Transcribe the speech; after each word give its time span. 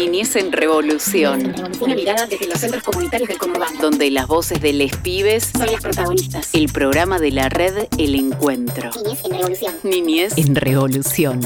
Niñez 0.00 0.34
en 0.36 0.50
Revolución. 0.50 1.54
Una 1.78 1.94
mirada 1.94 2.26
desde 2.26 2.46
los 2.46 2.58
centros 2.58 2.82
comunitarios 2.82 3.28
del 3.28 3.36
conurbano. 3.36 3.78
Donde 3.82 4.10
las 4.10 4.26
voces 4.26 4.58
de 4.62 4.72
les 4.72 4.96
pibes 4.96 5.50
son 5.54 5.66
las 5.70 5.82
protagonistas. 5.82 6.48
El 6.54 6.72
programa 6.72 7.18
de 7.18 7.30
la 7.30 7.50
red 7.50 7.86
El 7.98 8.14
Encuentro. 8.14 8.90
Niñez 9.04 9.22
en 9.26 9.30
Revolución. 9.30 9.74
Niñez 9.82 10.38
en 10.38 10.54
Revolución. 10.56 11.40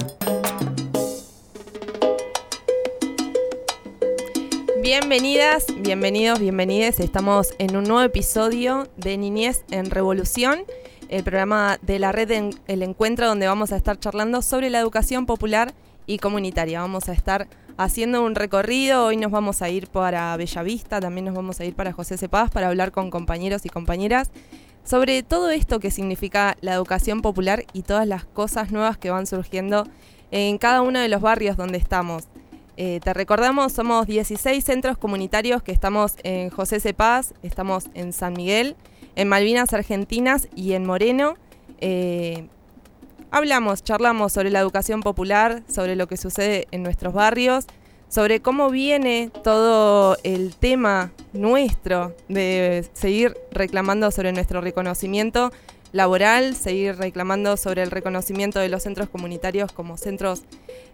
Bienvenidas, 4.80 5.66
bienvenidos, 5.80 6.38
bienvenides. 6.38 7.00
Estamos 7.00 7.54
en 7.58 7.74
un 7.74 7.82
nuevo 7.82 8.02
episodio 8.02 8.86
de 8.96 9.16
Niñez 9.16 9.64
en 9.72 9.90
Revolución, 9.90 10.60
el 11.08 11.24
programa 11.24 11.80
de 11.82 11.98
la 11.98 12.12
red 12.12 12.30
El 12.68 12.82
Encuentro, 12.84 13.26
donde 13.26 13.48
vamos 13.48 13.72
a 13.72 13.76
estar 13.76 13.98
charlando 13.98 14.42
sobre 14.42 14.70
la 14.70 14.78
educación 14.78 15.26
popular 15.26 15.74
y 16.06 16.18
comunitaria. 16.18 16.80
Vamos 16.80 17.08
a 17.08 17.12
estar 17.12 17.48
haciendo 17.76 18.22
un 18.22 18.34
recorrido. 18.34 19.06
Hoy 19.06 19.16
nos 19.16 19.30
vamos 19.30 19.62
a 19.62 19.68
ir 19.68 19.88
para 19.88 20.36
Bellavista, 20.36 21.00
también 21.00 21.26
nos 21.26 21.34
vamos 21.34 21.60
a 21.60 21.64
ir 21.64 21.74
para 21.74 21.92
José 21.92 22.18
Cepaz 22.18 22.50
para 22.50 22.68
hablar 22.68 22.92
con 22.92 23.10
compañeros 23.10 23.66
y 23.66 23.68
compañeras 23.68 24.30
sobre 24.84 25.22
todo 25.22 25.50
esto 25.50 25.80
que 25.80 25.90
significa 25.90 26.56
la 26.60 26.74
educación 26.74 27.22
popular 27.22 27.64
y 27.72 27.82
todas 27.82 28.06
las 28.06 28.24
cosas 28.24 28.70
nuevas 28.70 28.98
que 28.98 29.10
van 29.10 29.26
surgiendo 29.26 29.86
en 30.30 30.58
cada 30.58 30.82
uno 30.82 31.00
de 31.00 31.08
los 31.08 31.22
barrios 31.22 31.56
donde 31.56 31.78
estamos. 31.78 32.24
Eh, 32.76 33.00
te 33.02 33.14
recordamos, 33.14 33.72
somos 33.72 34.06
16 34.06 34.62
centros 34.62 34.98
comunitarios 34.98 35.62
que 35.62 35.72
estamos 35.72 36.16
en 36.22 36.50
José 36.50 36.80
Cepaz, 36.80 37.32
estamos 37.42 37.88
en 37.94 38.12
San 38.12 38.34
Miguel, 38.34 38.76
en 39.16 39.28
Malvinas 39.28 39.72
Argentinas 39.72 40.48
y 40.54 40.72
en 40.72 40.84
Moreno. 40.84 41.36
Eh, 41.80 42.48
hablamos, 43.34 43.82
charlamos 43.82 44.32
sobre 44.32 44.50
la 44.50 44.60
educación 44.60 45.00
popular, 45.00 45.64
sobre 45.68 45.96
lo 45.96 46.06
que 46.06 46.16
sucede 46.16 46.68
en 46.70 46.84
nuestros 46.84 47.12
barrios, 47.12 47.66
sobre 48.08 48.40
cómo 48.40 48.70
viene 48.70 49.32
todo 49.42 50.16
el 50.22 50.54
tema 50.54 51.10
nuestro 51.32 52.14
de 52.28 52.88
seguir 52.92 53.36
reclamando 53.50 54.12
sobre 54.12 54.32
nuestro 54.32 54.60
reconocimiento 54.60 55.50
laboral, 55.90 56.54
seguir 56.54 56.94
reclamando 56.94 57.56
sobre 57.56 57.82
el 57.82 57.90
reconocimiento 57.90 58.60
de 58.60 58.68
los 58.68 58.84
centros 58.84 59.08
comunitarios 59.08 59.72
como 59.72 59.96
centros 59.96 60.44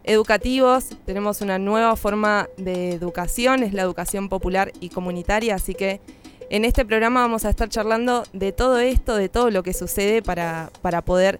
educativos. 0.05 0.87
Tenemos 1.05 1.43
una 1.43 1.59
nueva 1.59 1.95
forma 1.95 2.49
de 2.57 2.93
educación, 2.93 3.63
es 3.63 3.75
la 3.75 3.83
educación 3.83 4.31
popular 4.31 4.73
y 4.81 4.89
comunitaria, 4.89 5.57
así 5.57 5.75
que 5.75 6.01
en 6.49 6.65
este 6.65 6.87
programa 6.87 7.21
vamos 7.21 7.45
a 7.45 7.51
estar 7.51 7.69
charlando 7.69 8.23
de 8.33 8.53
todo 8.53 8.79
esto, 8.79 9.17
de 9.17 9.29
todo 9.29 9.51
lo 9.51 9.63
que 9.63 9.75
sucede 9.75 10.23
para, 10.23 10.71
para 10.81 11.03
poder 11.03 11.39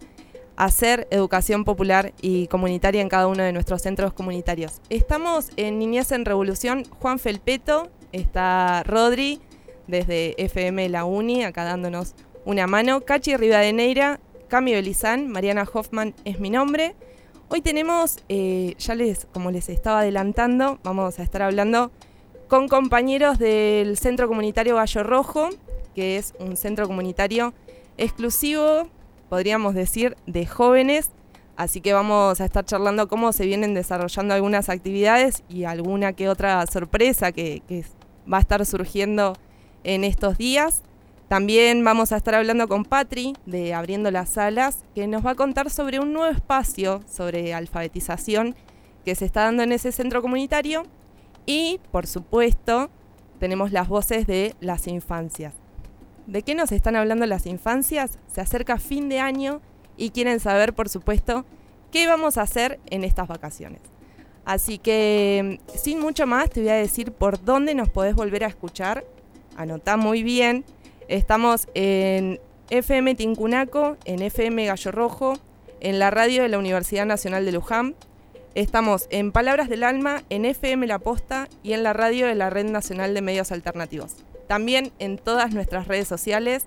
hacer 0.61 1.09
educación 1.11 1.65
popular 1.65 2.13
y 2.21 2.47
comunitaria 2.49 3.01
en 3.01 3.09
cada 3.09 3.29
uno 3.29 3.43
de 3.43 3.51
nuestros 3.51 3.81
centros 3.81 4.13
comunitarios. 4.13 4.83
Estamos 4.91 5.49
en 5.57 5.79
Niñez 5.79 6.13
en 6.13 6.27
Revolución, 6.27 6.85
Juan 6.99 7.19
Felpeto, 7.19 7.89
está 8.13 8.83
Rodri 8.83 9.41
desde 9.87 10.35
FM 10.37 10.91
La 10.91 11.07
Uni, 11.07 11.45
acá 11.45 11.65
dándonos 11.65 12.15
una 12.45 12.67
mano, 12.67 13.01
Cachi 13.01 13.39
Rivadeneira, 13.39 14.21
Cami 14.49 14.75
Belizán, 14.75 15.29
Mariana 15.29 15.67
Hoffman 15.73 16.15
es 16.27 16.41
mi 16.41 16.51
nombre. 16.51 16.95
Hoy 17.49 17.63
tenemos, 17.63 18.19
eh, 18.29 18.75
ya 18.79 18.95
les, 18.95 19.25
como 19.33 19.51
les 19.51 19.71
estaba 19.71 20.01
adelantando, 20.01 20.79
vamos 20.83 21.19
a 21.21 21.23
estar 21.23 21.41
hablando 21.41 21.91
con 22.49 22.69
compañeros 22.69 23.39
del 23.39 23.97
Centro 23.97 24.29
Comunitario 24.29 24.77
Gallo 24.77 25.05
Rojo, 25.05 25.49
que 25.95 26.19
es 26.19 26.35
un 26.39 26.59
centro 26.59 26.87
comunitario 26.87 27.55
exclusivo 27.97 28.91
podríamos 29.31 29.75
decir, 29.75 30.17
de 30.27 30.45
jóvenes. 30.45 31.11
Así 31.57 31.81
que 31.81 31.95
vamos 31.95 32.41
a 32.41 32.45
estar 32.45 32.65
charlando 32.65 33.09
cómo 33.09 33.33
se 33.33 33.47
vienen 33.47 33.75
desarrollando 33.75 34.35
algunas 34.35 34.69
actividades 34.69 35.45
y 35.49 35.65
alguna 35.65 36.13
que 36.13 36.29
otra 36.29 36.67
sorpresa 36.67 37.33
que, 37.33 37.63
va 38.31 38.39
a 38.39 38.41
estar 38.41 38.65
surgiendo 38.67 39.35
en 39.85 40.05
estos 40.05 40.37
días. 40.37 40.83
También 41.29 41.85
vamos 41.85 42.13
a 42.13 42.17
estar 42.17 42.35
hablando 42.35 42.67
con 42.67 42.85
Patri 42.85 43.35
de 43.47 43.73
Abriendo 43.73 44.11
las 44.11 44.31
Salas, 44.31 44.85
que 44.95 45.07
nos 45.07 45.25
va 45.25 45.31
a 45.31 45.35
contar 45.37 45.71
sobre 45.71 46.01
un 46.01 46.13
nuevo 46.13 46.33
espacio 46.33 47.03
sobre 47.09 47.55
alfabetización 47.55 48.57
que 49.05 49.15
se 49.15 49.27
está 49.27 49.45
dando 49.45 49.63
en 49.63 49.73
ese 49.73 49.93
centro 49.93 50.23
comunitario. 50.23 50.83
Y, 51.47 51.81
por 51.93 52.07
supuesto, 52.07 52.91
tenemos 53.39 53.71
las 53.71 53.89
voces 53.89 54.27
de 54.27 54.55
las 54.61 54.87
infancias. 54.89 55.60
¿De 56.31 56.43
qué 56.43 56.55
nos 56.55 56.71
están 56.71 56.95
hablando 56.95 57.27
las 57.27 57.45
infancias? 57.47 58.21
Se 58.33 58.41
acerca 58.41 58.79
fin 58.79 59.09
de 59.09 59.19
año 59.19 59.61
y 59.97 60.11
quieren 60.11 60.39
saber, 60.39 60.75
por 60.75 60.89
supuesto, 60.89 61.45
qué 61.91 62.07
vamos 62.07 62.39
a 62.39 62.43
hacer 62.43 62.79
en 62.87 63.03
estas 63.03 63.27
vacaciones. 63.27 63.81
Así 64.45 64.79
que, 64.79 65.59
sin 65.75 65.99
mucho 65.99 66.29
más, 66.29 66.49
te 66.49 66.61
voy 66.61 66.71
a 66.71 66.75
decir 66.75 67.11
por 67.11 67.45
dónde 67.45 67.75
nos 67.75 67.89
podés 67.89 68.15
volver 68.15 68.45
a 68.45 68.47
escuchar. 68.47 69.05
Anotá 69.57 69.97
muy 69.97 70.23
bien. 70.23 70.65
Estamos 71.09 71.67
en 71.75 72.39
FM 72.71 73.17
Tincunaco, 73.17 73.97
en 74.05 74.23
FM 74.23 74.67
Gallo 74.67 74.93
Rojo, 74.93 75.33
en 75.81 75.99
la 75.99 76.13
radio 76.13 76.45
de 76.45 76.49
la 76.49 76.59
Universidad 76.59 77.07
Nacional 77.07 77.45
de 77.45 77.51
Luján. 77.51 77.97
Estamos 78.55 79.09
en 79.11 79.33
Palabras 79.33 79.69
del 79.69 79.83
Alma, 79.83 80.23
en 80.31 80.45
FM 80.45 80.87
La 80.87 81.01
Posta 81.01 81.49
y 81.65 81.73
en 81.73 81.83
la 81.83 81.93
radio 81.93 82.29
de 82.29 82.37
la 82.37 82.51
Red 82.51 82.67
Nacional 82.67 83.15
de 83.15 83.21
Medios 83.21 83.51
Alternativos. 83.51 84.25
También 84.51 84.91
en 84.99 85.17
todas 85.17 85.53
nuestras 85.53 85.87
redes 85.87 86.09
sociales, 86.09 86.65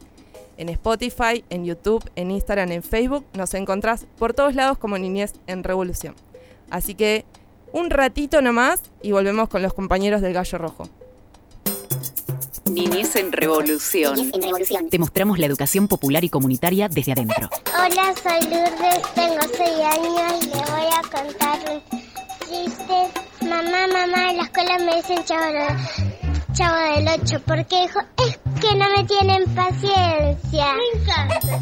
en 0.55 0.69
Spotify, 0.69 1.43
en 1.49 1.65
YouTube, 1.65 2.09
en 2.15 2.31
Instagram, 2.31 2.71
en 2.71 2.81
Facebook, 2.81 3.25
nos 3.33 3.53
encontrás 3.55 4.05
por 4.17 4.33
todos 4.33 4.55
lados 4.55 4.77
como 4.77 4.97
Niñez 4.97 5.33
en 5.47 5.65
Revolución. 5.65 6.15
Así 6.69 6.95
que 6.95 7.25
un 7.73 7.89
ratito 7.89 8.41
nomás 8.41 8.83
y 9.01 9.11
volvemos 9.11 9.49
con 9.49 9.61
los 9.61 9.73
compañeros 9.73 10.21
del 10.21 10.31
Gallo 10.31 10.57
Rojo. 10.59 10.87
Niñez 12.71 13.17
en 13.17 13.33
Revolución. 13.33 14.15
Niñez 14.15 14.33
en 14.33 14.41
Revolución. 14.43 14.89
Te 14.89 14.97
mostramos 14.97 15.37
la 15.37 15.47
educación 15.47 15.89
popular 15.89 16.23
y 16.23 16.29
comunitaria 16.29 16.87
desde 16.87 17.11
adentro. 17.11 17.49
Hola, 17.75 18.13
soy 18.23 18.49
Lourdes, 18.49 19.13
tengo 19.13 19.41
6 19.57 19.59
años 19.59 20.41
y 20.41 20.45
le 20.45 20.71
voy 20.71 20.87
a 20.87 21.01
contar 21.01 21.59
un 21.69 21.81
chiste. 22.47 23.19
Mamá, 23.41 23.87
mamá, 23.91 24.31
en 24.31 24.37
la 24.37 24.43
escuela 24.43 24.79
me 24.79 24.95
dicen 24.95 25.21
chavo, 25.25 26.32
chavo 26.53 26.77
del 26.95 27.07
8 27.07 27.41
porque 27.45 27.81
dijo, 27.81 27.99
es 28.25 28.39
que 28.61 28.75
no 28.75 28.85
me 28.95 29.03
tienen 29.05 29.43
paciencia. 29.55 30.65
Me 30.75 30.99
encanta. 30.99 31.59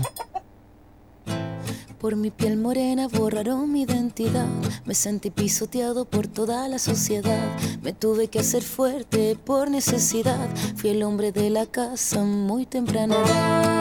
Por 1.97 2.15
mi 2.15 2.31
piel 2.31 2.57
morena 2.57 3.07
borraron 3.07 3.71
mi 3.71 3.83
identidad. 3.83 4.47
Me 4.85 4.95
sentí 4.95 5.29
pisoteado 5.29 6.05
por 6.05 6.27
toda 6.27 6.67
la 6.67 6.79
sociedad. 6.79 7.57
Me 7.83 7.93
tuve 7.93 8.27
que 8.27 8.39
hacer 8.39 8.63
fuerte 8.63 9.37
por 9.45 9.69
necesidad. 9.69 10.49
Fui 10.75 10.89
el 10.89 11.03
hombre 11.03 11.31
de 11.31 11.49
la 11.51 11.67
casa 11.67 12.23
muy 12.23 12.65
temprana 12.65 13.80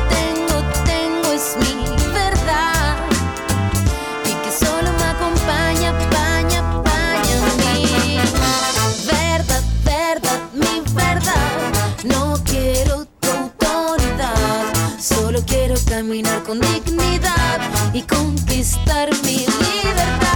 caminar 15.91 16.41
con 16.43 16.57
dignidad 16.61 17.59
y 17.93 18.01
conquistar 18.03 19.09
mi 19.25 19.39
libertad. 19.39 20.29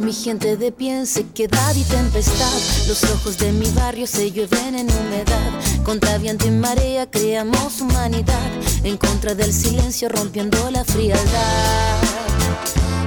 Mi 0.00 0.12
gente 0.12 0.56
de 0.56 0.72
pie 0.72 1.06
sequedad 1.06 1.76
y 1.76 1.84
tempestad. 1.84 2.52
Los 2.88 3.04
ojos 3.04 3.38
de 3.38 3.52
mi 3.52 3.70
barrio 3.70 4.08
se 4.08 4.32
llueven 4.32 4.74
en 4.74 4.90
humedad. 4.90 5.84
Contra 5.84 6.18
viento 6.18 6.48
y 6.48 6.50
marea 6.50 7.08
creamos 7.08 7.80
humanidad. 7.80 8.50
En 8.82 8.96
contra 8.96 9.36
del 9.36 9.52
silencio 9.52 10.08
rompiendo 10.08 10.68
la 10.72 10.84
frialdad. 10.84 12.41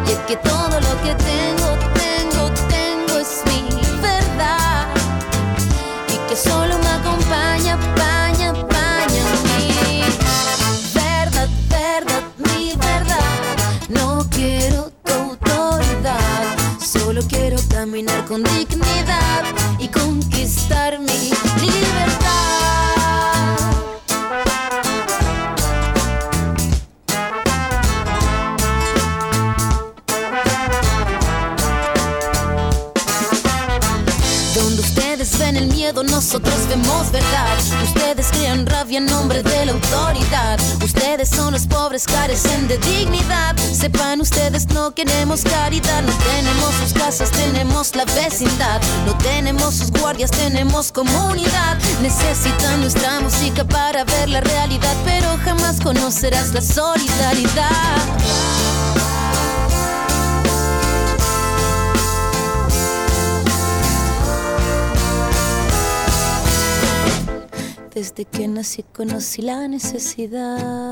Y 0.08 0.12
es 0.12 0.20
que 0.28 0.36
todo 0.38 0.80
lo 0.80 1.02
que 1.04 1.16
tengo, 1.16 1.68
tengo, 1.94 2.52
tengo 2.70 3.20
es 3.20 3.44
mi 3.48 3.68
verdad. 4.02 4.88
Y 6.14 6.30
que 6.30 6.36
solo 6.36 6.78
me 6.78 6.90
acompaña, 6.90 7.78
queremos 44.96 45.44
caridad. 45.44 46.02
No 46.02 46.14
tenemos 46.14 46.74
sus 46.76 46.94
casas, 46.94 47.30
tenemos 47.30 47.96
la 47.96 48.06
vecindad. 48.06 48.82
No 49.06 49.16
tenemos 49.18 49.76
sus 49.76 49.92
guardias, 49.92 50.32
tenemos 50.32 50.92
comunidad. 50.92 51.78
Necesitan 52.02 52.82
nuestra 52.82 53.20
música 53.20 53.64
para 53.66 54.04
ver 54.06 54.30
la 54.30 54.42
realidad, 54.42 54.96
pero 55.04 55.38
jamás 55.44 55.80
conocerás 55.82 56.54
la 56.54 56.62
solidaridad. 56.62 58.02
Desde 67.94 68.26
que 68.26 68.48
nací 68.48 68.84
conocí 68.84 69.42
la 69.42 69.68
necesidad. 69.68 70.85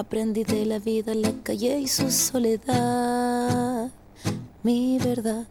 Aprendí 0.00 0.44
de 0.44 0.64
la 0.64 0.78
vida, 0.78 1.14
la 1.14 1.30
calle 1.42 1.78
y 1.78 1.86
su 1.86 2.10
soledad. 2.10 3.90
Mi 4.62 4.98
verdad. 4.98 5.46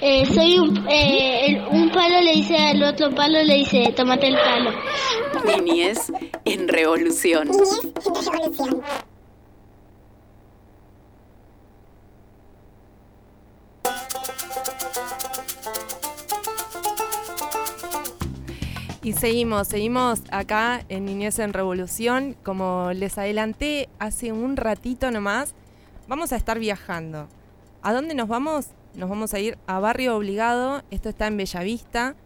Eh, 0.00 0.26
soy 0.26 0.58
un, 0.58 0.84
eh, 0.90 1.64
un 1.70 1.88
palo 1.92 2.20
le 2.20 2.32
dice 2.32 2.56
al 2.56 2.82
otro 2.82 3.14
palo, 3.14 3.40
le 3.44 3.58
dice, 3.58 3.94
tómate 3.96 4.26
el 4.26 4.34
palo. 4.34 4.72
Niñez 5.46 6.12
en 6.44 6.66
revolución. 6.66 7.48
Y 19.08 19.14
seguimos, 19.14 19.68
seguimos 19.68 20.20
acá 20.30 20.84
en 20.90 21.06
Niñez 21.06 21.38
en 21.38 21.54
Revolución. 21.54 22.36
Como 22.42 22.90
les 22.92 23.16
adelanté 23.16 23.88
hace 23.98 24.32
un 24.32 24.54
ratito 24.58 25.10
nomás, 25.10 25.54
vamos 26.08 26.30
a 26.34 26.36
estar 26.36 26.58
viajando. 26.58 27.26
¿A 27.80 27.94
dónde 27.94 28.14
nos 28.14 28.28
vamos? 28.28 28.66
Nos 28.92 29.08
vamos 29.08 29.32
a 29.32 29.38
ir 29.38 29.56
a 29.66 29.78
Barrio 29.78 30.14
Obligado, 30.14 30.82
esto 30.90 31.08
está 31.08 31.26
en 31.26 31.38
Bellavista, 31.38 32.16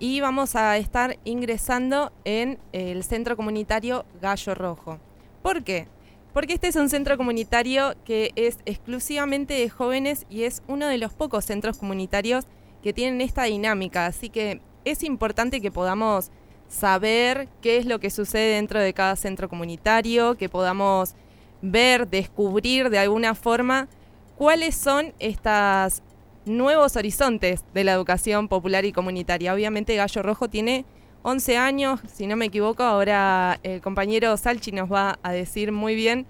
y 0.00 0.20
vamos 0.20 0.56
a 0.56 0.76
estar 0.78 1.16
ingresando 1.22 2.12
en 2.24 2.58
el 2.72 3.04
centro 3.04 3.36
comunitario 3.36 4.04
Gallo 4.20 4.56
Rojo. 4.56 4.98
¿Por 5.44 5.62
qué? 5.62 5.86
Porque 6.32 6.54
este 6.54 6.66
es 6.66 6.74
un 6.74 6.88
centro 6.88 7.16
comunitario 7.16 7.94
que 8.04 8.32
es 8.34 8.58
exclusivamente 8.64 9.54
de 9.54 9.70
jóvenes 9.70 10.26
y 10.28 10.42
es 10.42 10.64
uno 10.66 10.88
de 10.88 10.98
los 10.98 11.14
pocos 11.14 11.44
centros 11.44 11.78
comunitarios 11.78 12.46
que 12.82 12.92
tienen 12.92 13.20
esta 13.20 13.44
dinámica. 13.44 14.06
Así 14.06 14.28
que 14.28 14.60
es 14.84 15.02
importante 15.02 15.60
que 15.60 15.70
podamos 15.70 16.30
saber 16.68 17.48
qué 17.60 17.76
es 17.76 17.86
lo 17.86 18.00
que 18.00 18.10
sucede 18.10 18.54
dentro 18.54 18.80
de 18.80 18.94
cada 18.94 19.16
centro 19.16 19.48
comunitario, 19.48 20.36
que 20.36 20.48
podamos 20.48 21.14
ver, 21.60 22.08
descubrir 22.08 22.90
de 22.90 22.98
alguna 22.98 23.34
forma 23.34 23.88
cuáles 24.36 24.74
son 24.74 25.12
estos 25.18 26.02
nuevos 26.44 26.96
horizontes 26.96 27.64
de 27.72 27.84
la 27.84 27.92
educación 27.92 28.48
popular 28.48 28.84
y 28.84 28.92
comunitaria. 28.92 29.54
Obviamente 29.54 29.94
Gallo 29.94 30.22
Rojo 30.22 30.48
tiene 30.48 30.84
11 31.22 31.56
años, 31.56 32.00
si 32.12 32.26
no 32.26 32.36
me 32.36 32.46
equivoco, 32.46 32.82
ahora 32.82 33.60
el 33.62 33.80
compañero 33.80 34.36
Salchi 34.36 34.72
nos 34.72 34.90
va 34.90 35.18
a 35.22 35.32
decir 35.32 35.70
muy 35.70 35.94
bien 35.94 36.26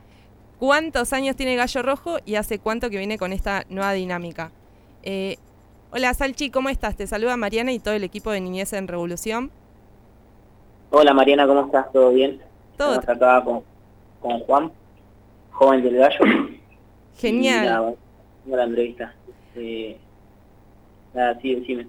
cuántos 0.59 1.13
años 1.15 1.35
tiene 1.35 1.57
Gallo 1.57 1.83
Rojo 1.83 2.19
y 2.27 2.35
hace 2.35 2.59
cuánto 2.59 2.91
que 2.91 2.99
viene 2.99 3.17
con 3.17 3.33
esta 3.33 3.65
nueva 3.71 3.93
dinámica. 3.95 4.53
Eh, 5.03 5.39
hola 5.93 6.15
Salchi, 6.15 6.51
¿cómo 6.51 6.69
estás? 6.71 6.97
Te 6.97 7.07
saluda 7.07 7.37
Mariana 7.37 7.73
y 7.73 7.79
todo 7.79 7.95
el 7.95 8.03
equipo 8.03 8.31
de 8.31 8.41
Niñez 8.41 8.73
en 8.73 8.89
Revolución. 8.89 9.51
Hola 10.91 11.13
Mariana, 11.13 11.47
¿cómo 11.47 11.67
estás? 11.67 11.93
¿Todo 11.93 12.11
bien? 12.11 12.41
Todo 12.77 12.99
Estamos 12.99 13.23
acá 13.23 13.45
con, 13.45 13.63
con 14.21 14.41
Juan, 14.41 14.73
joven 15.51 15.83
del 15.83 15.97
gallo. 15.97 16.19
genial. 17.17 17.97
Y 18.45 18.49
bueno, 18.49 18.57
la 18.57 18.65
entrevista. 18.65 19.15
Eh, 19.55 19.99
nada, 21.15 21.39
sí, 21.41 21.55
decime. 21.55 21.87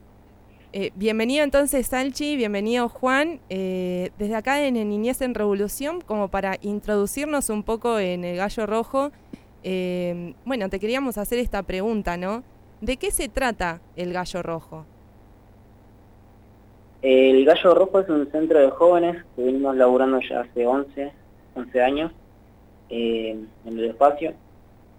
Eh, 0.73 0.91
bienvenido 0.95 1.43
entonces 1.43 1.87
Salchi, 1.87 2.35
bienvenido 2.35 2.89
Juan. 2.89 3.39
Eh, 3.49 4.11
desde 4.17 4.35
acá 4.35 4.61
en 4.61 4.73
Niñez 4.73 5.21
en 5.21 5.33
Revolución, 5.33 6.01
como 6.01 6.27
para 6.27 6.57
introducirnos 6.61 7.49
un 7.49 7.63
poco 7.63 7.99
en 7.99 8.25
el 8.25 8.37
Gallo 8.37 8.65
Rojo, 8.65 9.11
eh, 9.63 10.33
bueno, 10.43 10.69
te 10.69 10.79
queríamos 10.79 11.17
hacer 11.17 11.39
esta 11.39 11.63
pregunta, 11.63 12.17
¿no? 12.17 12.43
¿De 12.83 12.97
qué 12.97 13.11
se 13.11 13.29
trata 13.29 13.79
el 13.95 14.11
Gallo 14.11 14.43
Rojo? 14.43 14.85
El 17.01 17.45
Gallo 17.45 17.73
Rojo 17.75 18.01
es 18.01 18.09
un 18.09 18.29
centro 18.29 18.59
de 18.59 18.71
jóvenes 18.71 19.23
que 19.37 19.41
venimos 19.41 19.77
laburando 19.77 20.19
ya 20.19 20.41
hace 20.41 20.67
11, 20.67 21.13
11 21.55 21.81
años 21.81 22.11
eh, 22.89 23.39
en 23.63 23.79
el 23.79 23.85
espacio. 23.85 24.33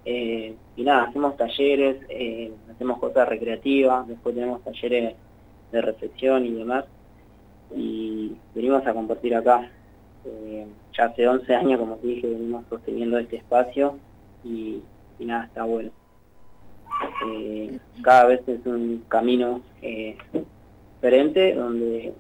Eh, 0.07 0.57
y 0.77 0.83
nada, 0.83 1.03
hacemos 1.03 1.37
talleres, 1.37 1.99
eh, 2.09 2.55
hacemos 2.73 2.99
cosas 3.01 3.29
recreativas, 3.29 4.09
después 4.09 4.35
tenemos 4.35 4.65
talleres 4.65 5.15
de 5.71 5.83
reflexión 5.83 6.47
y 6.47 6.53
demás. 6.53 6.87
Y 7.77 8.35
venimos 8.55 8.87
a 8.87 8.95
compartir 8.95 9.35
acá. 9.35 9.71
Ya 10.97 11.05
hace 11.05 11.29
11 11.29 11.55
años, 11.55 11.81
como 11.81 11.97
te 11.97 12.07
dije, 12.07 12.29
venimos 12.29 12.65
sosteniendo 12.71 13.19
este 13.19 13.37
espacio 13.37 13.99
y 14.43 14.81
nada, 15.19 15.45
está 15.45 15.65
bueno. 15.65 15.91
Eh, 17.27 17.79
cada 18.03 18.27
vez 18.27 18.41
es 18.49 18.65
un 18.67 19.05
camino 19.09 19.61
eh, 19.83 20.17
diferente 20.95 21.55
donde 21.55 22.13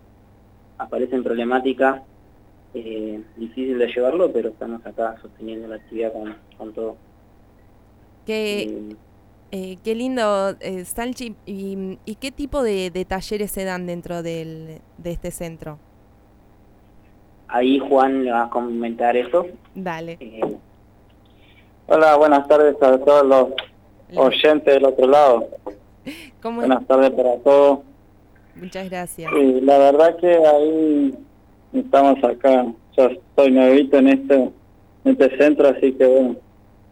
aparecen 0.78 1.22
problemáticas 1.22 2.02
eh, 2.74 3.20
difíciles 3.36 3.78
de 3.78 3.86
llevarlo, 3.88 4.32
pero 4.32 4.48
estamos 4.50 4.84
acá 4.86 5.16
sosteniendo 5.22 5.68
la 5.68 5.76
actividad 5.76 6.12
con, 6.12 6.34
con 6.58 6.72
todo. 6.72 6.96
Qué, 8.26 8.62
Eh, 8.62 8.96
eh, 9.52 9.78
qué 9.84 9.94
lindo, 9.94 10.56
eh, 10.60 10.84
Salchi. 10.84 11.36
Y, 11.46 11.98
y 12.04 12.14
qué 12.16 12.32
tipo 12.32 12.62
de, 12.62 12.90
de 12.90 13.04
talleres 13.04 13.50
se 13.52 13.64
dan 13.64 13.86
dentro 13.86 14.22
del- 14.22 14.80
de 14.98 15.10
este 15.10 15.30
centro? 15.30 15.78
ahí 17.46 17.78
Juan 17.78 18.24
le 18.24 18.32
va 18.32 18.44
a 18.44 18.50
comentar 18.50 19.16
eso. 19.16 19.46
Dale. 19.76 20.16
Eh, 20.18 20.40
Hola, 21.86 22.16
buenas 22.16 22.48
tardes 22.48 22.74
a 22.82 22.98
todos 22.98 23.24
los 23.26 23.48
oyentes 24.14 24.74
del 24.74 24.84
otro 24.84 25.06
lado. 25.06 25.48
¿Cómo 26.42 26.58
Buenas 26.58 26.86
tardes 26.86 27.10
para 27.10 27.36
todos. 27.38 27.80
Muchas 28.54 28.88
gracias. 28.88 29.32
Y 29.32 29.60
la 29.60 29.78
verdad 29.78 30.16
que 30.16 30.28
ahí 30.28 31.14
estamos 31.72 32.22
acá. 32.22 32.66
Yo 32.96 33.08
soy 33.36 33.50
nuevito 33.50 33.98
en 33.98 34.08
este, 34.08 34.34
en 34.34 34.52
este 35.04 35.36
centro, 35.36 35.68
así 35.68 35.92
que 35.92 36.06
bueno, 36.06 36.36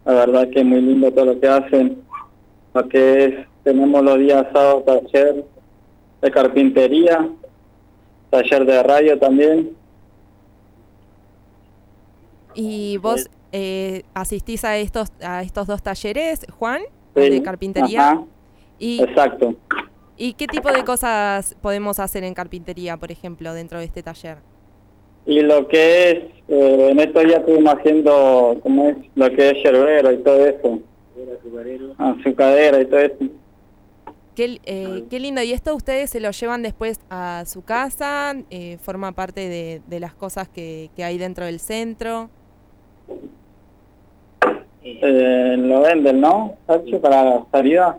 la 0.05 0.13
verdad 0.13 0.49
que 0.49 0.59
es 0.59 0.65
muy 0.65 0.81
lindo 0.81 1.11
todo 1.11 1.25
lo 1.25 1.39
que 1.39 1.47
hacen. 1.47 2.01
Lo 2.73 2.89
que 2.89 3.25
es, 3.25 3.47
tenemos 3.63 4.03
los 4.03 4.19
días 4.19 4.45
sábados 4.51 4.83
taller 4.85 5.45
de 6.21 6.31
carpintería, 6.31 7.29
taller 8.29 8.65
de 8.65 8.83
radio 8.83 9.19
también. 9.19 9.71
¿Y 12.55 12.97
vos 12.97 13.29
eh, 13.51 14.03
asistís 14.13 14.63
a 14.65 14.77
estos, 14.77 15.11
a 15.21 15.41
estos 15.41 15.67
dos 15.67 15.81
talleres, 15.81 16.45
Juan? 16.57 16.81
Sí, 17.15 17.29
De 17.29 17.41
carpintería. 17.43 18.11
ajá, 18.11 18.23
¿Y, 18.79 19.01
exacto. 19.01 19.55
¿Y 20.17 20.33
qué 20.33 20.47
tipo 20.47 20.71
de 20.71 20.83
cosas 20.83 21.55
podemos 21.61 21.99
hacer 21.99 22.23
en 22.23 22.33
carpintería, 22.33 22.97
por 22.97 23.11
ejemplo, 23.11 23.53
dentro 23.53 23.79
de 23.79 23.85
este 23.85 24.03
taller? 24.03 24.37
Y 25.25 25.41
lo 25.41 25.67
que 25.67 26.11
es, 26.11 26.17
eh, 26.49 26.87
en 26.91 26.99
estos 26.99 27.23
días 27.23 27.39
estuvimos 27.39 27.73
haciendo, 27.75 28.59
como 28.61 28.89
es, 28.89 28.97
lo 29.15 29.29
que 29.31 29.49
es 29.49 29.63
yerbero 29.63 30.11
y 30.11 30.17
todo 30.17 30.45
eso, 30.45 30.79
azucadera 31.97 32.81
y 32.81 32.85
todo 32.85 32.99
eso. 32.99 33.15
Qué, 34.35 34.59
eh, 34.65 35.03
qué 35.09 35.19
lindo. 35.19 35.41
¿Y 35.43 35.53
esto 35.53 35.75
ustedes 35.75 36.09
se 36.09 36.19
lo 36.19 36.31
llevan 36.31 36.63
después 36.63 36.99
a 37.09 37.43
su 37.45 37.63
casa? 37.63 38.33
Eh, 38.49 38.77
¿Forma 38.81 39.11
parte 39.11 39.47
de, 39.47 39.81
de 39.87 39.99
las 39.99 40.13
cosas 40.15 40.49
que, 40.49 40.89
que 40.95 41.03
hay 41.03 41.17
dentro 41.17 41.45
del 41.45 41.59
centro? 41.59 42.29
Eh, 44.83 45.55
lo 45.57 45.81
venden, 45.81 46.19
¿no? 46.21 46.55
Sachi, 46.67 46.95
para 46.97 47.23
la 47.23 47.45
salida. 47.51 47.97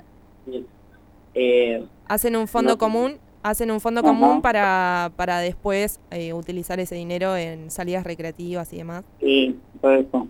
eh, 1.34 1.84
¿Hacen 2.06 2.36
un 2.36 2.46
fondo 2.46 2.72
No. 2.72 2.78
común? 2.78 3.18
¿Hacen 3.42 3.70
un 3.70 3.80
fondo 3.80 4.00
Ajá. 4.00 4.08
común 4.08 4.40
para, 4.42 5.10
para 5.16 5.38
después 5.40 6.00
eh, 6.10 6.32
utilizar 6.32 6.80
ese 6.80 6.94
dinero 6.94 7.36
en 7.36 7.70
salidas 7.70 8.04
recreativas 8.04 8.72
y 8.72 8.78
demás? 8.78 9.04
Sí, 9.20 9.58
todo 9.80 9.92
eso. 9.94 10.26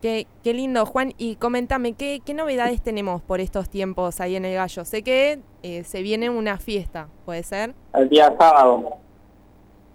Qué, 0.00 0.26
qué 0.42 0.54
lindo, 0.54 0.86
Juan. 0.86 1.12
Y 1.18 1.36
comentame, 1.36 1.92
¿qué, 1.92 2.20
¿qué 2.24 2.32
novedades 2.32 2.80
tenemos 2.80 3.20
por 3.20 3.40
estos 3.40 3.68
tiempos 3.68 4.20
ahí 4.20 4.34
en 4.36 4.46
el 4.46 4.54
Gallo? 4.54 4.84
Sé 4.86 5.02
que 5.02 5.40
eh, 5.62 5.84
se 5.84 6.00
viene 6.00 6.30
una 6.30 6.56
fiesta, 6.58 7.08
¿puede 7.26 7.42
ser? 7.42 7.74
El 7.92 8.08
día 8.08 8.34
sábado. 8.38 8.96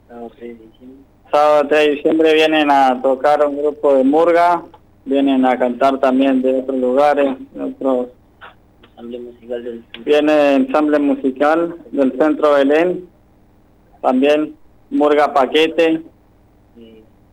sábado 0.07 0.31
3 0.37 0.59
de 0.59 0.65
diciembre. 0.65 0.99
Sábado 1.31 1.67
3 1.69 1.85
de 1.87 1.91
diciembre 1.95 2.33
vienen 2.35 2.69
a 2.69 3.01
tocar 3.01 3.43
un 3.47 3.57
grupo 3.57 3.95
de 3.95 4.03
murga, 4.03 4.63
vienen 5.05 5.45
a 5.45 5.57
cantar 5.57 5.99
también 5.99 6.41
de 6.41 6.59
otros 6.59 6.77
lugares, 6.79 7.35
de 7.53 7.63
otros 7.63 8.07
ensamble 8.91 9.19
musical 9.19 9.63
del 9.63 9.83
centro. 9.83 10.03
Viene 10.03 10.55
ensamble 10.55 10.99
musical 10.99 11.75
del 11.91 12.17
Centro 12.17 12.53
Belén, 12.53 13.05
también 14.01 14.55
Murga 14.89 15.33
Paquete, 15.33 16.01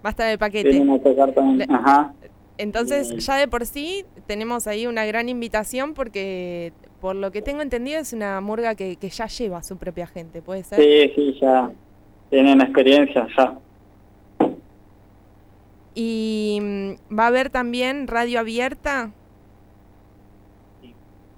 Va 0.05 0.09
a 0.09 0.11
estar 0.11 0.29
el 0.33 0.39
paquete. 0.39 0.69
vienen 0.71 0.91
a 0.91 0.99
tocar 1.01 1.33
también. 1.33 1.59
Le- 1.59 1.67
Ajá. 1.73 2.13
Entonces, 2.59 3.09
Bien. 3.11 3.21
ya 3.21 3.37
de 3.37 3.47
por 3.47 3.65
sí 3.67 4.05
tenemos 4.27 4.67
ahí 4.67 4.89
una 4.89 5.05
gran 5.07 5.29
invitación 5.29 5.95
porque, 5.95 6.73
por 7.01 7.15
lo 7.15 7.31
que 7.31 7.41
tengo 7.41 7.63
entendido, 7.63 8.01
es 8.01 8.13
una 8.13 8.41
murga 8.41 8.75
que, 8.75 8.97
que 8.97 9.09
ya 9.11 9.27
lleva 9.29 9.63
su 9.63 9.77
propia 9.77 10.09
gente, 10.09 10.43
¿puede 10.43 10.65
ser? 10.65 10.81
Sí, 10.81 11.13
sí, 11.15 11.39
ya 11.41 11.71
tienen 12.31 12.61
experiencia 12.61 13.29
ya. 13.37 13.57
Y 15.95 16.59
mm, 16.63 17.17
va 17.19 17.25
a 17.25 17.27
haber 17.29 17.51
también 17.51 18.07
radio 18.07 18.41
abierta. 18.41 19.11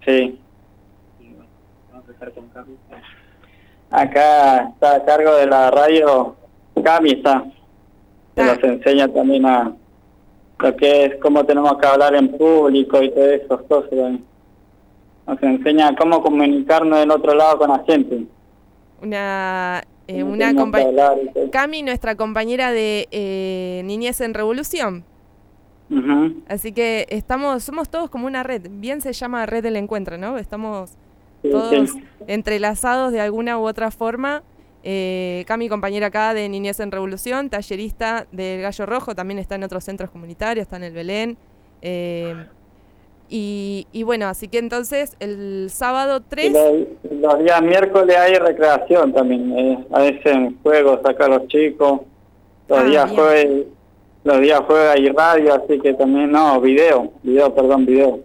Sí. 0.04 0.38
y 1.20 1.28
bueno, 1.28 1.46
vamos 1.90 2.06
a 2.08 2.12
empezar 2.12 2.32
con 2.32 2.48
Carlos. 2.48 2.76
Acá 3.90 4.68
está 4.68 4.96
a 4.96 5.04
cargo 5.04 5.34
de 5.36 5.46
la 5.46 5.70
radio 5.70 6.36
Cami 6.82 7.12
está. 7.12 7.44
Que 8.34 8.42
Ah. 8.42 8.54
nos 8.54 8.64
enseña 8.64 9.08
también 9.08 9.46
a 9.46 9.72
lo 10.58 10.76
que 10.76 11.04
es 11.06 11.16
cómo 11.22 11.44
tenemos 11.44 11.78
que 11.78 11.86
hablar 11.86 12.14
en 12.14 12.36
público 12.36 13.00
y 13.02 13.10
todas 13.10 13.40
esas 13.40 13.62
cosas. 13.62 13.90
también. 13.90 14.24
Nos 15.26 15.42
enseña 15.42 15.96
cómo 15.96 16.22
comunicarnos 16.22 16.98
del 16.98 17.10
otro 17.10 17.34
lado 17.34 17.58
con 17.58 17.70
la 17.70 17.82
gente. 17.86 18.26
Una, 19.02 19.82
eh, 20.08 20.22
una 20.22 20.52
compa- 20.52 20.84
hablar. 20.84 21.18
Cami, 21.50 21.82
nuestra 21.82 22.14
compañera 22.16 22.72
de 22.72 23.08
eh, 23.10 23.82
Niñez 23.84 24.20
en 24.20 24.34
Revolución. 24.34 25.04
Así 26.48 26.72
que 26.72 27.06
estamos, 27.10 27.62
somos 27.62 27.88
todos 27.88 28.10
como 28.10 28.26
una 28.26 28.42
red. 28.42 28.66
Bien 28.68 29.00
se 29.00 29.12
llama 29.12 29.46
Red 29.46 29.62
del 29.62 29.76
Encuentro, 29.76 30.18
¿no? 30.18 30.38
Estamos 30.38 30.90
Sí, 31.42 31.50
todos 31.50 31.90
sí. 31.90 32.02
entrelazados 32.26 33.12
de 33.12 33.20
alguna 33.20 33.58
u 33.58 33.66
otra 33.66 33.90
forma. 33.90 34.42
Eh, 34.82 35.44
Cami, 35.46 35.68
compañera 35.68 36.06
acá 36.08 36.34
de 36.34 36.48
Niñez 36.48 36.80
en 36.80 36.90
Revolución, 36.90 37.48
tallerista 37.48 38.26
del 38.32 38.60
Gallo 38.62 38.86
Rojo, 38.86 39.14
también 39.14 39.38
está 39.38 39.54
en 39.54 39.62
otros 39.64 39.84
centros 39.84 40.10
comunitarios, 40.10 40.62
está 40.64 40.76
en 40.78 40.84
el 40.84 40.92
Belén. 40.94 41.36
Y, 43.28 43.86
y 43.92 44.02
bueno, 44.02 44.26
así 44.26 44.48
que 44.48 44.58
entonces 44.58 45.16
el 45.18 45.68
sábado 45.70 46.18
Y 46.18 46.28
3, 46.28 46.52
los, 46.52 47.20
los 47.20 47.38
días 47.40 47.62
miércoles 47.62 48.16
hay 48.16 48.34
recreación 48.34 49.12
también. 49.12 49.58
eh, 49.58 49.84
a 49.90 50.00
veces 50.02 50.26
en 50.26 50.58
juegos 50.62 51.00
saca 51.02 51.24
a 51.24 51.28
los 51.28 51.48
chicos. 51.48 52.00
Los 52.68 52.78
Ah, 52.78 52.84
días 52.84 53.04
bien. 53.10 53.16
jueves 53.16 53.66
los 54.24 54.40
días 54.40 54.60
jueves 54.60 54.90
hay 54.96 55.08
radio, 55.10 55.54
así 55.54 55.78
que 55.80 55.92
también, 55.94 56.30
no, 56.32 56.58
video, 56.60 57.12
video, 57.22 57.54
perdón, 57.54 57.84
video. 57.84 58.20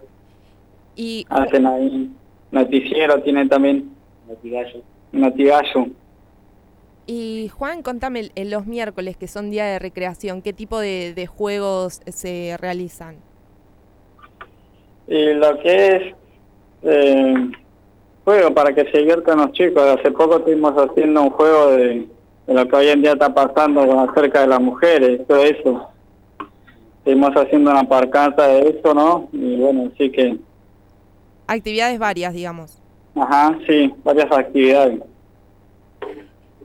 y 0.96 1.26
Hacen 1.28 1.66
ahí 1.66 2.10
noticiero, 2.50 3.22
tienen 3.22 3.48
también 3.50 3.90
Latigallo. 4.28 4.82
notigallo. 5.12 5.88
Y 7.06 7.48
Juan, 7.48 7.82
contame 7.82 8.30
en 8.34 8.50
los 8.50 8.66
miércoles 8.66 9.16
que 9.16 9.28
son 9.28 9.50
día 9.50 9.66
de 9.66 9.78
recreación, 9.78 10.40
¿qué 10.42 10.52
tipo 10.52 10.78
de, 10.78 11.12
de 11.14 11.26
juegos 11.26 12.00
se 12.06 12.56
realizan? 12.58 13.16
Y 15.10 15.34
lo 15.34 15.58
que 15.58 15.96
es 15.96 16.14
eh, 16.82 17.34
juego 18.24 18.54
para 18.54 18.72
que 18.74 18.90
se 18.90 18.98
diviertan 18.98 19.38
los 19.38 19.52
chicos. 19.52 19.82
Hace 19.82 20.10
poco 20.12 20.38
estuvimos 20.38 20.72
haciendo 20.76 21.22
un 21.22 21.30
juego 21.30 21.72
de, 21.72 22.08
de 22.46 22.54
lo 22.54 22.66
que 22.68 22.76
hoy 22.76 22.88
en 22.88 23.02
día 23.02 23.12
está 23.12 23.34
pasando 23.34 23.86
con 23.86 24.08
acerca 24.08 24.42
de 24.42 24.46
las 24.46 24.60
mujeres, 24.60 25.20
todo 25.26 25.42
eso. 25.44 25.88
Estuvimos 26.98 27.30
haciendo 27.36 27.70
una 27.72 27.84
parcata 27.84 28.46
de 28.46 28.68
eso, 28.70 28.94
¿no? 28.94 29.28
Y 29.32 29.56
bueno, 29.56 29.90
sí 29.98 30.10
que, 30.12 30.38
Actividades 31.46 31.98
varias, 31.98 32.32
digamos. 32.32 32.80
ajá, 33.16 33.58
sí, 33.66 33.92
varias 34.04 34.30
actividades. 34.30 35.00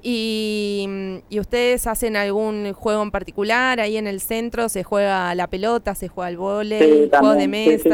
Y, 0.03 0.87
¿Y 1.29 1.39
ustedes 1.39 1.87
hacen 1.87 2.15
algún 2.15 2.73
juego 2.73 3.01
en 3.01 3.09
particular? 3.09 3.79
Ahí 3.79 3.97
en 3.97 4.05
el 4.05 4.19
centro 4.21 4.69
se 4.69 4.83
juega 4.83 5.33
la 5.33 5.47
pelota, 5.47 5.95
se 5.95 6.07
juega 6.09 6.27
al 6.27 6.37
vóley, 6.37 6.79
Sí, 6.79 7.09
juegos 7.17 7.37
de 7.37 7.47
también, 7.47 7.79
sí, 7.79 7.79
sí. 7.79 7.89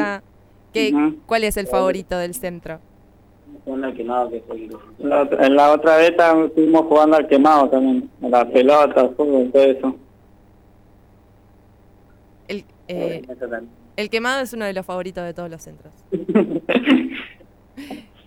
¿Qué, 0.74 0.92
Ujú. 0.94 1.18
¿Cuál 1.26 1.44
es 1.44 1.58
el 1.58 1.68
favorito 1.68 2.18
del 2.18 2.34
centro? 2.34 2.80
Una 3.66 3.94
que 3.94 4.04
no, 4.04 4.30
que 4.30 4.42
La, 5.00 5.24
la 5.26 5.72
otra 5.74 5.98
vez 5.98 6.14
estuvimos 6.46 6.86
jugando 6.88 7.18
al 7.18 7.28
quemado 7.28 7.70
también, 7.70 8.10
a 8.24 8.30
la 8.30 8.50
pelota, 8.50 9.10
fútbol, 9.10 9.52
todo 9.52 9.64
eso. 9.64 9.96
El, 12.48 12.66
eh, 12.88 13.22
el 13.98 14.10
quemado 14.10 14.42
es 14.42 14.54
uno 14.54 14.66
de 14.66 14.74
los 14.74 14.86
favoritos 14.86 15.24
de 15.24 15.34
todos 15.34 15.50
los 15.50 15.62
centros. 15.62 15.94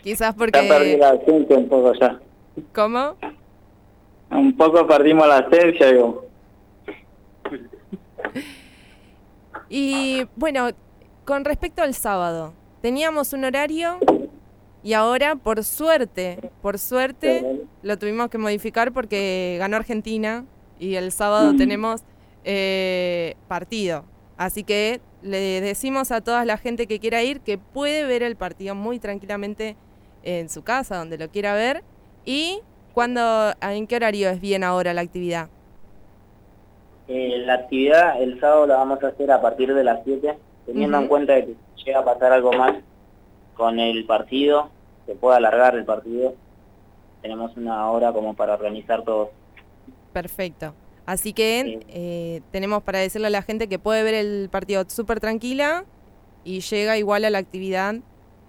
Quizás 0.03 0.35
Ya 0.35 0.39
perdí 0.39 0.69
porque... 0.69 0.99
la 0.99 1.15
esencia 1.15 1.57
un 1.57 1.69
poco 1.69 1.93
ya. 1.95 2.21
¿Cómo? 2.75 3.17
Un 4.31 4.57
poco 4.57 4.87
perdimos 4.87 5.27
la 5.27 5.39
esencia, 5.41 5.91
digo. 5.93 6.27
Y 9.69 10.27
bueno, 10.37 10.69
con 11.25 11.45
respecto 11.45 11.83
al 11.83 11.95
sábado, 11.95 12.53
teníamos 12.83 13.33
un 13.33 13.45
horario 13.45 13.99
y 14.83 14.93
ahora, 14.93 15.37
por 15.37 15.65
suerte, 15.65 16.51
por 16.61 16.79
suerte, 16.79 17.63
lo 17.83 17.99
tuvimos 17.99 18.29
que 18.29 18.39
modificar 18.39 18.93
porque 18.93 19.57
ganó 19.59 19.77
Argentina 19.77 20.45
y 20.79 20.97
el 20.97 21.11
sábado 21.13 21.57
tenemos 21.57 22.03
eh, 22.45 23.37
partido. 23.49 24.05
Así 24.37 24.65
que 24.65 25.01
le 25.23 25.61
decimos 25.63 26.13
a 26.13 26.21
toda 26.21 26.45
la 26.45 26.59
gente 26.59 26.87
que 26.87 26.99
quiera 26.99 27.23
ir 27.23 27.41
que 27.41 27.57
puede 27.57 28.05
ver 28.05 28.23
el 28.23 28.37
partido 28.37 28.75
muy 28.75 28.99
tranquilamente 28.99 29.77
en 30.23 30.51
su 30.51 30.63
casa, 30.63 30.99
donde 30.99 31.17
lo 31.17 31.31
quiera 31.31 31.55
ver. 31.55 31.83
¿Y 32.27 32.61
cuándo, 32.93 33.53
en 33.63 33.87
qué 33.87 33.97
horario 33.97 34.29
es 34.29 34.41
bien 34.41 34.65
ahora 34.65 34.93
la 34.93 35.01
actividad? 35.01 35.49
Eh, 37.09 37.39
la 37.45 37.55
actividad 37.55 38.23
el 38.23 38.41
sábado 38.41 38.67
la 38.67 38.77
vamos 38.77 39.03
a 39.03 39.09
hacer 39.09 39.31
a 39.31 39.41
partir 39.41 39.73
de 39.73 39.85
las 39.85 40.01
7, 40.05 40.37
teniendo 40.67 40.99
en 40.99 41.09
cuenta 41.09 41.35
que 41.37 41.55
llega 41.85 42.01
a 42.01 42.05
pasar 42.05 42.33
algo 42.33 42.53
más 42.53 42.75
con 43.55 43.79
el 43.79 44.05
partido, 44.05 44.71
se 45.07 45.15
puede 45.15 45.37
alargar 45.37 45.75
el 45.77 45.85
partido. 45.85 46.35
Tenemos 47.23 47.57
una 47.57 47.91
hora 47.91 48.13
como 48.13 48.35
para 48.35 48.55
organizar 48.55 49.03
todo. 49.03 49.31
Perfecto. 50.13 50.75
Así 51.07 51.33
que 51.33 51.79
Sí. 51.81 51.87
eh, 51.89 52.41
tenemos 52.51 52.83
para 52.83 52.99
decirle 52.99 53.27
a 53.27 53.31
la 53.31 53.43
gente 53.43 53.69
que 53.69 53.79
puede 53.79 54.03
ver 54.03 54.15
el 54.15 54.49
partido 54.51 54.85
súper 54.89 55.21
tranquila 55.21 55.85
y 56.45 56.61
llega 56.61 56.97
igual 56.99 57.25
a 57.25 57.31
la 57.31 57.39
actividad 57.39 57.97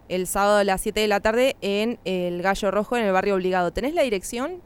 el 0.07 0.27
sábado 0.27 0.57
a 0.57 0.63
las 0.63 0.81
7 0.81 0.99
de 0.99 1.07
la 1.07 1.19
tarde 1.19 1.55
en 1.61 1.97
el 2.05 2.41
Gallo 2.41 2.71
Rojo 2.71 2.95
en 2.95 3.05
el 3.05 3.11
barrio 3.11 3.35
Obligado. 3.35 3.71
¿Tenés 3.71 3.93
la 3.93 4.03
dirección? 4.03 4.61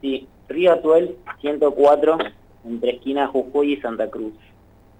Sí, 0.00 0.28
Río 0.48 0.72
Atuel 0.72 1.16
104, 1.40 2.18
entre 2.64 2.90
esquinas 2.96 3.30
Jujuy 3.30 3.74
y 3.74 3.80
Santa 3.80 4.08
Cruz. 4.10 4.34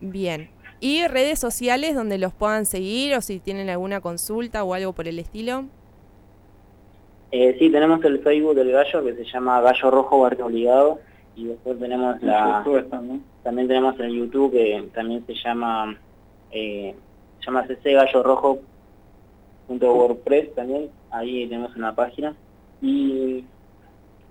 Bien. 0.00 0.50
¿Y 0.80 1.06
redes 1.06 1.38
sociales 1.38 1.94
donde 1.94 2.18
los 2.18 2.32
puedan 2.32 2.64
seguir 2.64 3.14
o 3.14 3.20
si 3.20 3.38
tienen 3.38 3.68
alguna 3.68 4.00
consulta 4.00 4.64
o 4.64 4.74
algo 4.74 4.92
por 4.92 5.06
el 5.06 5.18
estilo? 5.18 5.64
Eh, 7.32 7.56
sí, 7.58 7.70
tenemos 7.70 8.02
el 8.04 8.20
Facebook 8.20 8.54
del 8.54 8.72
Gallo 8.72 9.04
que 9.04 9.14
se 9.14 9.24
llama 9.24 9.60
Gallo 9.60 9.90
Rojo 9.90 10.20
Barrio 10.20 10.46
Obligado 10.46 10.98
y 11.36 11.44
después 11.44 11.78
tenemos 11.78 12.20
la... 12.22 12.62
YouTube 12.64 12.88
también. 12.88 13.22
También 13.42 13.68
tenemos 13.68 14.00
el 14.00 14.12
YouTube 14.12 14.52
que 14.52 14.88
también 14.94 15.24
se 15.26 15.34
llama 15.34 15.96
eh, 16.50 16.94
se 17.38 17.46
llama 17.46 17.66
cc 17.66 17.92
gallo 17.94 18.22
rojo 18.22 18.58
punto 19.66 19.94
wordpress 19.94 20.54
también 20.54 20.90
ahí 21.10 21.46
tenemos 21.46 21.74
una 21.76 21.94
página 21.94 22.34
y, 22.82 23.44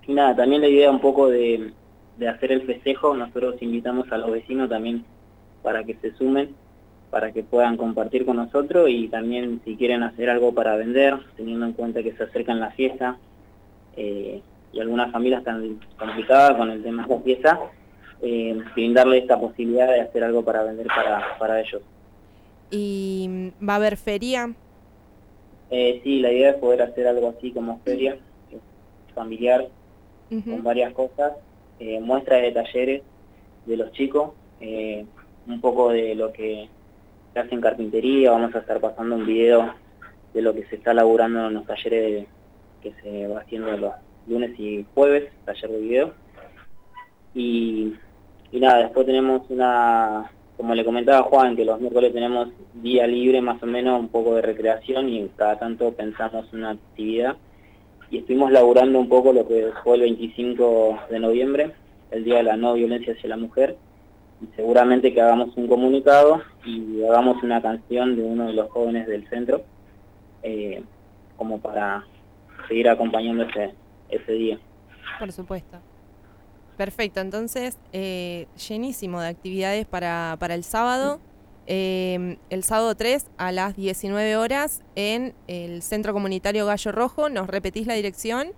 y 0.05 0.13
nada 0.13 0.35
también 0.35 0.61
la 0.61 0.67
idea 0.67 0.91
un 0.91 0.99
poco 0.99 1.27
de, 1.29 1.71
de 2.17 2.27
hacer 2.27 2.51
el 2.51 2.63
festejo 2.63 3.15
nosotros 3.15 3.55
invitamos 3.61 4.11
a 4.11 4.17
los 4.17 4.31
vecinos 4.31 4.69
también 4.69 5.05
para 5.61 5.83
que 5.83 5.95
se 5.95 6.13
sumen 6.15 6.55
para 7.09 7.31
que 7.31 7.43
puedan 7.43 7.75
compartir 7.75 8.25
con 8.25 8.37
nosotros 8.37 8.87
y 8.89 9.07
también 9.07 9.61
si 9.65 9.75
quieren 9.75 10.03
hacer 10.03 10.29
algo 10.29 10.53
para 10.53 10.75
vender 10.75 11.17
teniendo 11.35 11.65
en 11.65 11.73
cuenta 11.73 12.03
que 12.03 12.13
se 12.13 12.23
acercan 12.23 12.59
la 12.59 12.69
fiesta 12.71 13.17
eh, 13.95 14.41
y 14.71 14.79
algunas 14.79 15.11
familias 15.11 15.39
están 15.39 15.79
complicadas 15.97 16.55
con 16.55 16.69
el 16.69 16.83
tema 16.83 17.07
de 17.07 17.15
la 17.15 17.21
fiesta 17.21 17.59
eh, 18.21 18.61
brindarle 18.75 19.17
esta 19.17 19.39
posibilidad 19.39 19.87
de 19.87 20.01
hacer 20.01 20.23
algo 20.23 20.43
para 20.43 20.63
vender 20.63 20.87
para, 20.87 21.37
para 21.37 21.61
ellos. 21.61 21.81
¿Y 22.69 23.51
va 23.67 23.73
a 23.73 23.75
haber 23.77 23.97
feria? 23.97 24.53
Eh, 25.71 26.01
sí, 26.03 26.19
la 26.19 26.31
idea 26.31 26.51
es 26.51 26.55
poder 26.57 26.81
hacer 26.81 27.07
algo 27.07 27.29
así 27.29 27.51
como 27.51 27.79
feria, 27.79 28.17
eh, 28.51 28.59
familiar, 29.13 29.67
con 30.29 30.63
varias 30.63 30.93
cosas, 30.93 31.33
eh, 31.79 31.99
muestra 31.99 32.37
de 32.37 32.51
talleres 32.51 33.01
de 33.65 33.77
los 33.77 33.91
chicos, 33.93 34.31
eh, 34.61 35.05
un 35.49 35.59
poco 35.59 35.89
de 35.89 36.15
lo 36.15 36.31
que 36.31 36.69
se 37.33 37.39
hace 37.39 37.55
en 37.55 37.61
carpintería, 37.61 38.31
vamos 38.31 38.55
a 38.55 38.59
estar 38.59 38.79
pasando 38.79 39.15
un 39.15 39.25
video 39.25 39.73
de 40.33 40.41
lo 40.41 40.53
que 40.53 40.65
se 40.65 40.75
está 40.75 40.93
laburando 40.93 41.47
en 41.47 41.55
los 41.55 41.65
talleres 41.65 42.27
que 42.81 42.93
se 43.01 43.27
va 43.27 43.41
haciendo 43.41 43.75
los 43.75 43.93
lunes 44.27 44.57
y 44.59 44.85
jueves, 44.93 45.31
taller 45.45 45.71
de 45.71 45.79
video. 45.79 46.13
Y, 47.33 47.93
y 48.51 48.59
nada, 48.59 48.83
después 48.83 49.05
tenemos 49.05 49.49
una 49.49 50.31
como 50.59 50.75
le 50.75 50.83
comentaba 50.83 51.23
Juan, 51.23 51.55
que 51.55 51.63
los 51.63 51.79
miércoles 51.79 52.11
tenemos 52.11 52.49
día 52.73 53.07
libre 53.07 53.39
más 53.39 53.63
o 53.63 53.65
menos, 53.65 53.97
un 53.97 54.09
poco 54.09 54.35
de 54.35 54.41
recreación 54.41 55.07
y 55.07 55.29
cada 55.37 55.57
tanto 55.57 55.93
pensamos 55.93 56.51
una 56.51 56.71
actividad. 56.71 57.37
Y 58.11 58.17
estuvimos 58.17 58.51
laburando 58.51 58.99
un 58.99 59.07
poco 59.07 59.31
lo 59.31 59.47
que 59.47 59.71
fue 59.85 59.95
el 59.95 60.01
25 60.01 60.99
de 61.09 61.19
noviembre, 61.19 61.71
el 62.11 62.25
Día 62.25 62.37
de 62.37 62.43
la 62.43 62.57
No 62.57 62.73
Violencia 62.73 63.13
hacia 63.13 63.29
la 63.29 63.37
Mujer. 63.37 63.77
Y 64.41 64.47
seguramente 64.55 65.13
que 65.13 65.21
hagamos 65.21 65.55
un 65.57 65.67
comunicado 65.67 66.41
y 66.65 67.03
hagamos 67.03 67.43
una 67.43 67.61
canción 67.61 68.15
de 68.15 68.23
uno 68.23 68.47
de 68.47 68.53
los 68.53 68.69
jóvenes 68.71 69.07
del 69.07 69.27
centro, 69.29 69.63
eh, 70.43 70.83
como 71.37 71.59
para 71.59 72.05
seguir 72.67 72.87
acompañando 72.89 73.43
ese, 73.43 73.73
ese 74.09 74.31
día. 74.31 74.59
Por 75.19 75.31
supuesto. 75.31 75.79
Perfecto, 76.77 77.19
entonces 77.19 77.77
eh, 77.91 78.47
llenísimo 78.69 79.19
de 79.19 79.27
actividades 79.27 79.85
para, 79.85 80.37
para 80.39 80.55
el 80.55 80.63
sábado. 80.63 81.19
Eh, 81.67 82.37
el 82.49 82.63
sábado 82.63 82.95
3 82.95 83.27
a 83.37 83.51
las 83.51 83.75
19 83.75 84.37
horas 84.37 84.81
en 84.95 85.35
el 85.47 85.81
Centro 85.81 86.13
Comunitario 86.13 86.65
Gallo 86.65 86.91
Rojo. 86.91 87.29
¿Nos 87.29 87.47
repetís 87.47 87.85
la 87.85 87.95
dirección? 87.95 88.53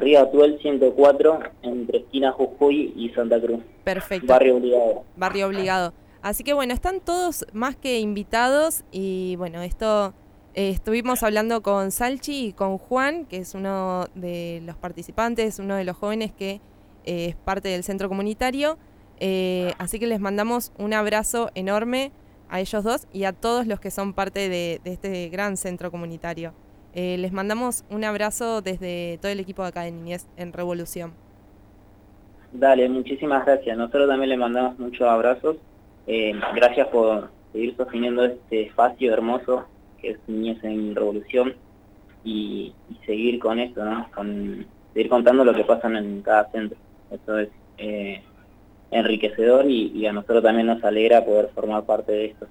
Río 0.00 0.20
Atuel 0.20 0.58
104, 0.60 1.40
entre 1.62 1.98
esquina 1.98 2.32
Jujuy 2.32 2.92
y 2.96 3.10
Santa 3.10 3.40
Cruz. 3.40 3.60
Perfecto. 3.84 4.26
Barrio 4.26 4.56
obligado. 4.56 5.04
Barrio 5.16 5.46
obligado. 5.46 5.92
Así 6.22 6.44
que 6.44 6.52
bueno, 6.52 6.74
están 6.74 7.00
todos 7.00 7.46
más 7.52 7.76
que 7.76 8.00
invitados 8.00 8.84
y 8.90 9.36
bueno, 9.36 9.62
esto 9.62 10.12
eh, 10.54 10.70
estuvimos 10.70 11.22
hablando 11.22 11.62
con 11.62 11.92
Salchi 11.92 12.48
y 12.48 12.52
con 12.52 12.76
Juan, 12.76 13.24
que 13.24 13.38
es 13.38 13.54
uno 13.54 14.06
de 14.14 14.60
los 14.64 14.76
participantes, 14.76 15.58
uno 15.58 15.76
de 15.76 15.84
los 15.84 15.96
jóvenes 15.96 16.32
que 16.32 16.60
eh, 17.04 17.26
es 17.26 17.36
parte 17.36 17.68
del 17.68 17.84
centro 17.84 18.08
comunitario. 18.08 18.76
Eh, 19.20 19.72
así 19.78 19.98
que 19.98 20.06
les 20.06 20.18
mandamos 20.18 20.72
un 20.78 20.92
abrazo 20.92 21.50
enorme 21.54 22.10
a 22.48 22.60
ellos 22.60 22.82
dos 22.82 23.06
y 23.12 23.24
a 23.24 23.32
todos 23.32 23.66
los 23.66 23.78
que 23.78 23.90
son 23.90 24.12
parte 24.12 24.48
de, 24.48 24.80
este 24.84 25.28
gran 25.28 25.56
centro 25.56 25.90
comunitario. 25.90 26.52
Eh, 26.94 27.16
les 27.18 27.32
mandamos 27.32 27.84
un 27.90 28.04
abrazo 28.04 28.62
desde 28.62 29.18
todo 29.20 29.30
el 29.30 29.40
equipo 29.40 29.62
de 29.62 29.68
acá 29.68 29.82
de 29.82 29.92
Niñez 29.92 30.26
en 30.36 30.52
Revolución. 30.52 31.12
Dale, 32.52 32.88
muchísimas 32.88 33.44
gracias. 33.46 33.76
Nosotros 33.76 34.08
también 34.08 34.30
les 34.30 34.38
mandamos 34.38 34.78
muchos 34.78 35.06
abrazos. 35.08 35.56
gracias 36.06 36.88
por 36.88 37.30
seguir 37.52 37.76
sosteniendo 37.76 38.24
este 38.24 38.62
espacio 38.62 39.12
hermoso 39.12 39.66
que 40.00 40.10
es 40.12 40.18
Niñez 40.26 40.62
en 40.64 40.94
Revolución 40.94 41.54
y, 42.24 42.74
seguir 43.06 43.38
con 43.38 43.58
esto, 43.58 43.84
¿no? 43.84 44.06
Con, 44.14 44.66
seguir 44.92 45.08
contando 45.08 45.44
lo 45.44 45.54
que 45.54 45.64
pasa 45.64 45.88
en 45.88 46.22
cada 46.22 46.50
centro. 46.50 46.76
Eso 47.10 47.38
es 47.38 47.48
eh, 47.78 48.22
enriquecedor 48.90 49.66
y, 49.68 50.06
a 50.06 50.12
nosotros 50.12 50.42
también 50.42 50.66
nos 50.66 50.82
alegra 50.84 51.24
poder 51.24 51.50
formar 51.54 51.84
parte 51.84 52.12
de 52.12 52.24
esto. 52.26 52.46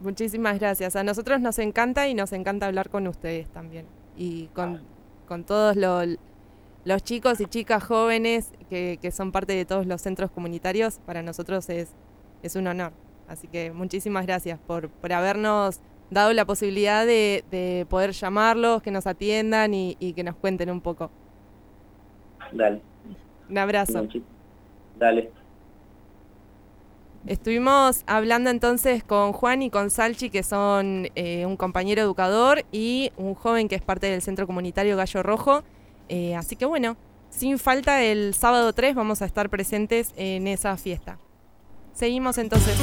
Muchísimas 0.00 0.58
gracias. 0.58 0.96
A 0.96 1.02
nosotros 1.02 1.40
nos 1.40 1.58
encanta 1.58 2.08
y 2.08 2.14
nos 2.14 2.32
encanta 2.32 2.66
hablar 2.66 2.90
con 2.90 3.06
ustedes 3.06 3.48
también. 3.48 3.86
Y 4.16 4.48
con, 4.48 4.80
todos 5.44 5.76
los 6.84 7.02
chicos 7.02 7.40
y 7.40 7.46
chicas 7.46 7.82
jóvenes 7.84 8.52
que, 8.68 9.10
son 9.10 9.32
parte 9.32 9.54
de 9.54 9.64
todos 9.64 9.86
los 9.86 10.00
centros 10.00 10.30
comunitarios, 10.30 11.00
para 11.06 11.22
nosotros 11.22 11.68
es, 11.70 11.94
es 12.42 12.56
un 12.56 12.66
honor. 12.66 12.92
Así 13.28 13.48
que 13.48 13.72
muchísimas 13.72 14.26
gracias 14.26 14.58
por, 14.58 14.88
por 14.88 15.12
habernos 15.12 15.80
dado 16.10 16.32
la 16.32 16.44
posibilidad 16.44 17.04
de, 17.04 17.86
poder 17.88 18.12
llamarlos, 18.12 18.82
que 18.82 18.90
nos 18.90 19.06
atiendan 19.06 19.74
y, 19.74 19.96
y 19.98 20.12
que 20.12 20.22
nos 20.22 20.36
cuenten 20.36 20.70
un 20.70 20.80
poco. 20.80 21.10
Dale. 22.52 22.80
Un 23.48 23.58
abrazo. 23.58 24.06
Dale. 24.98 25.30
Estuvimos 27.26 28.04
hablando 28.06 28.50
entonces 28.50 29.02
con 29.02 29.32
Juan 29.32 29.60
y 29.62 29.68
con 29.68 29.90
Salchi, 29.90 30.30
que 30.30 30.44
son 30.44 31.08
eh, 31.16 31.44
un 31.44 31.56
compañero 31.56 32.00
educador 32.00 32.64
y 32.70 33.10
un 33.16 33.34
joven 33.34 33.68
que 33.68 33.74
es 33.74 33.82
parte 33.82 34.06
del 34.08 34.22
Centro 34.22 34.46
Comunitario 34.46 34.96
Gallo 34.96 35.24
Rojo. 35.24 35.64
Eh, 36.08 36.36
así 36.36 36.54
que 36.54 36.66
bueno, 36.66 36.96
sin 37.30 37.58
falta 37.58 38.04
el 38.04 38.32
sábado 38.34 38.72
3 38.72 38.94
vamos 38.94 39.22
a 39.22 39.24
estar 39.24 39.50
presentes 39.50 40.12
en 40.16 40.46
esa 40.46 40.76
fiesta. 40.76 41.18
Seguimos 41.92 42.38
entonces. 42.38 42.76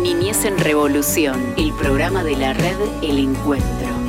Niñez 0.00 0.44
en 0.44 0.58
Revolución, 0.58 1.54
el 1.56 1.72
programa 1.72 2.22
de 2.22 2.36
la 2.36 2.52
red 2.52 2.78
El 3.02 3.18
Encuentro. 3.18 3.99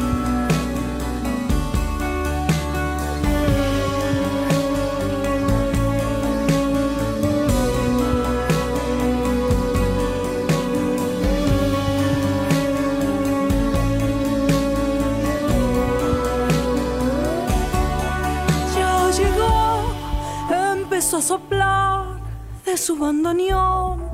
Soplar 21.21 22.19
de 22.65 22.77
su 22.77 22.97
bandoneón 22.97 24.11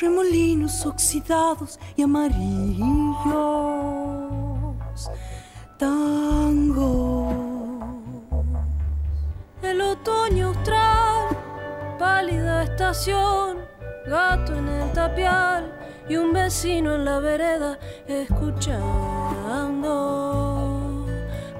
remolinos 0.00 0.84
oxidados 0.86 1.78
y 1.96 2.02
amarillos. 2.02 2.86
Tango. 5.78 7.28
El 9.62 9.80
otoño 9.80 10.48
austral, 10.48 11.36
pálida 11.98 12.64
estación, 12.64 13.58
gato 14.06 14.54
en 14.54 14.68
el 14.68 14.92
tapial 14.92 15.72
y 16.08 16.16
un 16.16 16.32
vecino 16.32 16.94
en 16.94 17.04
la 17.04 17.20
vereda 17.20 17.78
escuchando 18.06 18.76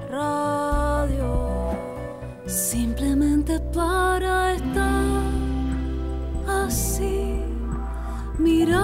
radio. 0.09 1.71
Simplemente 2.45 3.32
para 3.73 4.53
estar 4.53 5.03
así 6.47 7.41
mirar 8.39 8.83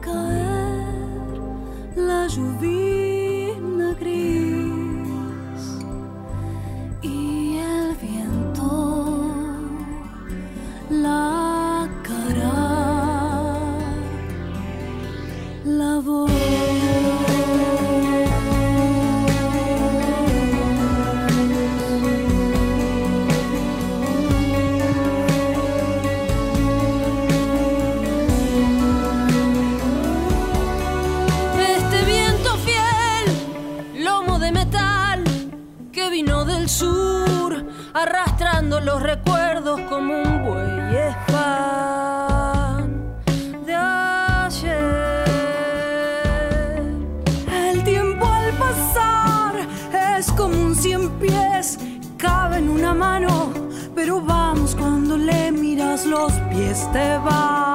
caer 0.00 1.40
la 1.96 2.26
lluvia 2.26 2.79
los 38.90 39.02
recuerdos 39.02 39.80
como 39.82 40.20
un 40.20 40.44
buey 40.44 40.96
espan 41.10 42.04
de 43.64 43.74
ayer. 43.74 45.24
El 47.68 47.84
tiempo 47.84 48.26
al 48.26 48.52
pasar 48.54 49.54
es 50.18 50.32
como 50.32 50.56
un 50.60 50.74
cien 50.74 51.08
pies, 51.20 51.78
cabe 52.16 52.56
en 52.56 52.68
una 52.68 52.92
mano, 52.92 53.52
pero 53.94 54.20
vamos 54.20 54.74
cuando 54.74 55.16
le 55.16 55.52
miras 55.52 56.04
los 56.04 56.32
pies 56.50 56.88
te 56.92 57.16
vas 57.18 57.69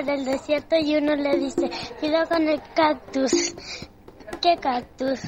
por 0.00 0.10
el 0.10 0.24
desierto 0.24 0.76
y 0.76 0.96
uno 0.96 1.14
le 1.14 1.38
dice, 1.38 1.70
cuidado 1.98 2.28
con 2.28 2.48
el 2.48 2.60
cactus. 2.74 3.54
¿Qué 4.40 4.56
cactus? 4.60 5.20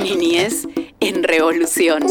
Niñez 0.00 0.66
en 1.00 1.22
revolución. 1.22 2.04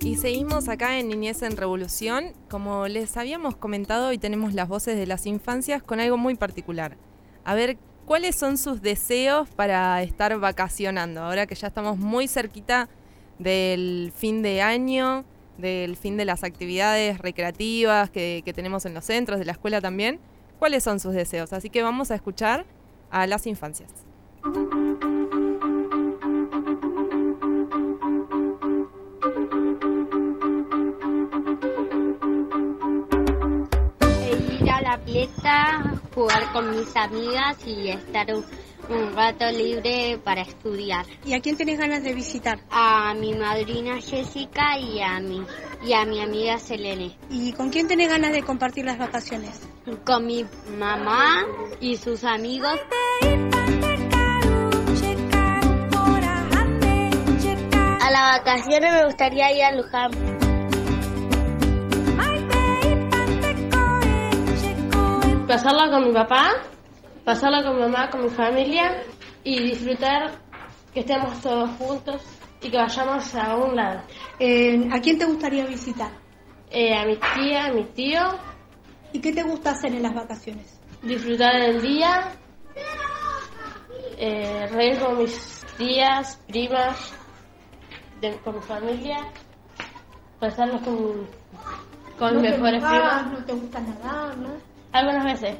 Y 0.00 0.16
seguimos 0.16 0.68
acá 0.68 0.98
en 0.98 1.08
Niñez 1.08 1.42
en 1.42 1.56
Revolución. 1.56 2.32
Como 2.50 2.88
les 2.88 3.16
habíamos 3.16 3.56
comentado, 3.56 4.08
hoy 4.08 4.18
tenemos 4.18 4.54
las 4.54 4.68
voces 4.68 4.96
de 4.96 5.06
las 5.06 5.26
infancias 5.26 5.82
con 5.82 6.00
algo 6.00 6.16
muy 6.16 6.34
particular. 6.34 6.96
A 7.44 7.54
ver, 7.54 7.78
¿cuáles 8.04 8.36
son 8.36 8.58
sus 8.58 8.82
deseos 8.82 9.48
para 9.48 10.02
estar 10.02 10.38
vacacionando? 10.38 11.22
Ahora 11.22 11.46
que 11.46 11.54
ya 11.54 11.68
estamos 11.68 11.96
muy 11.96 12.28
cerquita 12.28 12.88
del 13.40 14.12
fin 14.14 14.42
de 14.42 14.60
año, 14.60 15.24
del 15.56 15.96
fin 15.96 16.16
de 16.16 16.24
las 16.24 16.44
actividades 16.44 17.18
recreativas 17.18 18.10
que, 18.10 18.42
tenemos 18.54 18.84
en 18.84 18.94
los 18.94 19.04
centros, 19.04 19.38
de 19.38 19.46
la 19.46 19.52
escuela 19.52 19.80
también. 19.80 20.20
¿Cuáles 20.58 20.84
son 20.84 21.00
sus 21.00 21.14
deseos? 21.14 21.52
Así 21.52 21.70
que 21.70 21.82
vamos 21.82 22.10
a 22.10 22.14
escuchar 22.14 22.66
a 23.10 23.26
las 23.26 23.46
infancias. 23.46 23.90
ir 34.60 34.70
a 34.70 34.82
la 34.82 34.98
pileta, 35.04 36.00
jugar 36.14 36.52
con 36.52 36.70
mis 36.70 36.94
amigas 36.94 37.56
y 37.66 37.88
estar 37.88 38.26
un, 38.90 39.14
rato 39.14 39.50
libre 39.50 40.18
para 40.22 40.42
estudiar. 40.42 41.06
¿Y 41.24 41.34
a 41.34 41.40
quién 41.40 41.56
tenés 41.56 41.78
ganas 41.78 42.02
de 42.02 42.14
visitar? 42.14 42.60
A 42.70 43.14
mi 43.14 43.32
madrina 43.34 44.00
Jessica 44.00 44.78
y 44.78 45.00
a 45.00 45.20
mi, 45.20 45.42
y 45.82 45.92
a 45.92 46.04
mi 46.04 46.20
amiga 46.20 46.58
Selene. 46.58 47.16
¿Y 47.30 47.52
con 47.52 47.70
quién 47.70 47.88
tenés 47.88 48.08
ganas 48.08 48.32
de 48.32 48.42
compartir 48.42 48.84
las 48.84 48.98
vacaciones? 48.98 49.60
Con 50.04 50.26
mi 50.26 50.44
mamá 50.78 51.44
y 51.80 51.96
sus 51.96 52.24
amigos. 52.24 52.78
A 58.00 58.10
las 58.10 58.38
vacaciones 58.38 58.92
me 58.92 59.04
gustaría 59.06 59.52
ir 59.52 59.64
a 59.64 59.72
Luján. 59.72 60.40
pasarla 65.50 65.90
con 65.90 66.04
mi 66.04 66.12
papá, 66.12 66.52
pasarla 67.24 67.62
con 67.62 67.78
mamá, 67.78 68.10
con 68.10 68.22
mi 68.24 68.30
familia 68.30 69.02
y 69.44 69.60
disfrutar 69.62 70.38
que 70.92 71.00
estemos 71.00 71.40
todos 71.40 71.70
juntos 71.78 72.22
y 72.62 72.70
que 72.70 72.76
vayamos 72.76 73.34
a 73.34 73.56
un 73.56 73.76
lado. 73.76 74.02
Eh, 74.38 74.88
¿A 74.92 75.00
quién 75.00 75.18
te 75.18 75.24
gustaría 75.24 75.64
visitar? 75.66 76.10
Eh, 76.70 76.94
a 76.96 77.04
mi 77.04 77.16
tía, 77.34 77.66
a 77.66 77.72
mi 77.72 77.84
tío, 77.84 78.20
¿Y 79.12 79.20
qué 79.20 79.32
te 79.32 79.42
gusta 79.42 79.70
hacer 79.72 79.92
en 79.92 80.02
las 80.04 80.14
vacaciones? 80.14 80.78
disfrutar 81.02 81.52
del 81.60 81.80
día, 81.82 82.32
eh, 84.18 84.66
reír 84.70 84.98
con 85.00 85.18
mis 85.18 85.64
tías, 85.78 86.36
primas, 86.46 87.12
de- 88.20 88.36
con 88.38 88.54
mi 88.56 88.60
familia, 88.62 89.16
pasarnos 90.38 90.82
con, 90.82 91.26
con 92.18 92.34
¿No 92.34 92.40
mis 92.40 92.50
te 92.50 92.56
mejores 92.58 92.84
primas. 92.84 93.32
¿No 93.32 93.44
te 93.44 93.52
gusta 93.52 93.80
nadar? 93.80 94.36
¿no? 94.38 94.50
Algunas 94.92 95.24
veces. 95.24 95.56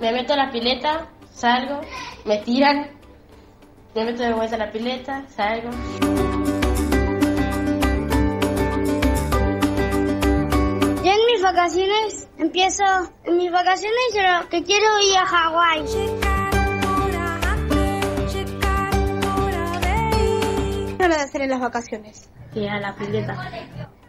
Me 0.00 0.12
meto 0.12 0.32
a 0.32 0.36
la 0.36 0.50
pileta, 0.50 1.08
salgo, 1.30 1.82
me 2.24 2.38
tiran, 2.38 2.90
me 3.94 4.04
meto 4.06 4.22
de 4.22 4.32
vuelta 4.32 4.56
a 4.56 4.58
la 4.58 4.72
pileta, 4.72 5.28
salgo. 5.28 5.68
Yo 11.04 11.12
en 11.12 11.26
mis 11.26 11.42
vacaciones 11.42 12.28
empiezo, 12.38 12.82
en 13.24 13.36
mis 13.36 13.52
vacaciones 13.52 14.00
yo 14.14 14.22
lo 14.22 14.48
que 14.48 14.62
quiero 14.62 14.86
ir 15.02 15.18
a 15.18 15.26
Hawái. 15.26 15.84
¿Qué 20.86 20.96
ganas 20.96 21.18
de 21.18 21.24
hacer 21.24 21.42
en 21.42 21.50
las 21.50 21.60
vacaciones? 21.60 22.30
Y 22.54 22.66
a 22.66 22.80
la 22.80 22.94
pileta. 22.94 23.36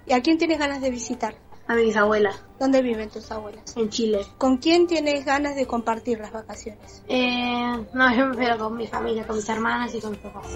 ¿Y 0.05 0.13
a 0.13 0.21
quién 0.21 0.37
tienes 0.37 0.57
ganas 0.57 0.79
de 0.79 0.89
visitar? 0.89 1.35
A 1.71 1.73
mis 1.73 1.95
abuelas, 1.95 2.35
¿Dónde 2.59 2.81
viven 2.81 3.09
tus 3.09 3.31
abuelas? 3.31 3.77
en 3.77 3.89
Chile. 3.89 4.25
¿Con 4.37 4.57
quién 4.57 4.87
tienes 4.87 5.23
ganas 5.23 5.55
de 5.55 5.65
compartir 5.65 6.19
las 6.19 6.33
vacaciones? 6.33 7.01
Eh, 7.07 7.85
no, 7.93 8.13
yo 8.13 8.25
me 8.25 8.35
prefiero 8.35 8.57
con 8.57 8.75
mi 8.75 8.87
familia, 8.87 9.25
con 9.25 9.37
mis 9.37 9.47
hermanas 9.47 9.95
y 9.95 10.01
con 10.01 10.11
mis 10.11 10.19
papás. 10.19 10.47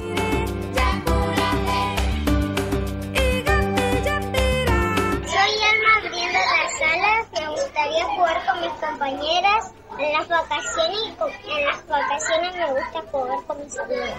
Soy 4.26 5.54
Alma 5.70 5.92
abriendo 5.98 6.40
las 6.40 6.80
salas. 6.80 7.28
Me 7.34 7.48
gustaría 7.50 8.06
jugar 8.06 8.46
con 8.46 8.62
mis 8.62 8.72
compañeras 8.80 9.74
en 10.00 10.14
las 10.14 10.28
vacaciones 10.28 11.00
y 11.08 11.12
con- 11.16 11.32
en 11.32 11.66
las 11.66 11.88
vacaciones 11.88 12.56
me 12.56 12.66
gusta 12.74 13.02
jugar 13.12 13.44
con 13.46 13.64
mis 13.64 13.78
amigos. 13.80 14.10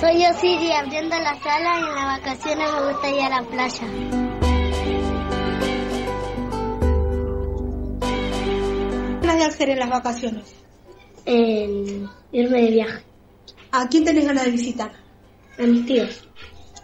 Soy 0.00 0.24
Osiri 0.24 0.72
abriendo 0.72 1.14
las 1.18 1.38
salas 1.42 1.78
y 1.78 1.84
en 1.84 1.94
las 1.94 2.20
vacaciones 2.20 2.72
me 2.72 2.90
gusta 2.90 3.10
ir 3.10 3.20
a 3.20 3.28
la 3.28 3.42
playa. 3.42 3.86
¿Qué 9.20 9.26
ganas 9.26 9.38
de 9.38 9.44
hacer 9.44 9.68
en 9.68 9.78
las 9.78 9.90
vacaciones? 9.90 10.54
irme 11.26 12.62
de 12.62 12.70
viaje. 12.70 13.04
¿A 13.72 13.88
quién 13.88 14.04
tenés 14.04 14.24
ganas 14.24 14.46
de 14.46 14.52
visitar? 14.52 14.90
A 15.58 15.62
mis 15.64 15.84
tíos. 15.84 16.26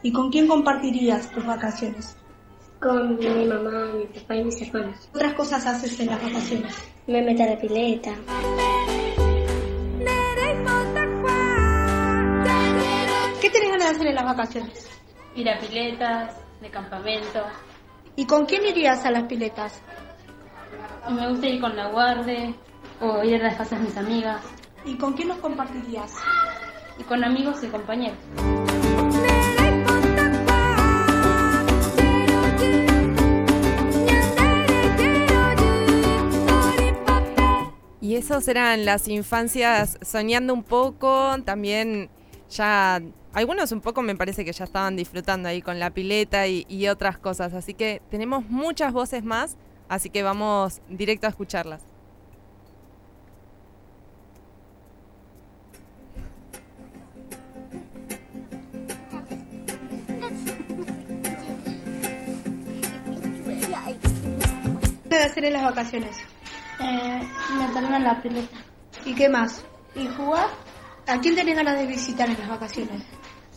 ¿Y 0.02 0.12
con 0.12 0.31
quién 0.31 0.46
compartirías 0.46 1.31
tus 1.31 1.46
vacaciones? 1.46 2.14
Con 2.81 3.16
mi 3.16 3.46
mamá, 3.46 3.92
mi 3.94 4.05
papá 4.07 4.37
y 4.37 4.44
mis 4.44 4.61
hermanos. 4.61 5.09
¿Qué 5.11 5.16
otras 5.16 5.33
cosas 5.33 5.64
haces 5.64 5.98
en 6.00 6.09
las 6.09 6.22
vacaciones? 6.22 6.74
Me 7.07 7.22
meto 7.22 7.44
a 7.44 7.46
la 7.46 7.59
pileta. 7.59 8.14
¿Qué 13.87 13.92
tenés 13.92 14.03
ganas 14.03 14.03
de 14.03 14.03
hacer 14.03 14.07
en 14.07 14.14
las 14.14 14.25
vacaciones? 14.25 14.88
Ir 15.37 15.49
a 15.49 15.59
piletas, 15.61 16.35
de 16.61 16.70
campamento. 16.70 17.44
¿Y 18.16 18.27
con 18.27 18.44
quién 18.44 18.66
irías 18.66 19.05
a 19.05 19.12
las 19.12 19.22
piletas? 19.25 19.81
Me 21.09 21.29
gusta 21.29 21.46
ir 21.46 21.61
con 21.61 21.77
la 21.77 21.88
guarde 21.90 22.53
o 23.01 23.22
ir 23.22 23.37
a 23.37 23.44
las 23.44 23.57
casas 23.57 23.79
de 23.79 23.85
mis 23.87 23.96
amigas. 23.96 24.42
¿Y 24.85 24.96
con 24.96 25.12
quién 25.12 25.29
los 25.29 25.38
compartirías? 25.38 26.12
Y 26.99 27.05
con 27.05 27.22
amigos 27.22 27.62
y 27.62 27.68
compañeros. 27.68 28.18
Y 38.01 38.16
esos 38.16 38.49
eran 38.49 38.85
las 38.85 39.07
infancias 39.07 39.96
soñando 40.03 40.55
un 40.55 40.64
poco, 40.64 41.37
también 41.44 42.11
ya 42.49 43.01
algunos 43.37 43.70
un 43.70 43.83
poco 43.83 44.01
me 44.01 44.16
parece 44.16 44.46
que 44.46 44.53
ya 44.53 44.64
estaban 44.64 44.96
disfrutando 44.96 45.51
ahí 45.51 45.61
con 45.61 45.79
la 45.79 45.90
pileta 45.90 46.46
y, 46.46 46.64
y 46.70 46.88
otras 46.88 47.18
cosas, 47.18 47.53
así 47.53 47.75
que 47.75 48.01
tenemos 48.11 48.49
muchas 48.49 48.94
voces 48.94 49.25
más, 49.25 49.59
así 49.90 50.09
que 50.09 50.22
vamos 50.22 50.81
directo 50.88 51.27
a 51.27 51.31
escucharlas. 51.31 51.83
¿Qué 65.11 65.16
hacer 65.16 65.44
en 65.44 65.53
las 65.53 65.62
vacaciones? 65.62 66.16
Eh, 66.81 67.20
meterme 67.59 67.96
en 67.96 68.05
la 68.05 68.22
pileta. 68.22 68.57
¿Y 69.05 69.14
qué 69.14 69.29
más? 69.29 69.62
Y 69.94 70.07
jugar 70.09 70.49
¿A 71.09 71.20
quién 71.20 71.37
tenés 71.37 71.55
ganas 71.55 71.79
de 71.79 71.87
visitar 71.87 72.29
en 72.29 72.37
las 72.37 72.49
vacaciones? 72.49 73.01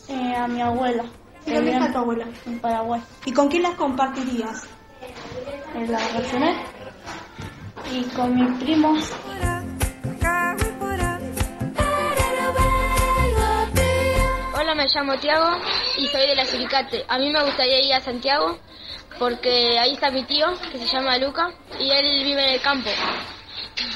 Eh, 0.09 0.35
a 0.35 0.47
mi 0.47 0.61
abuela. 0.61 1.05
¿Y 1.45 1.53
dónde 1.53 1.71
está 1.71 1.91
tu 1.91 1.97
abuela? 1.99 2.25
En 2.45 2.59
Paraguay. 2.59 3.01
¿Y 3.25 3.31
con 3.31 3.47
quién 3.47 3.63
las 3.63 3.75
compartirías? 3.75 4.67
En 5.75 5.91
las 5.91 6.13
vacaciones. 6.13 6.57
Y 7.91 8.03
con 8.15 8.35
mis 8.35 8.63
primos. 8.63 9.11
Hola, 14.59 14.75
me 14.75 14.85
llamo 14.93 15.17
Tiago 15.17 15.57
y 15.97 16.07
soy 16.07 16.27
de 16.27 16.35
la 16.35 16.45
Silicate. 16.45 17.05
A 17.07 17.17
mí 17.17 17.31
me 17.31 17.43
gustaría 17.43 17.81
ir 17.83 17.93
a 17.93 18.01
Santiago 18.01 18.59
porque 19.17 19.77
ahí 19.79 19.93
está 19.93 20.11
mi 20.11 20.23
tío, 20.23 20.47
que 20.71 20.77
se 20.77 20.85
llama 20.85 21.17
Luca, 21.17 21.51
y 21.79 21.89
él 21.91 22.23
vive 22.23 22.41
en 22.41 22.53
el 22.53 22.61
campo. 22.61 22.89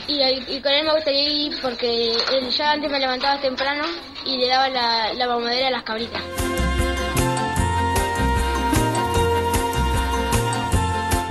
Y, 0.07 0.21
y 0.21 0.61
con 0.61 0.71
él 0.71 0.85
me 0.85 0.93
gustaría 0.93 1.29
ir 1.29 1.61
porque 1.61 2.07
él 2.31 2.49
ya 2.51 2.71
antes 2.71 2.91
me 2.91 2.99
levantaba 2.99 3.39
temprano 3.41 3.83
y 4.25 4.37
le 4.37 4.47
daba 4.47 4.69
la, 4.69 5.13
la 5.13 5.27
mamadera 5.27 5.67
a 5.67 5.71
las 5.71 5.83
cabritas. 5.83 6.21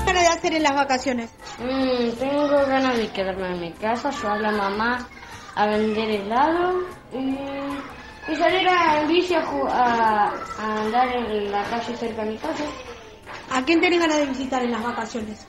¿Qué 0.05 0.13
ganas 0.13 0.23
de 0.23 0.29
hacer 0.29 0.55
en 0.55 0.63
las 0.63 0.75
vacaciones? 0.75 1.31
Mm, 1.59 2.11
tengo 2.19 2.49
ganas 2.49 2.97
de 2.97 3.09
quedarme 3.09 3.47
en 3.49 3.61
mi 3.61 3.73
casa, 3.73 4.11
llevar 4.11 4.39
a 4.39 4.41
la 4.41 4.51
mamá 4.53 5.09
a 5.55 5.67
vender 5.67 6.11
helado 6.11 6.81
y, 7.13 7.37
y 8.33 8.37
salir 8.37 8.69
a, 8.69 9.01
en 9.03 9.09
bici 9.09 9.35
a, 9.35 9.41
a- 9.41 10.33
a 10.59 10.81
andar 10.83 11.09
en 11.17 11.51
la 11.53 11.63
calle 11.65 11.97
cerca 11.97 12.25
de 12.25 12.31
mi 12.33 12.39
casa. 12.39 12.65
¿A 13.51 13.63
quién 13.65 13.81
tenés 13.81 14.01
ganas 14.01 14.19
de 14.19 14.27
visitar 14.27 14.63
en 14.63 14.73
las 14.73 14.83
vacaciones? 14.83 15.47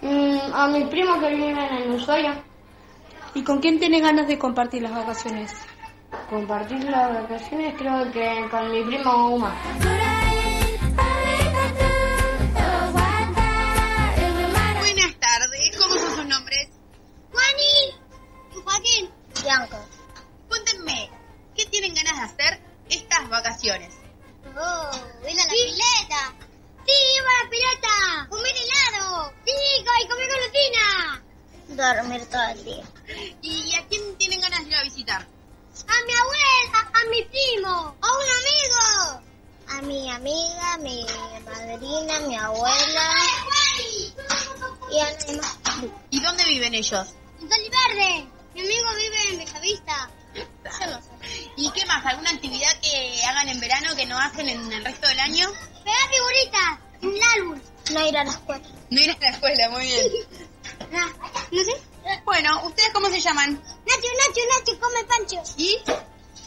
Mm, 0.00 0.54
a 0.54 0.68
mis 0.68 0.86
primos 0.88 1.18
que 1.18 1.34
viven 1.34 1.58
en 1.58 1.90
Ushuaia. 1.90 2.42
¿Y 3.34 3.42
con 3.42 3.60
quién 3.60 3.80
tenés 3.80 4.00
ganas 4.00 4.28
de 4.28 4.38
compartir 4.38 4.82
las 4.82 4.94
vacaciones? 4.94 5.52
Compartir 6.30 6.84
las 6.84 7.22
vacaciones 7.22 7.74
creo 7.76 8.10
que 8.12 8.48
con 8.50 8.70
mi 8.70 8.84
primo 8.84 9.34
Uma. 9.34 9.54
Buenas 14.78 15.14
tardes, 15.18 15.76
¿cómo 15.78 15.94
son 15.96 16.16
sus 16.16 16.26
nombres? 16.26 16.68
Juani 17.32 17.96
y 18.52 18.60
Joaquín. 18.62 19.10
Bianco. 19.42 19.78
Cuéntenme, 20.48 21.10
¿qué 21.56 21.66
tienen 21.66 21.94
ganas 21.94 22.16
de 22.16 22.22
hacer 22.22 22.62
estas 22.88 23.28
vacaciones? 23.28 23.94
Oh, 24.46 24.90
ven 25.22 25.38
a 25.38 25.44
la 25.44 25.50
pileta. 25.50 26.34
Sí, 26.86 26.94
iba 27.16 27.28
a 27.28 27.44
la 27.44 27.50
pileta. 27.50 28.28
Comer 28.30 28.54
helado. 28.56 29.32
Sí, 29.44 29.52
y 30.00 30.08
comer 30.08 30.28
golosina. 30.28 31.22
Dormir 31.78 32.26
todo 32.26 32.42
el 32.50 32.64
día. 32.64 32.84
¿Y 33.40 33.72
a 33.76 33.86
quién 33.86 34.18
tienen 34.18 34.40
ganas 34.40 34.64
de 34.64 34.70
ir 34.70 34.74
a 34.74 34.82
visitar? 34.82 35.22
A 35.22 36.06
mi 36.06 36.12
abuela, 36.12 36.90
a 36.92 37.08
mi 37.08 37.22
primo, 37.22 37.96
a 38.02 38.08
un 38.18 38.26
amigo. 38.40 39.22
A 39.68 39.82
mi 39.82 40.10
amiga, 40.10 40.72
a 40.72 40.78
mi 40.78 41.06
madrina, 41.44 42.16
a 42.16 42.20
mi 42.26 42.34
abuela. 42.34 43.12
Y 44.90 44.98
a 44.98 45.36
más. 45.36 45.58
¿Y 46.10 46.20
dónde 46.20 46.44
viven 46.46 46.74
ellos? 46.74 47.14
En 47.40 47.48
Verde. 47.48 48.26
Mi 48.54 48.60
amigo 48.60 48.88
vive 48.96 49.28
en 49.30 49.38
Bellavista. 49.38 50.10
Yo 50.34 50.86
no 50.88 51.00
sé. 51.00 51.50
¿Y 51.58 51.70
qué 51.70 51.86
más? 51.86 52.04
¿Alguna 52.04 52.30
actividad 52.30 52.72
que 52.82 53.22
hagan 53.24 53.50
en 53.50 53.60
verano 53.60 53.94
que 53.94 54.04
no 54.04 54.18
hacen 54.18 54.48
en 54.48 54.72
el 54.72 54.84
resto 54.84 55.06
del 55.06 55.20
año? 55.20 55.48
Pegar 55.84 56.10
figuritas 56.10 56.78
en 57.02 57.14
el 57.14 57.22
álbum. 57.22 57.60
No 57.92 58.08
ir 58.08 58.18
a 58.18 58.24
la 58.24 58.30
escuela. 58.32 58.68
No 58.90 59.00
ir 59.00 59.10
a 59.12 59.16
la 59.20 59.28
escuela, 59.28 59.70
muy 59.70 59.86
bien. 59.86 60.06
No, 61.50 61.64
sé. 61.64 61.82
Bueno, 62.24 62.62
¿ustedes 62.66 62.90
cómo 62.92 63.08
se 63.08 63.20
llaman? 63.20 63.54
Nacho, 63.54 64.08
Nacho, 64.18 64.40
Nacho, 64.50 64.80
come 64.80 65.04
pancho. 65.04 65.42
¿Y? 65.56 65.78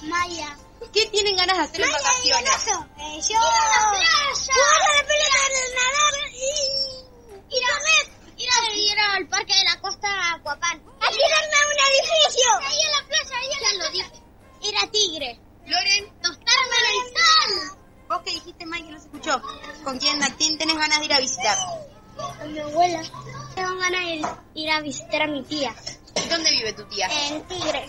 Maya. 0.07 0.57
¿Qué 0.93 1.05
tienen 1.07 1.35
ganas 1.35 1.57
de 1.57 1.63
hacer 1.63 1.81
en 1.81 1.91
Maya 1.91 2.09
y 2.23 2.29
vacaciones? 2.31 2.63
Donoso. 2.63 2.87
Eh, 2.97 3.21
yo. 3.21 3.35
Ir 3.35 3.37
a 3.37 3.69
la 3.69 3.91
playa. 3.91 4.33
Jugar 4.33 4.81
a 4.81 4.95
la 4.95 5.07
pelota, 5.07 5.41
nadar 5.75 6.15
y. 6.33 7.55
Ir 7.55 7.63
a 7.63 7.77
comer. 7.77 8.05
Ir, 8.37 8.49
a, 8.49 8.73
ir 8.73 8.99
al 8.99 9.27
parque 9.27 9.53
de 9.53 9.63
la 9.63 9.79
costa 9.79 10.33
Acuapán. 10.33 10.81
A 10.99 11.09
tirarme 11.09 11.55
a 11.55 11.67
un 11.67 11.79
edificio. 11.93 12.49
Ahí 12.61 12.81
a 12.81 13.01
la 13.01 13.07
playa, 13.07 13.37
ahí 13.37 13.51
a 13.53 13.59
la 13.61 13.83
lo 13.83 13.91
dije. 13.91 14.11
Ir 14.63 14.75
a 14.77 14.91
Tigre. 14.91 15.39
Loren, 15.67 16.21
Tostarme 16.21 16.75
en 16.79 16.85
el 16.89 17.13
sol. 17.13 17.77
vos 18.09 18.21
que 18.23 18.31
dijiste 18.31 18.65
Mike 18.65 18.85
que 18.87 18.91
no 18.91 18.99
se 18.99 19.05
escuchó. 19.05 19.41
¿Con 19.83 19.99
quién, 19.99 20.23
a 20.23 20.35
quién 20.35 20.57
tenés 20.57 20.75
ganas 20.75 20.99
de 20.99 21.05
ir 21.05 21.13
a 21.13 21.19
visitar? 21.19 21.57
A 22.39 22.45
mi 22.45 22.59
abuela. 22.59 23.01
Tengo 23.55 23.75
ganas 23.77 24.05
de 24.05 24.15
ir, 24.15 24.25
ir 24.55 24.69
a 24.69 24.81
visitar 24.81 25.21
a 25.23 25.27
mi 25.27 25.43
tía. 25.43 25.73
¿Y 26.15 26.29
dónde 26.29 26.51
vive 26.51 26.73
tu 26.73 26.83
tía? 26.85 27.07
En 27.29 27.41
Tigre. 27.43 27.85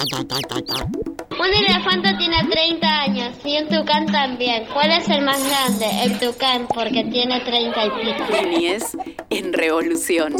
Un 0.00 1.54
elefante 1.54 2.14
tiene 2.18 2.44
30 2.48 2.86
años 2.86 3.34
y 3.44 3.58
un 3.58 3.68
tucán 3.68 4.06
también. 4.06 4.64
¿Cuál 4.72 4.92
es 4.92 5.08
el 5.08 5.22
más 5.22 5.42
grande? 5.44 5.86
El 6.04 6.18
tucán, 6.20 6.68
porque 6.72 7.04
tiene 7.04 7.40
30 7.40 7.86
y 7.86 7.90
pico. 7.90 8.42
Niñez 8.48 8.96
en 9.30 9.52
revolución. 9.52 10.36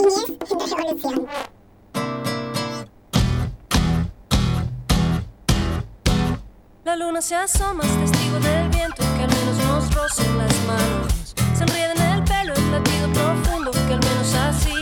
La 6.85 6.97
luna 6.97 7.21
se 7.21 7.35
asoma, 7.35 7.83
es 7.85 8.11
testigo 8.11 8.38
del 8.38 8.68
viento 8.68 9.03
que 9.16 9.25
al 9.25 9.29
menos 9.29 9.57
nos 9.59 9.94
roce 9.94 10.25
en 10.25 10.38
las 10.38 10.66
manos. 10.66 11.35
Se 11.57 11.64
enreda 11.64 11.92
en 11.94 12.18
el 12.18 12.25
pelo 12.25 12.55
el 12.55 12.71
latido 12.71 13.12
profundo 13.12 13.73
que 13.73 13.94
al 13.94 14.01
menos 14.01 14.35
así 14.35 14.73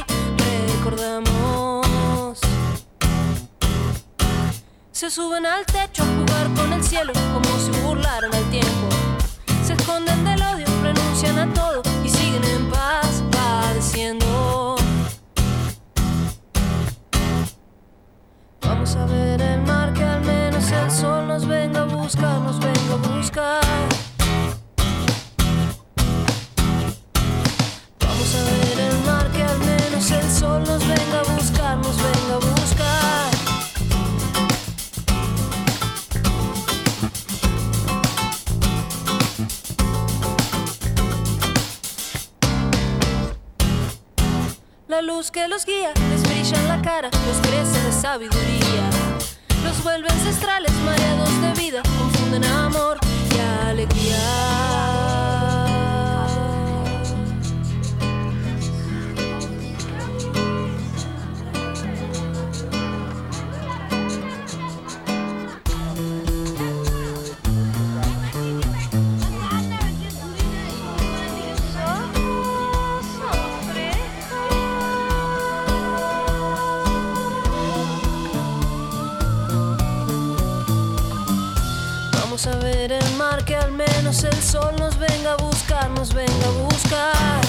recordamos. 0.75 1.26
Se 5.07 5.13
suben 5.13 5.47
al 5.47 5.65
techo 5.65 6.03
a 6.03 6.07
jugar 6.07 6.53
con 6.57 6.73
el 6.73 6.83
cielo 6.83 7.13
como 7.33 7.57
si 7.61 7.71
burlaran 7.81 8.35
al 8.35 8.51
tiempo. 8.51 8.89
Se 9.65 9.75
esconden 9.75 10.25
del 10.25 10.43
odio, 10.43 10.67
renuncian 10.83 11.39
a 11.39 11.55
todo 11.55 11.81
y 12.05 12.09
siguen 12.09 12.43
en 12.43 12.69
paz 12.69 13.23
padeciendo. 13.31 14.75
Vamos 18.63 18.97
a 18.97 19.07
ver 19.07 19.41
el 19.43 19.63
mar 19.63 19.95
que 19.95 20.03
al 20.03 20.23
menos 20.23 20.73
el 20.73 20.91
sol 20.91 21.29
nos 21.29 21.47
venga 21.47 21.83
a 21.83 21.85
buscar, 21.85 22.41
nos 22.41 22.59
venga 22.59 22.95
a 22.95 23.17
buscar. 23.17 23.96
Que 45.31 45.49
los 45.49 45.65
guía, 45.65 45.93
les 46.11 46.23
brilla 46.23 46.59
en 46.59 46.69
la 46.69 46.83
cara, 46.83 47.11
los 47.27 47.39
crece 47.49 47.81
de 47.83 47.93
sabiduría. 47.93 48.91
Los 49.65 49.83
vuelve 49.83 50.09
ancestrales, 50.09 50.71
mareados 50.85 51.41
de 51.41 51.63
vida, 51.63 51.83
confunden 51.99 52.45
amor 52.45 52.99
y 53.35 53.69
alegría. 53.69 55.06
A 82.47 82.57
ver 82.57 82.93
el 82.93 83.17
mar, 83.17 83.45
que 83.45 83.57
al 83.57 83.73
menos 83.73 84.23
el 84.25 84.43
sol 84.43 84.75
nos 84.79 84.99
venga 84.99 85.33
a 85.33 85.37
buscar, 85.37 85.91
nos 85.91 86.13
venga 86.13 86.47
a 86.47 86.63
buscar. 86.63 87.46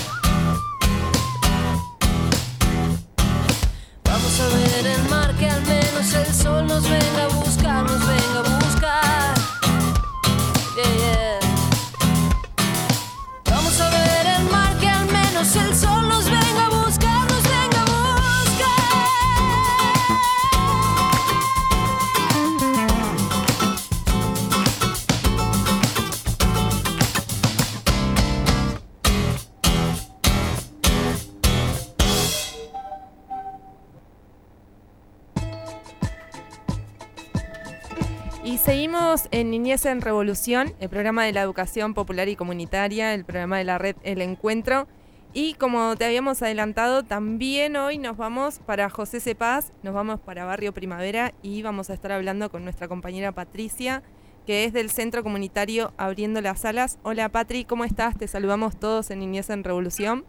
En 39.39 39.51
Niñez 39.51 39.85
en 39.85 40.01
Revolución, 40.01 40.73
el 40.79 40.89
programa 40.89 41.23
de 41.23 41.31
la 41.31 41.43
educación 41.43 41.93
popular 41.93 42.27
y 42.27 42.35
comunitaria, 42.35 43.13
el 43.13 43.23
programa 43.23 43.59
de 43.59 43.65
la 43.65 43.77
red 43.77 43.95
El 44.01 44.21
Encuentro. 44.21 44.87
Y 45.31 45.53
como 45.53 45.95
te 45.95 46.05
habíamos 46.05 46.41
adelantado, 46.41 47.03
también 47.03 47.75
hoy 47.75 47.99
nos 47.99 48.17
vamos 48.17 48.57
para 48.65 48.89
José 48.89 49.19
Cepaz, 49.19 49.73
nos 49.83 49.93
vamos 49.93 50.19
para 50.19 50.45
Barrio 50.45 50.73
Primavera 50.73 51.33
y 51.43 51.61
vamos 51.61 51.91
a 51.91 51.93
estar 51.93 52.11
hablando 52.13 52.49
con 52.49 52.63
nuestra 52.63 52.87
compañera 52.87 53.31
Patricia, 53.31 54.01
que 54.47 54.65
es 54.65 54.73
del 54.73 54.89
Centro 54.89 55.21
Comunitario 55.21 55.93
Abriendo 55.97 56.41
las 56.41 56.65
Alas. 56.65 56.97
Hola 57.03 57.29
Patri, 57.29 57.63
¿cómo 57.63 57.85
estás? 57.85 58.17
Te 58.17 58.27
saludamos 58.27 58.79
todos 58.79 59.11
en 59.11 59.19
Niñez 59.19 59.51
en 59.51 59.63
Revolución. 59.63 60.25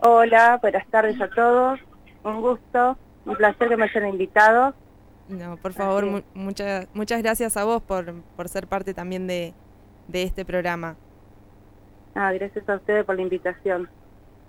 Hola, 0.00 0.58
buenas 0.60 0.86
tardes 0.88 1.18
a 1.22 1.30
todos. 1.30 1.80
Un 2.22 2.42
gusto, 2.42 2.98
un 3.24 3.36
placer 3.36 3.70
que 3.70 3.78
me 3.78 3.84
hayan 3.84 4.08
invitado. 4.08 4.74
No, 5.30 5.56
por 5.56 5.72
favor, 5.72 6.04
mu- 6.06 6.22
muchas 6.34 6.86
muchas 6.92 7.22
gracias 7.22 7.56
a 7.56 7.64
vos 7.64 7.82
por, 7.82 8.12
por 8.36 8.48
ser 8.48 8.66
parte 8.66 8.94
también 8.94 9.26
de, 9.26 9.54
de 10.08 10.22
este 10.22 10.44
programa. 10.44 10.96
Ah, 12.14 12.32
gracias 12.32 12.68
a 12.68 12.74
ustedes 12.76 13.04
por 13.04 13.16
la 13.16 13.22
invitación. 13.22 13.88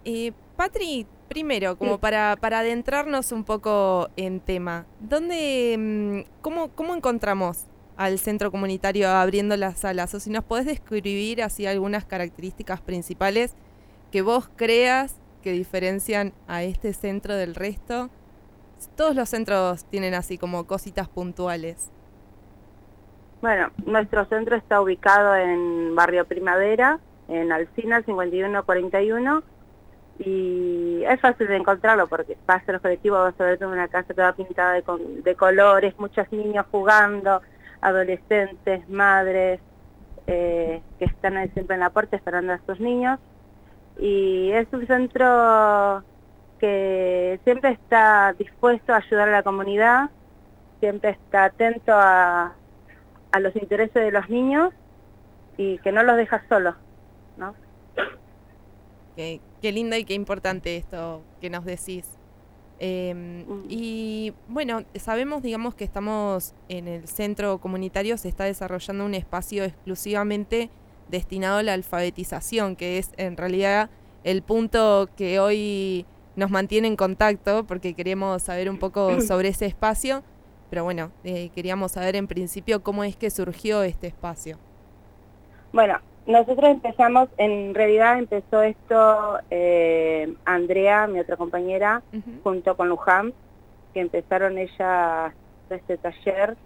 Eh, 0.04 0.32
Patri, 0.56 1.06
primero, 1.30 1.78
como 1.78 2.00
para, 2.00 2.36
para 2.40 2.60
adentrarnos 2.60 3.32
un 3.32 3.44
poco 3.44 4.10
en 4.16 4.40
tema, 4.40 4.86
¿dónde, 5.00 5.76
mm, 5.78 6.42
cómo, 6.42 6.70
cómo 6.70 6.96
encontramos 6.96 7.66
al 7.98 8.18
centro 8.18 8.50
comunitario 8.50 9.08
abriendo 9.10 9.56
las 9.58 9.80
salas? 9.80 10.14
O 10.16 10.20
si 10.20 10.32
nos 10.32 10.44
podés 10.44 10.66
describir 10.66 11.44
así 11.44 11.68
algunas 11.68 12.04
características 12.06 12.82
principales 12.82 13.54
que 14.12 14.24
vos 14.24 14.50
creas 14.56 15.16
que 15.44 15.52
diferencian 15.52 16.34
a 16.48 16.64
este 16.64 16.94
centro 16.94 17.36
del 17.36 17.54
resto. 17.56 18.10
Todos 18.96 19.16
los 19.16 19.30
centros 19.30 19.86
tienen 19.86 20.14
así 20.14 20.38
como 20.38 20.66
cositas 20.66 21.08
puntuales. 21.08 21.92
Bueno, 23.42 23.72
nuestro 23.86 24.26
centro 24.26 24.56
está 24.56 24.82
ubicado 24.82 25.36
en 25.36 25.96
Barrio 25.96 26.26
Primavera, 26.26 27.00
en 27.28 27.52
Alcina 27.52 28.04
5141, 28.04 29.44
y 30.20 31.04
es 31.04 31.20
fácil 31.20 31.48
de 31.48 31.58
encontrarlo 31.58 32.08
porque 32.08 32.38
pasa 32.46 32.72
los 32.72 32.82
colectivos, 32.82 33.20
vas 33.20 33.42
a 33.42 33.44
ver 33.46 33.66
una 33.66 33.88
casa 33.88 34.14
toda 34.14 34.34
pintada 34.34 34.74
de, 34.74 34.84
de 35.24 35.36
colores, 35.36 35.98
muchos 35.98 36.32
niños 36.32 36.66
jugando, 36.70 37.42
adolescentes, 37.82 38.88
madres, 38.90 39.60
eh, 40.28 40.82
que 41.00 41.06
están 41.06 41.34
siempre 41.54 41.74
en 41.76 41.80
la 41.80 41.90
puerta 41.90 42.16
esperando 42.16 42.54
a 42.54 42.60
sus 42.66 42.80
niños. 42.80 43.20
Y 43.98 44.52
es 44.52 44.68
un 44.72 44.86
centro 44.88 46.04
que 46.62 47.40
siempre 47.44 47.72
está 47.72 48.34
dispuesto 48.38 48.94
a 48.94 48.98
ayudar 48.98 49.30
a 49.30 49.32
la 49.32 49.44
comunidad, 49.44 50.12
siempre 50.80 51.10
está 51.10 51.46
atento 51.46 51.92
a, 51.92 52.54
a 53.32 53.40
los 53.40 53.56
intereses 53.56 53.96
de 53.96 54.12
los 54.12 54.30
niños 54.30 54.72
y 55.58 55.80
que 55.80 55.92
no 55.92 56.04
los 56.04 56.18
deja 56.18 56.44
solos, 56.48 56.76
¿no? 57.36 57.56
Qué, 59.16 59.42
qué 59.60 59.72
lindo 59.72 59.98
y 59.98 60.06
qué 60.06 60.14
importante 60.14 60.78
esto 60.78 61.24
que 61.42 61.50
nos 61.50 61.66
decís. 61.66 62.08
Eh, 62.80 63.46
y 63.68 64.34
bueno, 64.48 64.84
sabemos, 64.96 65.42
digamos, 65.42 65.74
que 65.74 65.84
estamos 65.84 66.54
en 66.70 66.88
el 66.88 67.08
centro 67.08 67.60
comunitario, 67.60 68.18
se 68.18 68.30
está 68.30 68.44
desarrollando 68.46 69.06
un 69.06 69.16
espacio 69.16 69.64
exclusivamente 69.64 70.70
destinado 71.10 71.58
a 71.58 71.64
la 71.64 71.74
alfabetización, 71.74 72.76
que 72.76 73.00
es 73.00 73.12
en 73.18 73.36
realidad 73.36 73.90
el 74.24 74.44
punto 74.44 75.10
que 75.16 75.40
hoy 75.40 76.06
nos 76.42 76.50
mantiene 76.50 76.88
en 76.88 76.96
contacto, 76.96 77.66
porque 77.66 77.94
queremos 77.94 78.42
saber 78.42 78.68
un 78.68 78.80
poco 78.80 79.22
sobre 79.22 79.50
ese 79.50 79.68
espacio. 79.68 80.24
Pero 80.72 80.84
bueno, 80.84 81.12
eh, 81.24 81.50
queríamos 81.54 81.92
saber 81.92 82.16
en 82.16 82.28
principio 82.28 82.82
cómo 82.82 83.04
es 83.04 83.16
que 83.16 83.30
surgió 83.30 83.84
este 83.84 84.08
espacio. 84.08 84.58
Bueno, 85.72 86.00
nosotros 86.26 86.70
empezamos, 86.70 87.30
en 87.38 87.76
realidad 87.76 88.18
empezó 88.18 88.64
esto 88.64 89.38
eh, 89.52 90.34
Andrea, 90.46 91.08
mi 91.08 91.20
otra 91.20 91.38
compañera, 91.38 92.02
junto 92.44 92.76
con 92.76 92.90
Luján, 92.90 93.34
que 93.94 94.00
empezaron 94.00 94.58
ellas 94.58 95.34
este 95.70 95.98
taller, 95.98 96.58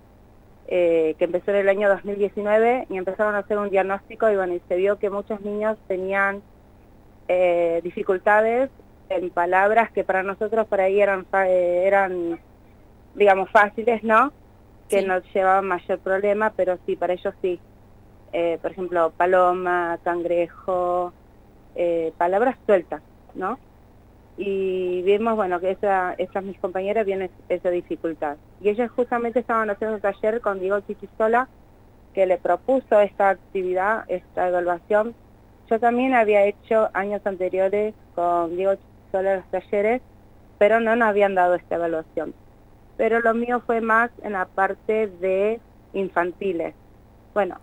eh, 0.68 1.16
que 1.20 1.26
empezó 1.26 1.52
en 1.52 1.58
el 1.58 1.70
año 1.70 1.90
2019 1.90 2.88
y 2.90 2.98
empezaron 2.98 3.36
a 3.36 3.40
hacer 3.40 3.58
un 3.58 3.70
diagnóstico 3.70 4.30
y 4.30 4.36
bueno, 4.36 4.54
y 4.54 4.62
se 4.68 4.78
vio 4.78 4.98
que 4.98 5.10
muchos 5.10 5.42
niños 5.42 5.78
tenían 5.88 6.42
eh, 7.28 7.82
dificultades 7.84 8.70
en 9.10 9.30
palabras 9.30 9.92
que 9.92 10.04
para 10.04 10.24
nosotros 10.24 10.68
por 10.68 10.82
ahí 10.82 11.00
eran, 11.00 11.26
eh, 11.48 11.84
eran 11.86 12.40
digamos, 13.16 13.50
fáciles, 13.50 14.04
¿no? 14.04 14.32
Que 14.90 15.02
no 15.02 15.20
llevaban 15.34 15.66
mayor 15.66 16.00
problema, 16.00 16.54
pero 16.56 16.78
sí, 16.86 16.96
para 16.96 17.14
ellos 17.14 17.34
sí. 17.42 17.60
Eh, 18.34 18.60
por 18.62 18.72
ejemplo, 18.72 19.12
paloma, 19.16 19.98
cangrejo, 20.04 21.14
eh, 21.76 22.12
palabras 22.18 22.58
sueltas, 22.66 23.02
¿no? 23.34 23.58
Y 24.38 25.02
vimos, 25.04 25.36
bueno, 25.36 25.62
que 25.62 25.72
esa, 25.72 26.14
esas 26.18 26.44
mis 26.44 26.60
compañeras 26.60 27.06
vienen 27.06 27.32
esa 27.48 27.70
dificultad. 27.70 28.36
Y 28.62 28.70
ellas 28.70 28.92
justamente 28.92 29.40
estaban 29.40 29.70
haciendo 29.70 29.96
un 29.96 30.02
taller 30.02 30.42
con 30.42 30.60
Diego 30.60 30.82
Chichisola, 30.82 31.48
que 32.14 32.26
le 32.26 32.38
propuso 32.38 33.00
esta 33.00 33.30
actividad, 33.30 34.04
esta 34.08 34.50
evaluación. 34.50 35.16
Yo 35.70 35.80
también 35.80 36.14
había 36.14 36.46
hecho 36.46 36.90
años 36.94 37.22
anteriores 37.26 37.94
con 38.14 38.56
Diego 38.56 38.76
Chichisola 39.06 39.38
los 39.38 39.46
talleres, 39.52 40.02
pero 40.58 40.80
no 40.80 40.96
nos 40.96 41.08
habían 41.10 41.36
dado 41.36 41.56
esta 41.56 41.76
evaluación 41.76 42.34
pero 42.98 43.20
lo 43.20 43.34
mío 43.34 43.62
fue 43.66 43.82
más 43.82 44.12
en 44.24 44.34
la 44.34 44.46
parte 44.46 45.08
de 45.08 45.60
infantiles. 45.94 46.74
Bueno, 47.34 47.58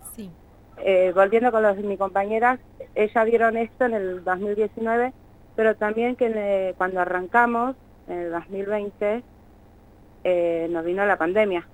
eh, 0.77 1.11
volviendo 1.15 1.51
con 1.51 1.63
los 1.63 1.75
de 1.75 1.83
mi 1.83 1.97
compañeras, 1.97 2.59
ellas 2.95 3.25
vieron 3.25 3.57
esto 3.57 3.85
en 3.85 3.93
el 3.93 4.23
2019, 4.23 5.13
pero 5.55 5.75
también 5.75 6.15
que 6.15 6.31
eh, 6.35 6.73
cuando 6.77 7.01
arrancamos, 7.01 7.75
en 8.07 8.19
el 8.19 8.31
2020, 8.31 9.23
eh, 10.23 10.67
nos 10.69 10.85
vino 10.85 11.05
la 11.05 11.17
pandemia. 11.17 11.67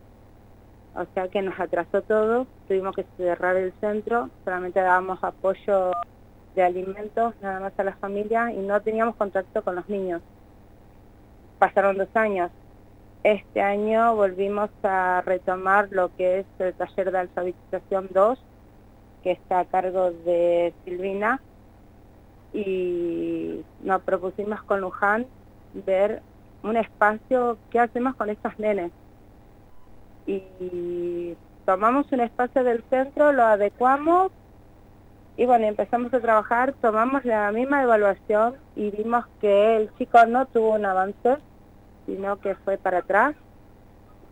O 0.96 1.06
sea 1.14 1.28
que 1.28 1.42
nos 1.42 1.60
atrasó 1.60 2.02
todo, 2.02 2.48
tuvimos 2.68 2.96
que 2.96 3.06
cerrar 3.18 3.56
el 3.58 3.74
centro, 3.80 4.30
solamente 4.44 4.80
dábamos 4.80 5.24
apoyo 5.24 5.92
de 6.60 6.66
alimentos 6.66 7.34
nada 7.42 7.62
más 7.62 7.74
a 7.78 7.84
las 7.86 7.98
familias 8.00 8.52
y 8.52 8.58
no 8.58 8.82
teníamos 8.82 9.16
contacto 9.16 9.64
con 9.64 9.76
los 9.76 9.88
niños. 9.88 10.22
Pasaron 11.58 11.98
dos 11.98 12.14
años, 12.16 12.52
este 13.24 13.62
año 13.62 14.14
volvimos 14.14 14.70
a 14.84 15.24
retomar 15.26 15.88
lo 15.92 16.14
que 16.18 16.40
es 16.40 16.46
el 16.60 16.74
taller 16.74 17.14
de 17.14 17.18
alfabetización 17.18 18.10
2, 18.12 18.40
que 19.24 19.32
está 19.32 19.60
a 19.60 19.66
cargo 19.66 20.12
de 20.12 20.74
Silvina, 20.84 21.42
y 22.52 23.64
nos 23.82 24.02
propusimos 24.02 24.62
con 24.64 24.82
Luján 24.82 25.28
ver 25.74 26.22
un 26.64 26.76
espacio, 26.76 27.58
¿qué 27.70 27.80
hacemos 27.80 28.16
con 28.16 28.30
estos 28.30 28.60
nenes? 28.60 28.92
Y 30.28 31.36
tomamos 31.66 32.12
un 32.12 32.20
espacio 32.20 32.66
del 32.66 32.84
centro, 32.90 33.32
lo 33.32 33.44
adecuamos 33.44 34.34
y 35.40 35.46
bueno, 35.46 35.68
empezamos 35.68 36.14
a 36.14 36.20
trabajar, 36.20 36.74
tomamos 36.82 37.24
la 37.24 37.50
misma 37.54 37.82
evaluación 37.82 38.56
y 38.76 38.92
vimos 38.92 39.26
que 39.40 39.78
el 39.78 39.90
chico 39.96 40.26
no 40.26 40.46
tuvo 40.48 40.72
un 40.74 40.86
avance, 40.86 41.38
sino 42.06 42.42
que 42.42 42.56
fue 42.56 42.78
para 42.78 42.98
atrás 42.98 43.38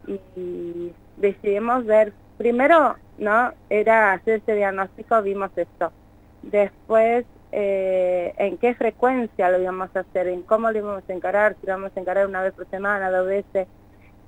y 0.05 0.91
decidimos 1.16 1.86
ver, 1.86 2.12
primero, 2.38 2.97
¿no? 3.18 3.53
Era 3.70 4.12
hacer 4.12 4.41
ese 4.41 4.55
diagnóstico, 4.55 5.22
vimos 5.22 5.49
esto. 5.55 5.93
Después, 6.41 7.26
eh, 7.53 8.34
en 8.38 8.58
qué 8.58 8.76
frecuencia 8.76 9.49
lo 9.49 9.62
íbamos 9.62 9.95
a 9.95 10.01
hacer, 10.01 10.28
en 10.28 10.41
cómo 10.41 10.70
lo 10.72 10.78
íbamos 10.78 11.10
a 11.10 11.14
encarar, 11.14 11.55
si 11.62 11.68
lo 11.68 11.72
íbamos 11.72 11.95
a 11.95 11.99
encarar 12.01 12.28
una 12.28 12.41
vez 12.41 12.51
por 12.51 12.70
semana, 12.70 13.10
dos 13.12 13.28
veces, 13.28 13.70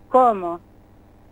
cómo. 0.07 0.61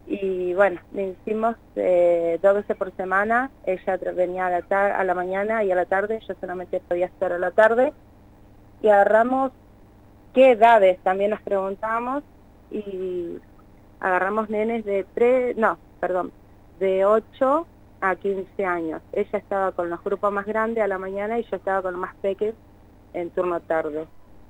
Y 0.08 0.54
bueno, 0.54 0.80
le 0.94 1.10
hicimos 1.10 1.58
eh, 1.76 2.40
dos 2.42 2.56
veces 2.56 2.78
por 2.78 2.96
semana, 2.96 3.52
ella 3.66 3.98
venía 4.16 4.48
a 4.48 4.50
la, 4.50 4.96
a 4.96 5.04
la 5.04 5.14
mañana 5.14 5.66
y 5.66 5.72
a 5.72 5.76
la 5.76 5.86
tarde, 5.86 6.22
yo 6.26 6.34
solamente 6.40 6.80
podía 6.80 7.08
estar 7.08 7.34
a 7.34 7.40
la 7.40 7.52
tarde, 7.52 7.92
y 8.82 8.88
agarramos 8.88 9.52
qué 10.34 10.52
edades, 10.52 10.98
también 11.00 11.32
nos 11.32 11.42
preguntamos, 11.42 12.24
y 12.72 13.38
agarramos 14.00 14.50
nenes 14.50 14.86
de 14.86 15.06
tres, 15.14 15.58
no, 15.58 15.78
perdón, 16.00 16.32
de 16.80 17.06
8 17.06 17.68
a 18.02 18.16
15 18.16 18.66
años. 18.66 19.02
Ella 19.12 19.40
estaba 19.40 19.72
con 19.72 19.90
los 19.90 20.04
grupos 20.04 20.32
más 20.32 20.46
grandes 20.46 20.84
a 20.84 20.88
la 20.88 20.98
mañana 20.98 21.40
y 21.40 21.44
yo 21.44 21.58
estaba 21.58 21.82
con 21.82 21.94
los 21.94 22.02
más 22.02 22.16
pequeños 22.16 22.56
en 23.14 23.30
turno 23.32 23.60
tarde. 23.60 24.06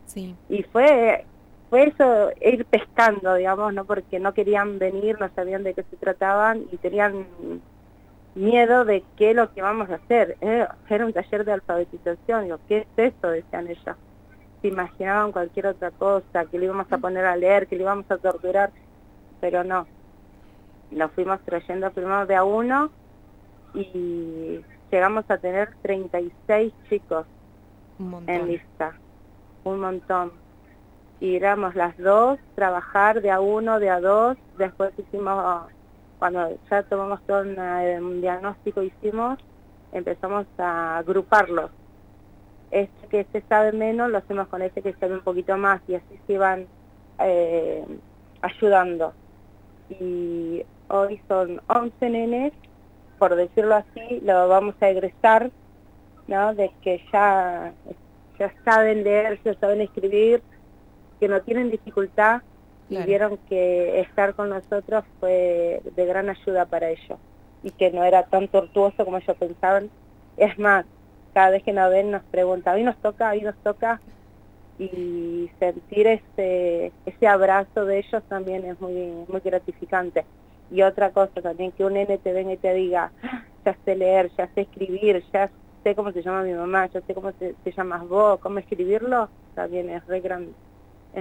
Sí. 0.05 0.36
Y 0.49 0.64
fue 0.64 1.26
fue 1.70 1.84
eso, 1.84 2.32
ir 2.41 2.65
pescando, 2.65 3.36
digamos, 3.36 3.74
¿no? 3.74 3.86
Porque 3.86 4.20
no 4.20 4.34
querían 4.34 4.80
venir, 4.80 5.20
no 5.20 5.30
sabían 5.36 5.63
de 5.63 5.74
qué 5.74 5.84
se 5.84 5.97
trataban 5.97 6.65
y 6.72 6.78
tenían 6.78 7.28
miedo 8.36 8.86
de 8.86 9.03
qué 9.18 9.32
es 9.32 9.36
lo 9.36 9.53
que 9.53 9.61
vamos 9.61 9.89
a 9.89 9.95
hacer. 9.95 10.38
Eh, 10.41 10.65
era 10.89 11.05
un 11.05 11.13
taller 11.13 11.43
de 11.43 11.53
alfabetización, 11.53 12.43
digo, 12.45 12.59
¿qué 12.68 12.78
es 12.80 12.88
esto? 12.97 13.30
Decían 13.30 13.68
ellos. 13.68 13.95
Se 14.61 14.68
imaginaban 14.68 15.32
cualquier 15.32 15.68
otra 15.68 15.91
cosa, 15.91 16.45
que 16.45 16.57
le 16.57 16.65
íbamos 16.65 16.91
a 16.91 16.97
poner 16.97 17.26
a 17.26 17.36
leer, 17.36 17.68
que 17.68 17.76
le 17.76 17.84
íbamos 17.84 18.09
a 18.09 18.18
torturar 18.18 18.72
pero 19.39 19.63
no. 19.63 19.88
Nos 20.91 21.11
fuimos 21.11 21.39
trayendo 21.41 21.91
primero 21.91 22.26
de 22.26 22.36
a 22.36 22.43
uno 22.43 22.89
y 23.74 24.61
llegamos 24.91 25.26
a 25.30 25.38
tener 25.38 25.70
36 25.82 26.74
chicos 26.89 27.26
en 28.28 28.47
lista, 28.47 28.93
un 29.63 29.80
montón. 29.80 30.32
Y 31.20 31.36
éramos 31.36 31.76
las 31.76 31.97
dos, 31.97 32.39
trabajar 32.55 33.22
de 33.22 33.32
a 33.32 33.39
uno, 33.39 33.80
de 33.80 33.89
a 33.89 33.99
dos, 33.99 34.38
después 34.57 34.91
hicimos, 34.97 35.65
cuando 36.20 36.57
ya 36.70 36.84
tomamos 36.84 37.22
todo 37.26 37.41
un 37.41 38.22
diagnóstico, 38.22 38.84
hicimos, 38.84 39.39
empezamos 39.91 40.45
a 40.57 40.97
agruparlos. 40.97 41.72
Este 42.70 43.07
que 43.07 43.26
se 43.32 43.41
sabe 43.47 43.72
menos 43.72 44.11
lo 44.11 44.18
hacemos 44.18 44.47
con 44.47 44.61
este 44.61 44.82
que 44.82 44.93
sabe 44.93 45.15
un 45.15 45.22
poquito 45.22 45.57
más 45.57 45.82
y 45.88 45.95
así 45.95 46.20
se 46.28 46.34
iban 46.34 46.68
eh, 47.20 47.86
ayudando 48.41 49.13
y 49.89 50.63
hoy 50.89 51.22
son 51.28 51.61
11 51.68 52.09
nenes, 52.09 52.53
por 53.18 53.36
decirlo 53.36 53.76
así, 53.76 54.22
lo 54.24 54.47
vamos 54.47 54.76
a 54.82 54.89
egresar, 54.89 55.51
¿no? 56.28 56.53
De 56.53 56.72
que 56.82 57.01
ya, 57.11 57.74
ya 58.38 58.53
saben 58.63 59.03
leer, 59.03 59.39
ya 59.43 59.53
saben 59.55 59.82
escribir, 59.82 60.41
que 61.20 61.28
no 61.28 61.41
tienen 61.41 61.72
dificultad 61.72 62.41
y 62.89 62.97
vieron 63.03 63.38
que 63.49 63.99
estar 63.99 64.34
con 64.34 64.49
nosotros 64.49 65.03
fue 65.20 65.82
de 65.95 66.05
gran 66.05 66.30
ayuda 66.30 66.65
para 66.65 66.89
ellos 66.89 67.20
y 67.63 67.72
que 67.72 67.91
no 67.91 68.03
era 68.03 68.24
tan 68.24 68.47
tortuoso 68.47 69.03
como 69.03 69.18
ellos 69.18 69.36
pensaban. 69.38 69.89
Es 70.38 70.57
más, 70.57 70.86
cada 71.34 71.49
vez 71.49 71.63
que 71.63 71.74
nos 71.74 71.89
ven 71.89 72.11
nos 72.11 72.24
preguntan, 72.24 72.76
hoy 72.76 72.84
nos 72.84 72.97
toca, 72.97 73.32
hoy 73.32 73.41
nos 73.41 73.55
toca, 73.57 73.99
y 74.80 75.49
sentir 75.59 76.07
ese, 76.07 76.91
ese 77.05 77.28
abrazo 77.28 77.86
de 77.86 77.99
ellos 77.99 78.24
también 78.30 78.65
es 78.65 78.80
muy, 78.80 79.11
muy 79.28 79.41
gratificante. 79.43 80.26
Y 80.70 80.82
otra 80.82 81.11
cosa 81.11 81.41
también, 81.41 81.72
que 81.72 81.86
un 81.86 81.93
nene 81.93 82.18
te 82.18 82.34
venga 82.34 82.53
y 82.53 82.57
te 82.57 82.74
diga, 82.74 83.11
ah, 83.24 83.43
ya 83.65 83.76
sé 83.86 83.95
leer, 83.95 84.30
ya 84.38 84.47
sé 84.53 84.61
escribir, 84.61 85.24
ya 85.34 85.49
sé 85.84 85.95
cómo 85.95 86.11
se 86.11 86.22
llama 86.22 86.43
mi 86.43 86.53
mamá, 86.53 86.88
ya 86.88 87.01
sé 87.01 87.13
cómo 87.13 87.32
se, 87.39 87.55
llamas 87.72 88.07
vos, 88.07 88.39
cómo 88.39 88.59
escribirlo, 88.59 89.30
también 89.55 89.89
es 89.89 90.05
re 90.07 90.20
grande, 90.20 90.51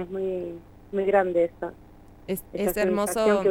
es 0.01 0.09
muy, 0.09 0.59
muy 0.91 1.05
grande 1.05 1.45
eso. 1.45 1.71
Es, 2.27 2.43
es 2.53 2.77
hermoso. 2.77 3.43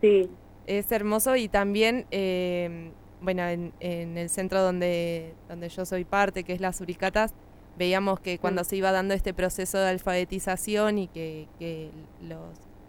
sí. 0.00 0.28
Es 0.66 0.90
hermoso 0.92 1.36
y 1.36 1.48
también, 1.48 2.06
eh, 2.10 2.90
bueno, 3.20 3.46
en, 3.46 3.74
en 3.80 4.16
el 4.16 4.30
centro 4.30 4.62
donde, 4.62 5.34
donde 5.46 5.68
yo 5.68 5.84
soy 5.84 6.04
parte, 6.04 6.42
que 6.42 6.54
es 6.54 6.60
las 6.60 6.80
Uricatas, 6.80 7.34
veíamos 7.78 8.20
que 8.20 8.38
cuando 8.38 8.64
se 8.64 8.76
iba 8.76 8.92
dando 8.92 9.14
este 9.14 9.34
proceso 9.34 9.78
de 9.78 9.88
alfabetización 9.88 10.98
y 10.98 11.08
que, 11.08 11.90
los, 12.22 12.40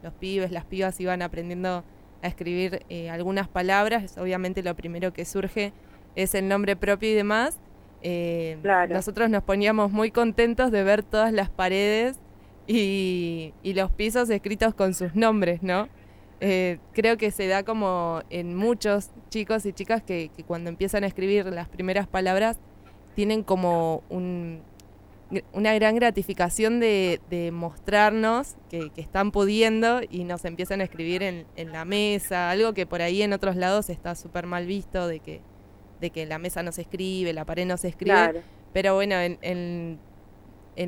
los, 0.03 0.13
pibes, 0.13 0.51
las 0.51 0.65
pibas 0.65 0.99
iban 0.99 1.21
aprendiendo 1.21 1.83
a 2.21 2.27
escribir 2.27 2.85
eh, 2.89 3.09
algunas 3.09 3.47
palabras, 3.47 4.17
obviamente 4.17 4.63
lo 4.63 4.75
primero 4.75 5.11
que 5.13 5.25
surge 5.25 5.73
es 6.15 6.33
el 6.33 6.47
nombre 6.47 6.75
propio 6.75 7.09
y 7.09 7.13
demás. 7.13 7.59
Eh, 8.01 8.57
nosotros 8.89 9.29
nos 9.29 9.43
poníamos 9.43 9.91
muy 9.91 10.11
contentos 10.11 10.71
de 10.71 10.83
ver 10.83 11.03
todas 11.03 11.33
las 11.33 11.49
paredes 11.49 12.19
y, 12.67 13.53
los 13.63 13.91
pisos 13.91 14.29
escritos 14.29 14.73
con 14.73 14.93
sus 14.93 15.15
nombres, 15.15 15.61
¿no? 15.63 15.87
Eh, 16.41 16.79
creo 16.93 17.17
que 17.17 17.31
se 17.31 17.47
da 17.47 17.63
como 17.63 18.21
en 18.29 18.55
muchos 18.55 19.11
chicos 19.29 19.65
y 19.65 19.73
chicas 19.73 20.03
que 20.03 20.29
cuando 20.45 20.69
empiezan 20.69 21.03
a 21.03 21.07
escribir 21.07 21.45
las 21.45 21.69
primeras 21.69 22.07
palabras 22.07 22.59
tienen 23.15 23.43
como 23.43 24.03
un, 24.09 24.61
una 25.53 25.73
gran 25.73 25.95
gratificación 25.95 26.79
de, 26.79 27.49
mostrarnos 27.51 28.55
que, 28.69 28.91
están 28.95 29.31
pudiendo 29.31 30.01
y 30.09 30.23
nos 30.23 30.45
empiezan 30.45 30.81
a 30.81 30.83
escribir 30.83 31.23
en, 31.23 31.45
la 31.71 31.85
mesa, 31.85 32.51
algo 32.51 32.73
que 32.73 32.85
por 32.85 33.01
ahí 33.01 33.21
en 33.21 33.33
otros 33.33 33.55
lados 33.55 33.89
está 33.89 34.15
súper 34.15 34.45
mal 34.45 34.65
visto, 34.65 35.07
de 35.07 35.19
que, 35.19 35.41
de 35.99 36.09
que 36.11 36.25
la 36.25 36.37
mesa 36.37 36.63
no 36.63 36.71
se 36.71 36.81
escribe, 36.81 37.33
la 37.33 37.45
pared 37.45 37.65
no 37.65 37.77
se 37.77 37.87
escribe. 37.89 38.43
Pero 38.73 38.95
bueno, 38.95 39.15
en, 39.15 39.37
en, 39.41 39.99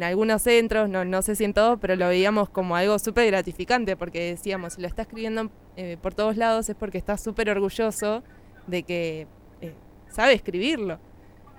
algunos 0.03 0.41
centros, 0.41 0.89
no, 0.89 1.05
no 1.05 1.21
sé 1.21 1.35
si 1.35 1.45
en 1.45 1.53
todos, 1.53 1.79
pero 1.79 1.95
lo 1.95 2.07
veíamos 2.07 2.49
como 2.49 2.75
algo 2.75 2.99
súper 2.99 3.27
gratificante, 3.27 3.95
porque 3.95 4.31
decíamos, 4.31 4.73
si 4.73 4.81
lo 4.81 4.87
está 4.87 5.03
escribiendo 5.03 5.49
eh, 5.77 5.97
por 6.01 6.13
todos 6.13 6.37
lados 6.37 6.69
es 6.69 6.75
porque 6.75 6.97
está 6.97 7.17
súper 7.17 7.49
orgulloso 7.49 8.23
de 8.67 8.83
que 8.83 9.27
eh, 9.61 9.73
sabe 10.09 10.33
escribirlo, 10.33 10.99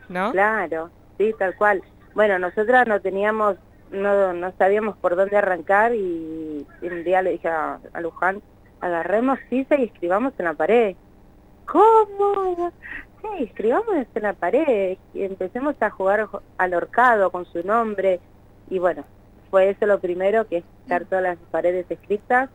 ¿no? 0.08 0.32
Claro, 0.32 0.90
sí, 1.16 1.34
tal 1.38 1.56
cual. 1.56 1.82
Bueno, 2.14 2.38
nosotras 2.38 2.86
no 2.86 3.00
teníamos, 3.00 3.56
no, 3.90 4.32
no 4.32 4.52
sabíamos 4.58 4.96
por 4.98 5.16
dónde 5.16 5.36
arrancar 5.36 5.94
y, 5.94 6.66
un 6.82 7.04
día 7.04 7.22
le 7.22 7.30
dije 7.30 7.48
a, 7.48 7.80
Luján, 8.00 8.42
agarremos 8.80 9.38
sisa 9.48 9.76
y 9.76 9.84
escribamos 9.84 10.32
en 10.38 10.44
la 10.44 10.54
pared. 10.54 10.96
¿Cómo? 11.66 12.72
Sí, 13.20 13.44
escribamos 13.44 14.06
en 14.14 14.22
la 14.22 14.32
pared 14.32 14.96
y 15.12 15.22
empecemos 15.22 15.74
a 15.80 15.90
jugar 15.90 16.28
al 16.56 16.74
horcado 16.74 17.30
con 17.30 17.44
su 17.46 17.66
nombre 17.66 18.20
y 18.70 18.78
bueno, 18.78 19.04
fue 19.50 19.70
eso 19.70 19.86
lo 19.86 19.98
primero, 19.98 20.46
que 20.46 20.58
es 20.58 20.64
estar 20.82 21.04
todas 21.04 21.22
las 21.22 21.38
paredes 21.50 21.86
escritas. 21.90 22.50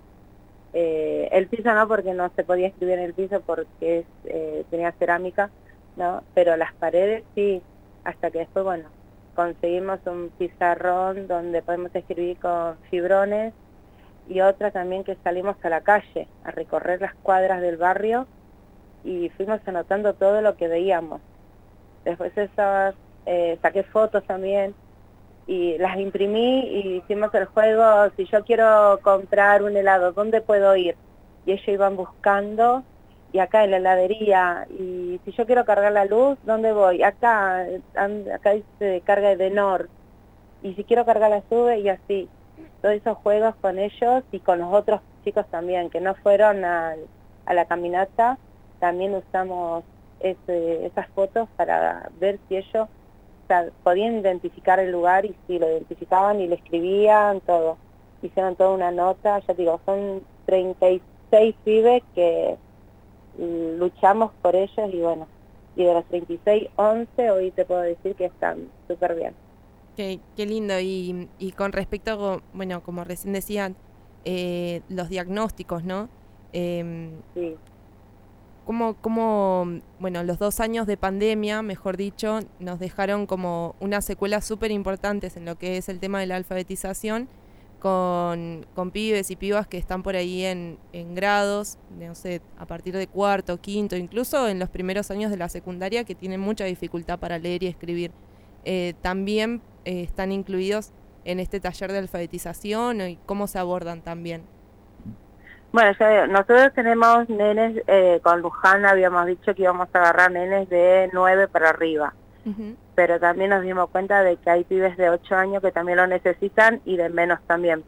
Eh, 0.73 1.29
el 1.31 1.47
piso 1.47 1.73
no, 1.73 1.87
porque 1.87 2.13
no 2.13 2.31
se 2.35 2.43
podía 2.43 2.67
escribir 2.67 2.99
en 2.99 3.05
el 3.05 3.13
piso 3.13 3.41
porque 3.41 4.05
eh, 4.25 4.65
tenía 4.69 4.91
cerámica, 4.93 5.49
¿no? 5.95 6.23
Pero 6.33 6.55
las 6.55 6.73
paredes 6.73 7.23
sí, 7.35 7.61
hasta 8.03 8.31
que 8.31 8.39
después, 8.39 8.63
bueno, 8.63 8.89
conseguimos 9.35 9.99
un 10.05 10.31
pizarrón 10.37 11.27
donde 11.27 11.61
podemos 11.61 11.93
escribir 11.93 12.37
con 12.37 12.77
fibrones 12.89 13.53
y 14.29 14.41
otra 14.41 14.71
también 14.71 15.03
que 15.03 15.17
salimos 15.23 15.57
a 15.63 15.69
la 15.69 15.81
calle 15.81 16.27
a 16.43 16.51
recorrer 16.51 17.01
las 17.01 17.15
cuadras 17.15 17.61
del 17.61 17.77
barrio 17.77 18.27
y 19.03 19.29
fuimos 19.29 19.59
anotando 19.65 20.13
todo 20.13 20.41
lo 20.41 20.55
que 20.55 20.67
veíamos. 20.67 21.21
Después 22.05 22.37
esas, 22.37 22.95
eh, 23.25 23.57
saqué 23.61 23.83
fotos 23.83 24.23
también 24.25 24.75
y 25.47 25.77
las 25.77 25.97
imprimí 25.97 26.59
y 26.59 26.97
hicimos 26.97 27.33
el 27.33 27.45
juego, 27.45 28.09
si 28.15 28.25
yo 28.25 28.43
quiero 28.43 28.99
comprar 29.01 29.63
un 29.63 29.75
helado, 29.75 30.11
¿dónde 30.11 30.41
puedo 30.41 30.75
ir? 30.75 30.95
Y 31.45 31.51
ellos 31.51 31.67
iban 31.67 31.95
buscando 31.95 32.83
y 33.33 33.39
acá 33.39 33.63
en 33.63 33.71
la 33.71 33.77
heladería, 33.77 34.67
y 34.69 35.19
si 35.25 35.31
yo 35.31 35.47
quiero 35.47 35.65
cargar 35.65 35.91
la 35.91 36.05
luz, 36.05 36.37
¿dónde 36.43 36.71
voy? 36.71 37.01
Acá, 37.01 37.65
acá 37.95 38.51
dice 38.51 39.01
carga 39.03 39.35
de 39.35 39.49
NOR, 39.49 39.89
y 40.61 40.75
si 40.75 40.83
quiero 40.83 41.03
cargar 41.03 41.31
la 41.31 41.43
sube 41.49 41.79
y 41.79 41.89
así. 41.89 42.29
Todos 42.81 42.95
esos 42.95 43.17
juegos 43.17 43.55
con 43.55 43.79
ellos 43.79 44.23
y 44.31 44.39
con 44.39 44.59
los 44.59 44.71
otros 44.71 45.01
chicos 45.23 45.47
también, 45.49 45.89
que 45.89 45.99
no 45.99 46.13
fueron 46.15 46.63
a, 46.63 46.95
la 47.51 47.65
caminata, 47.65 48.37
también 48.83 49.15
usamos 49.15 49.85
esas 50.19 51.07
fotos 51.15 51.47
para 51.55 52.11
ver 52.19 52.37
si 52.49 52.57
ellos 52.57 52.89
podían 53.81 54.19
identificar 54.19 54.77
el 54.77 54.91
lugar 54.91 55.23
y 55.23 55.33
si 55.47 55.57
lo 55.57 55.69
identificaban 55.69 56.41
y 56.41 56.47
le 56.47 56.55
escribían, 56.55 57.39
todo. 57.39 57.77
hicieron 58.21 58.57
toda 58.57 58.71
una 58.71 58.91
nota, 58.91 59.39
ya 59.39 59.53
digo, 59.53 59.79
son 59.85 60.21
36 60.47 61.55
pibes 61.63 62.03
que 62.13 62.57
luchamos 63.37 64.31
por 64.41 64.53
ellos 64.53 64.93
y 64.93 64.99
bueno, 64.99 65.29
y 65.77 65.85
de 65.85 65.93
los 65.93 66.03
36, 66.07 66.67
11 66.75 67.31
hoy 67.31 67.51
te 67.51 67.63
puedo 67.63 67.79
decir 67.79 68.15
que 68.15 68.25
están 68.25 68.67
súper 68.89 69.15
bien. 69.15 69.33
Qué, 69.95 70.19
qué 70.35 70.45
lindo. 70.45 70.77
Y, 70.81 71.29
y, 71.39 71.53
con 71.53 71.71
respecto, 71.71 72.41
bueno, 72.51 72.83
como 72.83 73.05
recién 73.05 73.31
decían, 73.31 73.77
eh, 74.25 74.81
los 74.89 75.07
diagnósticos, 75.07 75.85
¿no? 75.85 76.09
Eh, 76.51 77.11
sí. 77.33 77.55
¿Cómo, 78.65 78.95
¿Cómo, 78.95 79.67
bueno, 79.99 80.23
los 80.23 80.39
dos 80.39 80.59
años 80.59 80.87
de 80.87 80.97
pandemia, 80.97 81.61
mejor 81.61 81.97
dicho, 81.97 82.39
nos 82.59 82.79
dejaron 82.79 83.25
como 83.25 83.75
unas 83.79 84.05
secuelas 84.05 84.45
súper 84.45 84.71
importantes 84.71 85.37
en 85.37 85.45
lo 85.45 85.57
que 85.57 85.77
es 85.77 85.89
el 85.89 85.99
tema 85.99 86.19
de 86.19 86.27
la 86.27 86.35
alfabetización? 86.35 87.27
Con, 87.79 88.65
con, 88.75 88.91
pibes 88.91 89.29
y 89.29 89.35
pibas 89.35 89.67
que 89.67 89.77
están 89.77 90.03
por 90.03 90.15
ahí 90.15 90.45
en, 90.45 90.77
en, 90.93 91.15
grados, 91.15 91.77
no 91.99 92.15
sé, 92.15 92.39
a 92.57 92.65
partir 92.65 92.95
de 92.95 93.07
cuarto, 93.07 93.59
quinto, 93.59 93.97
incluso 93.97 94.47
en 94.47 94.57
los 94.57 94.69
primeros 94.69 95.11
años 95.11 95.29
de 95.29 95.35
la 95.35 95.49
secundaria 95.49 96.05
que 96.05 96.15
tienen 96.15 96.39
mucha 96.39 96.63
dificultad 96.63 97.19
para 97.19 97.39
leer 97.39 97.61
y 97.63 97.67
escribir. 97.67 98.11
Eh, 98.63 98.93
también 99.01 99.61
eh, 99.83 100.01
están 100.03 100.31
incluidos 100.31 100.91
en 101.25 101.39
este 101.39 101.59
taller 101.59 101.91
de 101.91 101.97
alfabetización 101.99 103.01
y 103.01 103.19
cómo 103.25 103.47
se 103.47 103.59
abordan 103.59 104.01
también. 104.01 104.43
Bueno, 105.73 105.91
ya, 105.99 106.27
nosotros 106.27 106.71
tenemos 106.75 107.27
nenes, 107.29 107.81
eh, 107.87 108.19
con 108.21 108.41
Luján 108.41 108.85
habíamos 108.85 109.25
dicho 109.25 109.55
que 109.55 109.63
íbamos 109.63 109.87
a 109.91 109.97
agarrar 109.97 110.31
nenes 110.31 110.69
de 110.69 111.09
9 111.11 111.47
para 111.47 111.69
arriba. 111.69 112.13
Uh 112.45 112.49
-huh. 112.49 112.75
Pero 112.93 113.19
también 113.19 113.49
nos 113.49 113.63
dimos 113.63 113.89
cuenta 113.89 114.21
de 114.21 114.37
que 114.37 114.51
hay 114.51 114.65
pibes 114.65 114.95
de 114.97 115.09
8 115.09 115.35
años 115.35 115.63
que 115.63 115.71
también 115.71 115.97
lo 115.97 116.05
necesitan 116.05 116.79
y 116.85 116.97
de 116.97 117.09
menos 117.09 117.39
también. 117.47 117.83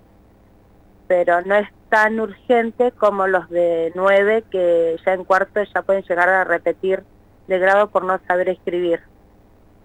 Pero 1.08 1.44
no 1.44 1.54
es 1.54 1.70
tan 1.90 2.20
urgente 2.20 2.92
como 2.92 3.28
los 3.28 3.48
de 3.52 3.92
9 3.94 4.46
que 4.50 4.98
ya 5.06 5.14
en 5.14 5.24
cuarto 5.24 5.62
ya 5.62 5.84
pueden 5.84 6.02
llegar 6.06 6.28
a 6.28 6.44
repetir 6.44 7.04
de 7.48 7.60
grado 7.60 7.92
por 7.92 8.04
no 8.04 8.20
saber 8.28 8.50
escribir 8.50 9.02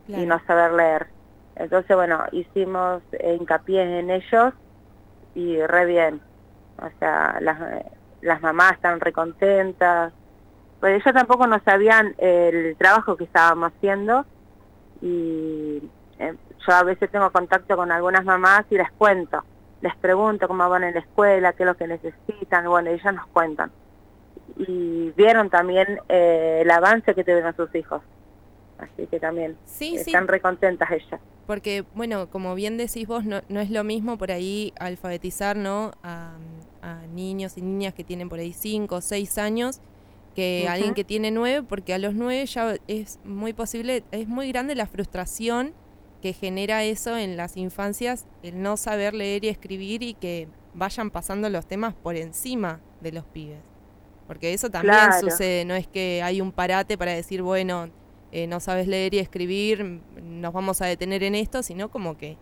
claro. 0.06 0.22
y 0.22 0.26
no 0.26 0.40
saber 0.46 0.72
leer. 0.72 1.06
Entonces, 1.54 1.94
bueno, 1.94 2.24
hicimos 2.32 3.02
hincapié 3.22 3.98
en 3.98 4.10
ellos 4.10 4.54
y 5.34 5.60
re 5.60 5.84
bien. 5.84 6.29
O 6.82 6.98
sea, 6.98 7.38
las, 7.40 7.58
las 8.22 8.40
mamás 8.40 8.72
están 8.72 9.00
recontentas. 9.00 10.12
Pues 10.80 11.00
ellos 11.00 11.14
tampoco 11.14 11.46
no 11.46 11.60
sabían 11.64 12.14
el 12.18 12.74
trabajo 12.76 13.16
que 13.16 13.24
estábamos 13.24 13.72
haciendo 13.72 14.24
y 15.02 15.82
eh, 16.18 16.34
yo 16.66 16.72
a 16.74 16.82
veces 16.82 17.10
tengo 17.10 17.30
contacto 17.30 17.76
con 17.76 17.90
algunas 17.90 18.24
mamás 18.24 18.64
y 18.70 18.76
les 18.76 18.90
cuento, 18.92 19.44
les 19.80 19.94
pregunto 19.96 20.48
cómo 20.48 20.68
van 20.68 20.84
en 20.84 20.94
la 20.94 21.00
escuela, 21.00 21.52
qué 21.52 21.62
es 21.62 21.66
lo 21.66 21.76
que 21.76 21.86
necesitan, 21.86 22.66
bueno, 22.66 22.90
ellas 22.90 23.14
nos 23.14 23.26
cuentan. 23.28 23.70
Y 24.56 25.10
vieron 25.16 25.48
también 25.48 26.00
eh, 26.08 26.60
el 26.62 26.70
avance 26.70 27.14
que 27.14 27.24
tuvieron 27.24 27.54
sus 27.56 27.74
hijos. 27.74 28.02
Así 28.78 29.06
que 29.06 29.20
también 29.20 29.56
sí, 29.66 29.96
están 29.96 30.24
sí. 30.24 30.30
recontentas 30.30 30.90
ellas. 30.90 31.20
Porque, 31.46 31.84
bueno, 31.94 32.28
como 32.30 32.54
bien 32.54 32.76
decís 32.76 33.06
vos, 33.06 33.24
no, 33.24 33.42
no 33.48 33.60
es 33.60 33.70
lo 33.70 33.84
mismo 33.84 34.16
por 34.16 34.30
ahí 34.30 34.72
alfabetizar 34.78 35.56
¿no? 35.56 35.92
a, 36.02 36.32
a 36.82 37.06
niños 37.06 37.56
y 37.56 37.62
niñas 37.62 37.94
que 37.94 38.04
tienen 38.04 38.28
por 38.28 38.38
ahí 38.38 38.52
5 38.52 38.94
o 38.94 39.00
6 39.00 39.38
años 39.38 39.80
que 40.34 40.62
uh 40.64 40.68
-huh. 40.68 40.72
alguien 40.72 40.94
que 40.94 41.04
tiene 41.04 41.30
9, 41.30 41.66
porque 41.68 41.94
a 41.94 41.98
los 41.98 42.14
9 42.14 42.46
ya 42.46 42.76
es 42.86 43.18
muy 43.24 43.52
posible, 43.52 44.04
es 44.10 44.28
muy 44.28 44.48
grande 44.48 44.74
la 44.74 44.86
frustración 44.86 45.74
que 46.22 46.32
genera 46.32 46.84
eso 46.84 47.16
en 47.16 47.36
las 47.36 47.56
infancias, 47.56 48.26
el 48.42 48.62
no 48.62 48.76
saber 48.76 49.14
leer 49.14 49.44
y 49.44 49.48
escribir 49.48 50.02
y 50.02 50.14
que 50.14 50.48
vayan 50.74 51.10
pasando 51.10 51.48
los 51.48 51.66
temas 51.66 51.94
por 51.94 52.16
encima 52.16 52.80
de 53.00 53.12
los 53.12 53.24
pibes. 53.24 53.58
Porque 54.26 54.52
eso 54.52 54.70
también 54.70 54.94
claro. 54.94 55.28
sucede, 55.28 55.64
no 55.64 55.74
es 55.74 55.88
que 55.88 56.22
hay 56.22 56.40
un 56.40 56.52
parate 56.52 56.96
para 56.96 57.12
decir, 57.12 57.42
bueno, 57.42 57.90
eh, 58.32 58.46
no 58.46 58.60
sabes 58.60 58.86
leer 58.86 59.14
y 59.14 59.18
escribir, 59.18 60.00
nos 60.22 60.52
vamos 60.52 60.80
a 60.82 60.86
detener 60.86 61.24
en 61.24 61.34
esto, 61.34 61.62
sino 61.62 61.90
como 61.90 62.16
que 62.16 62.36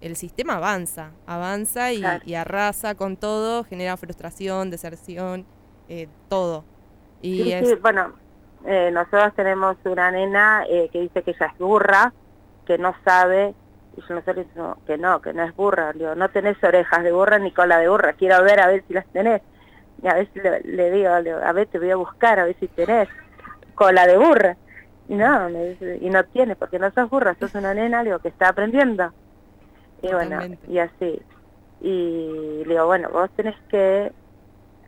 el 0.00 0.16
sistema 0.16 0.56
avanza, 0.56 1.10
avanza 1.26 1.92
y, 1.92 2.00
claro. 2.00 2.22
y 2.26 2.34
arrasa 2.34 2.94
con 2.94 3.16
todo, 3.16 3.64
genera 3.64 3.96
frustración, 3.96 4.70
deserción, 4.70 5.46
eh, 5.88 6.08
todo. 6.28 6.64
Y 7.22 7.42
sí, 7.42 7.52
es... 7.52 7.68
sí, 7.68 7.74
bueno, 7.76 8.14
eh, 8.64 8.90
nosotros 8.92 9.34
tenemos 9.34 9.76
una 9.84 10.10
nena 10.10 10.64
eh, 10.68 10.88
que 10.92 11.00
dice 11.00 11.22
que 11.22 11.30
ella 11.32 11.46
es 11.46 11.58
burra, 11.58 12.12
que 12.66 12.78
no 12.78 12.94
sabe, 13.04 13.54
y 13.96 14.00
yo 14.00 14.14
nosotros 14.14 14.46
decimos 14.46 14.78
que 14.86 14.98
no, 14.98 15.20
que 15.22 15.32
no 15.32 15.44
es 15.44 15.54
burra, 15.54 15.92
digo, 15.92 16.14
no 16.14 16.28
tenés 16.28 16.62
orejas 16.62 17.02
de 17.02 17.12
burra 17.12 17.38
ni 17.38 17.52
cola 17.52 17.78
de 17.78 17.88
burra, 17.88 18.12
quiero 18.14 18.42
ver 18.42 18.60
a 18.60 18.66
ver 18.66 18.84
si 18.86 18.94
las 18.94 19.06
tenés. 19.06 19.42
Y 20.02 20.08
a 20.08 20.14
veces 20.14 20.42
le, 20.42 20.60
le 20.60 20.90
digo, 20.90 21.18
le, 21.20 21.32
a 21.32 21.52
ver 21.52 21.68
te 21.68 21.78
voy 21.78 21.90
a 21.90 21.96
buscar, 21.96 22.38
a 22.38 22.44
ver 22.44 22.56
si 22.60 22.68
tenés 22.68 23.08
cola 23.74 24.06
de 24.06 24.18
burra. 24.18 24.56
Y 25.08 25.14
no, 25.14 25.48
me 25.48 25.68
dice, 25.70 25.98
y 26.00 26.10
no 26.10 26.24
tiene, 26.24 26.56
porque 26.56 26.78
no 26.78 26.90
sos 26.90 27.08
burra, 27.08 27.36
sos 27.38 27.54
una 27.54 27.72
nena, 27.72 28.02
digo, 28.02 28.18
que 28.18 28.28
está 28.28 28.48
aprendiendo. 28.48 29.12
Y 30.02 30.12
bueno, 30.12 30.40
y 30.68 30.78
así. 30.78 31.22
Y 31.80 32.62
le 32.64 32.74
digo, 32.74 32.86
bueno, 32.86 33.08
vos 33.10 33.30
tenés 33.36 33.56
que 33.68 34.12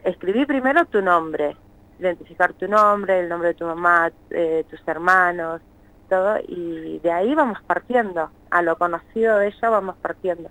escribir 0.04 0.46
primero 0.46 0.84
tu 0.86 1.02
nombre, 1.02 1.56
identificar 1.98 2.52
tu 2.54 2.68
nombre, 2.68 3.20
el 3.20 3.28
nombre 3.28 3.48
de 3.48 3.54
tu 3.54 3.66
mamá, 3.66 4.10
eh, 4.30 4.64
tus 4.70 4.80
hermanos, 4.86 5.60
todo, 6.08 6.38
y 6.46 6.98
de 7.00 7.12
ahí 7.12 7.34
vamos 7.34 7.58
partiendo, 7.66 8.30
a 8.50 8.62
lo 8.62 8.76
conocido 8.76 9.38
de 9.38 9.48
ella 9.48 9.70
vamos 9.70 9.96
partiendo. 9.96 10.50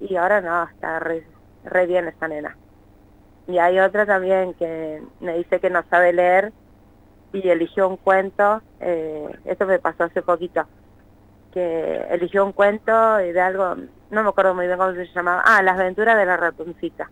Y 0.00 0.16
ahora 0.16 0.40
no, 0.40 0.64
está 0.64 0.98
re, 0.98 1.26
re 1.64 1.86
bien 1.86 2.08
esta 2.08 2.28
nena. 2.28 2.56
Y 3.46 3.58
hay 3.58 3.78
otra 3.80 4.06
también 4.06 4.54
que 4.54 5.02
me 5.20 5.36
dice 5.38 5.60
que 5.60 5.70
no 5.70 5.82
sabe 5.90 6.12
leer 6.12 6.52
y 7.32 7.48
eligió 7.48 7.88
un 7.88 7.96
cuento, 7.96 8.62
eh, 8.80 9.28
esto 9.44 9.66
me 9.66 9.78
pasó 9.78 10.04
hace 10.04 10.22
poquito, 10.22 10.66
que 11.52 12.06
eligió 12.10 12.44
un 12.44 12.52
cuento 12.52 13.16
de 13.16 13.40
algo, 13.40 13.76
no 14.10 14.22
me 14.22 14.28
acuerdo 14.28 14.54
muy 14.54 14.66
bien 14.66 14.78
cómo 14.78 14.92
se 14.92 15.06
llamaba, 15.06 15.42
ah, 15.44 15.62
Las 15.62 15.78
aventuras 15.78 16.16
de 16.16 16.26
la 16.26 16.36
ratoncita. 16.36 17.10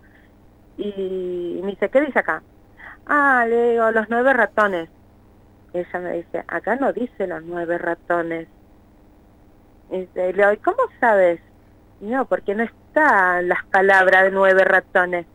Y 0.77 1.61
me 1.63 1.73
dice, 1.73 1.91
¿qué 1.91 2.01
dice 2.01 2.21
acá? 2.21 2.43
Ah, 3.07 3.45
le 3.49 3.73
digo, 3.73 3.91
los 3.91 4.09
nueve 4.09 4.33
ratones. 4.33 4.89
Y 5.73 5.79
ella 5.79 5.99
me 5.99 6.13
dice, 6.13 6.45
acá 6.47 6.77
no 6.77 6.93
dice 6.93 7.27
los 7.27 7.43
nueve 7.43 7.79
ratones. 7.79 8.49
Y 9.91 10.09
le 10.15 10.33
digo, 10.33 10.49
¿cómo 10.65 10.83
sabes? 11.01 11.41
Y 12.01 12.07
no, 12.07 12.27
porque 12.27 12.55
no 12.55 12.63
están 12.63 13.49
las 13.49 13.65
palabras 13.67 14.25
de 14.25 14.31
nueve 14.31 14.65
ratones. 14.65 15.27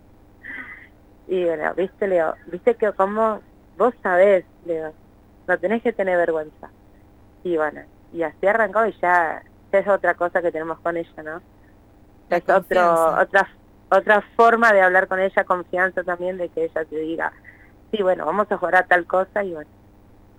Y 1.27 1.43
bueno, 1.45 1.73
viste, 1.75 2.07
le 2.07 2.15
digo, 2.15 2.33
viste 2.47 2.75
que 2.75 2.91
como 2.93 3.41
vos 3.77 3.93
sabés, 4.01 4.45
le 4.65 4.75
digo, 4.75 4.93
no 5.47 5.57
tenés 5.57 5.81
que 5.81 5.93
tener 5.93 6.17
vergüenza. 6.17 6.69
Y 7.43 7.57
bueno, 7.57 7.81
y 8.13 8.23
así 8.23 8.47
arrancó 8.47 8.85
y 8.85 8.93
ya, 9.01 9.43
ya 9.71 9.79
es 9.79 9.87
otra 9.87 10.13
cosa 10.13 10.41
que 10.41 10.51
tenemos 10.51 10.79
con 10.79 10.95
ella, 10.95 11.23
¿no? 11.23 11.41
La 12.29 12.37
es 12.37 12.49
otro, 12.49 13.19
otra, 13.19 13.49
otra 13.89 14.23
forma 14.35 14.71
de 14.71 14.81
hablar 14.81 15.07
con 15.07 15.19
ella, 15.19 15.43
confianza 15.43 16.03
también 16.03 16.37
de 16.37 16.49
que 16.49 16.65
ella 16.65 16.85
te 16.85 16.95
diga, 16.95 17.33
sí, 17.91 18.01
bueno, 18.01 18.25
vamos 18.25 18.51
a 18.51 18.57
jugar 18.57 18.75
a 18.75 18.85
tal 18.85 19.05
cosa 19.05 19.43
y 19.43 19.53
bueno, 19.53 19.69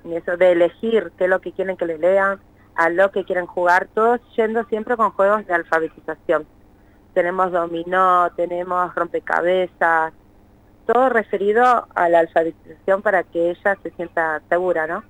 y 0.04 0.14
eso 0.14 0.36
de 0.36 0.52
elegir 0.52 1.12
qué 1.18 1.24
es 1.24 1.30
lo 1.30 1.40
que 1.40 1.52
quieren 1.52 1.76
que 1.76 1.86
le 1.86 1.98
lean, 1.98 2.40
a 2.74 2.88
lo 2.90 3.10
que 3.10 3.24
quieren 3.24 3.46
jugar, 3.46 3.88
todos 3.94 4.20
yendo 4.36 4.64
siempre 4.64 4.96
con 4.96 5.10
juegos 5.10 5.46
de 5.46 5.54
alfabetización. 5.54 6.46
Tenemos 7.12 7.52
dominó, 7.52 8.30
tenemos 8.34 8.94
rompecabezas, 8.94 10.12
todo 10.86 11.08
referido 11.08 11.86
a 11.94 12.08
la 12.08 12.20
alfabetización 12.20 13.02
para 13.02 13.22
que 13.22 13.50
ella 13.50 13.78
se 13.82 13.90
sienta 13.92 14.42
segura, 14.48 14.86
¿no? 14.86 15.04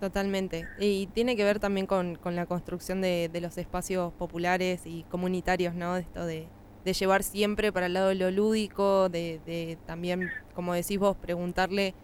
Totalmente. 0.00 0.70
Y 0.76 1.08
tiene 1.08 1.36
que 1.36 1.44
ver 1.44 1.60
también 1.60 1.86
con, 1.86 2.16
con 2.16 2.34
la 2.34 2.46
construcción 2.46 3.02
de, 3.02 3.28
de, 3.30 3.40
los 3.42 3.58
espacios 3.58 4.14
populares 4.14 4.86
y 4.86 5.04
comunitarios, 5.04 5.74
¿no? 5.74 5.96
Esto 5.98 6.24
de, 6.24 6.52
de 6.84 6.92
llevar 6.94 7.22
siempre 7.22 7.70
para 7.70 7.84
el 7.86 7.92
lado 7.92 8.08
de 8.08 8.14
lo 8.14 8.30
lúdico, 8.30 9.10
de, 9.10 9.40
de 9.44 9.78
también, 9.84 10.32
como 10.54 10.72
decís 10.72 10.98
vos, 10.98 11.18
preguntarle 11.18 11.96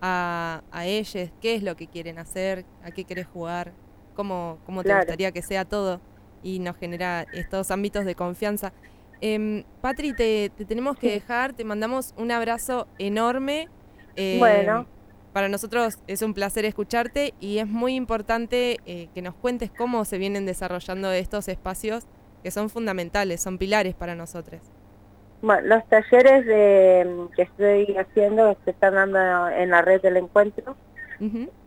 a, 0.00 0.64
a 0.70 0.86
ellos 0.86 1.30
qué 1.40 1.54
es 1.56 1.62
lo 1.62 1.76
que 1.76 1.88
quieren 1.88 2.18
hacer, 2.18 2.66
a 2.80 2.90
qué 2.92 3.04
querés 3.04 3.26
jugar, 3.26 3.76
cómo, 4.14 4.60
cómo 4.64 4.84
te 4.84 4.92
Claro. 4.92 4.94
gustaría 4.94 5.30
que 5.32 5.42
sea 5.42 5.66
todo. 5.66 6.02
Y 6.40 6.58
nos 6.60 6.76
genera 6.78 7.26
estos 7.32 7.70
ámbitos 7.70 8.04
de 8.06 8.14
confianza. 8.16 8.72
Em, 9.20 9.64
Patri, 9.80 10.14
te, 10.14 10.50
te 10.50 10.64
tenemos 10.66 10.96
que 10.98 11.10
dejar, 11.12 11.52
te 11.54 11.64
mandamos 11.64 12.12
un 12.16 12.30
abrazo 12.32 12.88
enorme. 12.98 13.70
Em, 14.16 14.86
Bueno. 14.86 14.88
Para 15.32 15.48
nosotros 15.48 15.98
es 16.06 16.20
un 16.20 16.34
placer 16.34 16.66
escucharte 16.66 17.32
y 17.40 17.58
es 17.58 17.66
muy 17.66 17.94
importante 17.94 18.78
eh, 18.84 19.08
que 19.14 19.22
nos 19.22 19.34
cuentes 19.34 19.70
cómo 19.70 20.04
se 20.04 20.18
vienen 20.18 20.44
desarrollando 20.44 21.10
estos 21.10 21.48
espacios 21.48 22.06
que 22.42 22.50
son 22.50 22.68
fundamentales, 22.68 23.40
son 23.40 23.56
pilares 23.56 23.94
para 23.94 24.14
nosotros. 24.14 24.60
Bueno, 25.40 25.68
los 25.68 25.88
talleres 25.88 26.44
de, 26.44 27.28
que 27.34 27.42
estoy 27.42 27.96
haciendo 27.96 28.56
se 28.64 28.72
están 28.72 28.94
dando 28.94 29.48
en 29.48 29.70
la 29.70 29.80
red 29.80 30.02
del 30.02 30.18
encuentro. 30.18 30.76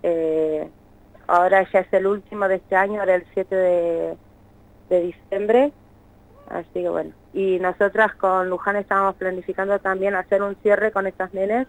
Eh, 0.04 0.70
ahora 1.28 1.66
ya 1.72 1.80
es 1.80 1.94
el 1.94 2.06
último 2.08 2.48
de 2.48 2.56
este 2.56 2.76
año, 2.76 3.00
ahora 3.00 3.16
el 3.16 3.26
7 3.34 3.56
de, 3.56 4.18
de 4.90 5.02
diciembre. 5.02 5.72
Así 6.50 6.70
que 6.74 6.90
bueno. 6.90 7.12
Y 7.34 7.58
nosotras 7.60 8.14
con 8.16 8.50
Luján 8.50 8.76
estábamos 8.76 9.16
planificando 9.16 9.80
también 9.80 10.14
hacer 10.14 10.44
un 10.44 10.56
cierre 10.58 10.92
con 10.92 11.08
estas 11.08 11.34
nenes 11.34 11.68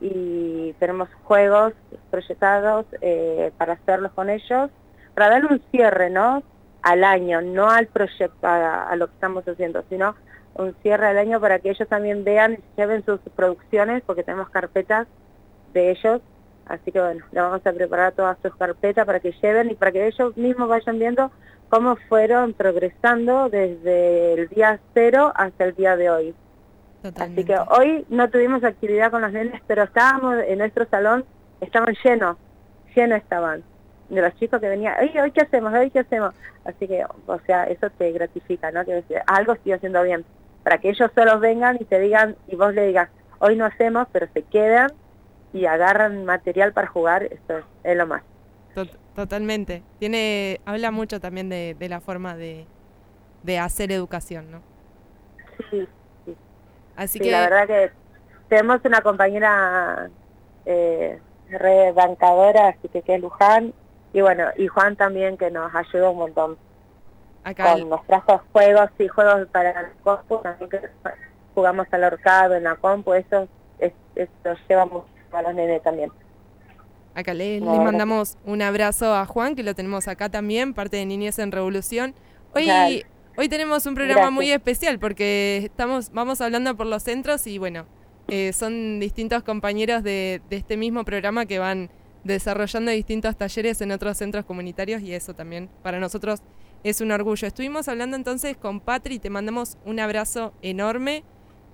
y 0.00 0.72
tenemos 0.78 1.08
juegos 1.24 1.72
proyectados 2.10 2.86
eh, 3.00 3.52
para 3.58 3.74
hacerlos 3.74 4.12
con 4.12 4.30
ellos, 4.30 4.70
para 5.14 5.30
darle 5.30 5.48
un 5.50 5.62
cierre, 5.70 6.10
¿no? 6.10 6.42
Al 6.82 7.02
año, 7.04 7.42
no 7.42 7.68
al 7.70 7.88
proyecto, 7.88 8.46
a, 8.46 8.94
lo 8.96 9.08
que 9.08 9.14
estamos 9.14 9.46
haciendo, 9.46 9.82
sino 9.88 10.14
un 10.54 10.74
cierre 10.82 11.06
al 11.06 11.18
año 11.18 11.40
para 11.40 11.58
que 11.58 11.70
ellos 11.70 11.88
también 11.88 12.24
vean 12.24 12.54
y 12.54 12.80
lleven 12.80 13.04
sus 13.04 13.20
producciones, 13.34 14.02
porque 14.06 14.22
tenemos 14.22 14.48
carpetas 14.50 15.08
de 15.72 15.90
ellos, 15.90 16.20
así 16.66 16.92
que 16.92 17.00
bueno, 17.00 17.24
le 17.32 17.40
vamos 17.40 17.66
a 17.66 17.72
preparar 17.72 18.12
todas 18.12 18.38
sus 18.42 18.54
carpetas 18.54 19.04
para 19.04 19.20
que 19.20 19.32
lleven 19.42 19.70
y 19.70 19.74
para 19.74 19.92
que 19.92 20.06
ellos 20.06 20.36
mismos 20.36 20.68
vayan 20.68 20.98
viendo 20.98 21.30
cómo 21.68 21.96
fueron 22.08 22.54
progresando 22.54 23.48
desde 23.50 24.34
el 24.34 24.48
día 24.48 24.78
cero 24.94 25.32
hasta 25.34 25.64
el 25.64 25.74
día 25.74 25.96
de 25.96 26.10
hoy. 26.10 26.34
Así 27.02 27.44
que 27.44 27.56
hoy 27.70 28.04
no 28.08 28.28
tuvimos 28.28 28.64
actividad 28.64 29.10
con 29.10 29.22
los 29.22 29.32
nenes, 29.32 29.60
pero 29.66 29.84
estábamos 29.84 30.36
en 30.46 30.58
nuestro 30.58 30.86
salón, 30.88 31.24
estaban 31.60 31.94
llenos, 32.04 32.36
llenos 32.94 33.18
estaban, 33.18 33.62
de 34.08 34.20
los 34.20 34.34
chicos 34.36 34.60
que 34.60 34.68
venían, 34.68 34.94
Oye, 35.00 35.20
hoy 35.22 35.30
qué 35.30 35.42
hacemos, 35.42 35.72
hoy 35.72 35.90
qué 35.90 36.00
hacemos. 36.00 36.34
Así 36.64 36.88
que, 36.88 37.04
o 37.04 37.40
sea, 37.46 37.64
eso 37.64 37.88
te 37.90 38.10
gratifica, 38.12 38.70
¿no? 38.72 38.84
Que 38.84 39.02
algo 39.26 39.52
estoy 39.52 39.72
haciendo 39.72 40.02
bien, 40.02 40.24
para 40.64 40.78
que 40.78 40.90
ellos 40.90 41.10
solo 41.14 41.38
vengan 41.38 41.78
y 41.80 41.84
te 41.84 42.00
digan, 42.00 42.36
y 42.48 42.56
vos 42.56 42.74
le 42.74 42.86
digas, 42.86 43.08
hoy 43.38 43.56
no 43.56 43.64
hacemos, 43.64 44.08
pero 44.12 44.26
se 44.34 44.42
quedan 44.42 44.90
y 45.52 45.66
agarran 45.66 46.24
material 46.24 46.72
para 46.72 46.88
jugar, 46.88 47.22
esto 47.24 47.60
es, 47.84 47.96
lo 47.96 48.06
más. 48.06 48.22
Totalmente. 49.14 49.82
Tiene, 49.98 50.60
habla 50.64 50.90
mucho 50.90 51.20
también 51.20 51.48
de, 51.48 51.74
de 51.78 51.88
la 51.88 52.00
forma 52.00 52.36
de, 52.36 52.66
de 53.42 53.58
hacer 53.58 53.90
educación, 53.90 54.50
¿no? 54.50 54.62
Sí, 56.98 57.04
Así 57.04 57.20
que... 57.20 57.30
La 57.30 57.48
verdad 57.48 57.66
que 57.66 57.90
tenemos 58.48 58.80
una 58.84 59.00
compañera 59.02 60.10
eh, 60.66 61.18
rebancadora, 61.48 62.68
así 62.68 62.88
que 62.88 63.02
que 63.02 63.14
es 63.14 63.20
Luján, 63.20 63.72
y 64.12 64.20
bueno, 64.20 64.44
y 64.56 64.66
Juan 64.66 64.96
también 64.96 65.36
que 65.36 65.50
nos 65.50 65.74
ayuda 65.74 66.10
un 66.10 66.18
montón. 66.18 66.58
Acá 67.44 67.72
con 67.72 67.88
los 67.88 68.06
trazos 68.06 68.42
juegos 68.52 68.90
y 68.98 69.08
juegos 69.08 69.46
para 69.52 69.70
el 69.80 69.92
compu, 70.02 70.38
también 70.38 70.70
que 70.70 70.80
jugamos 71.54 71.86
al 71.92 72.04
horcado 72.04 72.56
en 72.56 72.64
la 72.64 72.76
compu, 72.76 73.14
eso, 73.14 73.48
es, 73.78 73.92
eso 74.16 74.56
lleva 74.68 74.86
mucho 74.86 75.06
a 75.32 75.42
los 75.42 75.54
nenes 75.54 75.82
también. 75.82 76.10
Acá 77.14 77.34
le, 77.34 77.60
mandamos 77.60 78.36
un 78.44 78.62
abrazo 78.62 79.14
a 79.14 79.26
Juan, 79.26 79.56
que 79.56 79.62
lo 79.62 79.74
tenemos 79.74 80.08
acá 80.08 80.28
también, 80.28 80.74
parte 80.74 80.98
de 80.98 81.06
Niñez 81.06 81.38
en 81.38 81.50
Revolución. 81.50 82.14
Hoy, 82.54 83.04
Hoy 83.40 83.48
tenemos 83.48 83.86
un 83.86 83.94
programa 83.94 84.30
muy 84.30 84.50
especial 84.50 84.98
porque 84.98 85.58
estamos, 85.58 86.10
vamos 86.12 86.40
hablando 86.40 86.76
por 86.76 86.88
los 86.88 87.04
centros 87.04 87.46
y 87.46 87.58
bueno, 87.58 87.86
eh, 88.26 88.52
son 88.52 88.98
distintos 88.98 89.44
compañeros 89.44 90.02
de, 90.02 90.42
este 90.50 90.76
mismo 90.76 91.04
programa 91.04 91.46
que 91.46 91.60
van 91.60 91.88
desarrollando 92.24 92.90
distintos 92.90 93.36
talleres 93.36 93.80
en 93.80 93.92
otros 93.92 94.16
centros 94.16 94.44
comunitarios 94.44 95.02
y 95.02 95.14
eso 95.14 95.34
también 95.34 95.70
para 95.84 96.00
nosotros 96.00 96.42
es 96.82 97.00
un 97.00 97.12
orgullo. 97.12 97.46
Estuvimos 97.46 97.86
hablando 97.86 98.16
entonces 98.16 98.56
con 98.56 98.80
Patri 98.80 99.14
y 99.14 99.18
te 99.20 99.30
mandamos 99.30 99.78
un 99.84 100.00
abrazo 100.00 100.52
enorme. 100.60 101.22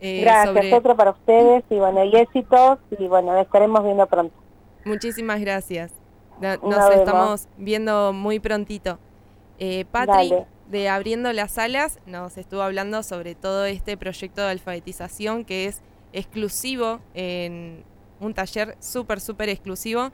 Eh, 0.02 0.20
gracias, 0.20 0.70
otro 0.74 0.94
para 0.94 1.12
ustedes 1.12 1.64
y 1.70 1.76
bueno, 1.76 2.04
y 2.04 2.14
éxitos 2.14 2.78
y 2.98 3.08
bueno, 3.08 3.40
estaremos 3.40 3.82
viendo 3.82 4.06
pronto. 4.06 4.36
Muchísimas 4.84 5.40
gracias. 5.40 5.94
Nos 6.42 6.90
estamos 6.94 7.48
viendo 7.56 8.12
muy 8.12 8.38
prontito. 8.38 8.98
Eh, 9.58 9.86
Patri, 9.90 10.34
de 10.70 10.88
Abriendo 10.88 11.32
las 11.32 11.58
Alas 11.58 11.98
nos 12.06 12.38
estuvo 12.38 12.62
hablando 12.62 13.02
sobre 13.02 13.34
todo 13.34 13.64
este 13.64 13.96
proyecto 13.96 14.42
de 14.42 14.50
alfabetización 14.50 15.44
que 15.44 15.66
es 15.66 15.82
exclusivo 16.12 17.00
en 17.14 17.84
un 18.20 18.34
taller 18.34 18.76
súper, 18.80 19.20
súper 19.20 19.48
exclusivo 19.48 20.12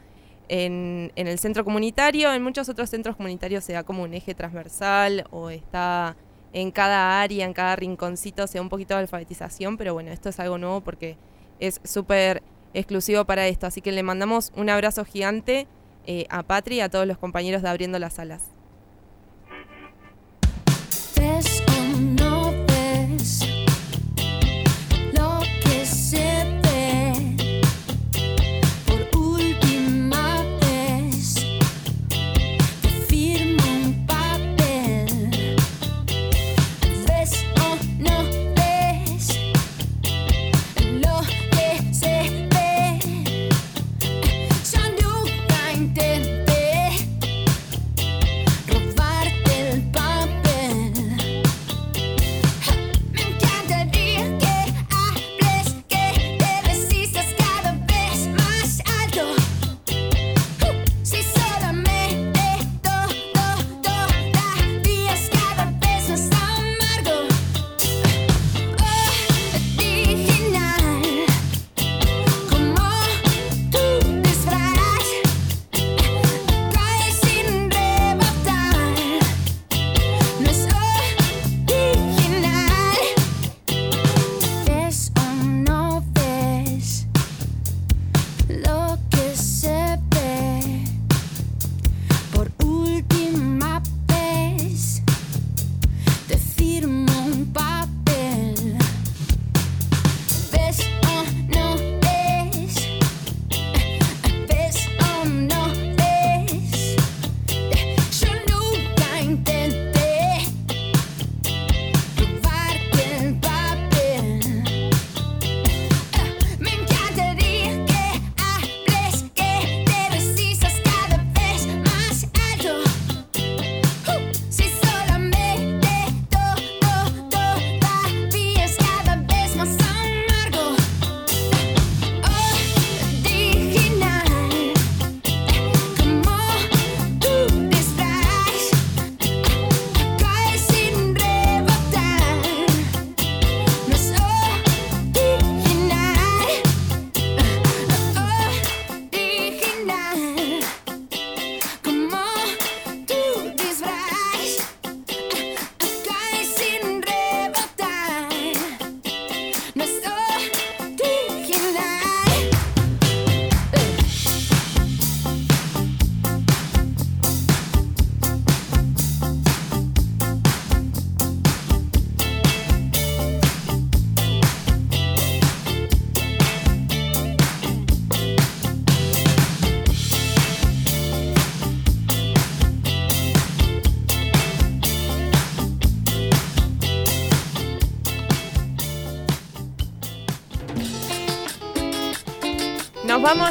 en, 0.49 1.13
en, 1.15 1.27
el 1.27 1.39
centro 1.39 1.65
comunitario. 1.65 2.33
En 2.33 2.43
muchos 2.43 2.69
otros 2.69 2.91
centros 2.91 3.17
comunitarios 3.17 3.63
se 3.65 3.75
da 3.75 3.85
como 3.85 4.03
un 4.03 4.15
eje 4.15 4.35
transversal 4.35 5.25
o 5.31 5.51
está 5.51 6.17
en 6.53 6.71
cada 6.73 7.21
área, 7.21 7.45
en 7.45 7.53
cada 7.53 7.77
rinconcito, 7.77 8.47
se 8.47 8.59
da 8.59 8.63
un 8.63 8.69
poquito 8.69 8.95
de 8.95 9.01
alfabetización, 9.01 9.77
pero 9.77 9.95
bueno, 9.95 10.11
esto 10.11 10.29
es 10.29 10.41
algo 10.41 10.59
nuevo 10.59 10.81
porque 10.81 11.17
es 11.61 11.81
súper 11.85 12.43
exclusivo 12.75 13.25
para 13.25 13.47
esto. 13.47 13.67
Así 13.67 13.81
que 13.81 13.93
le 13.93 14.03
mandamos 14.03 14.53
un 14.57 14.69
abrazo 14.69 15.05
gigante 15.05 15.69
eh, 16.07 16.27
a 16.31 16.43
Patri 16.43 16.77
y 16.77 16.81
a 16.81 16.89
todos 16.89 17.07
los 17.07 17.19
compañeros 17.19 17.63
de 17.63 17.69
Abriendo 17.69 17.99
las 17.99 18.19
Alas. 18.19 18.60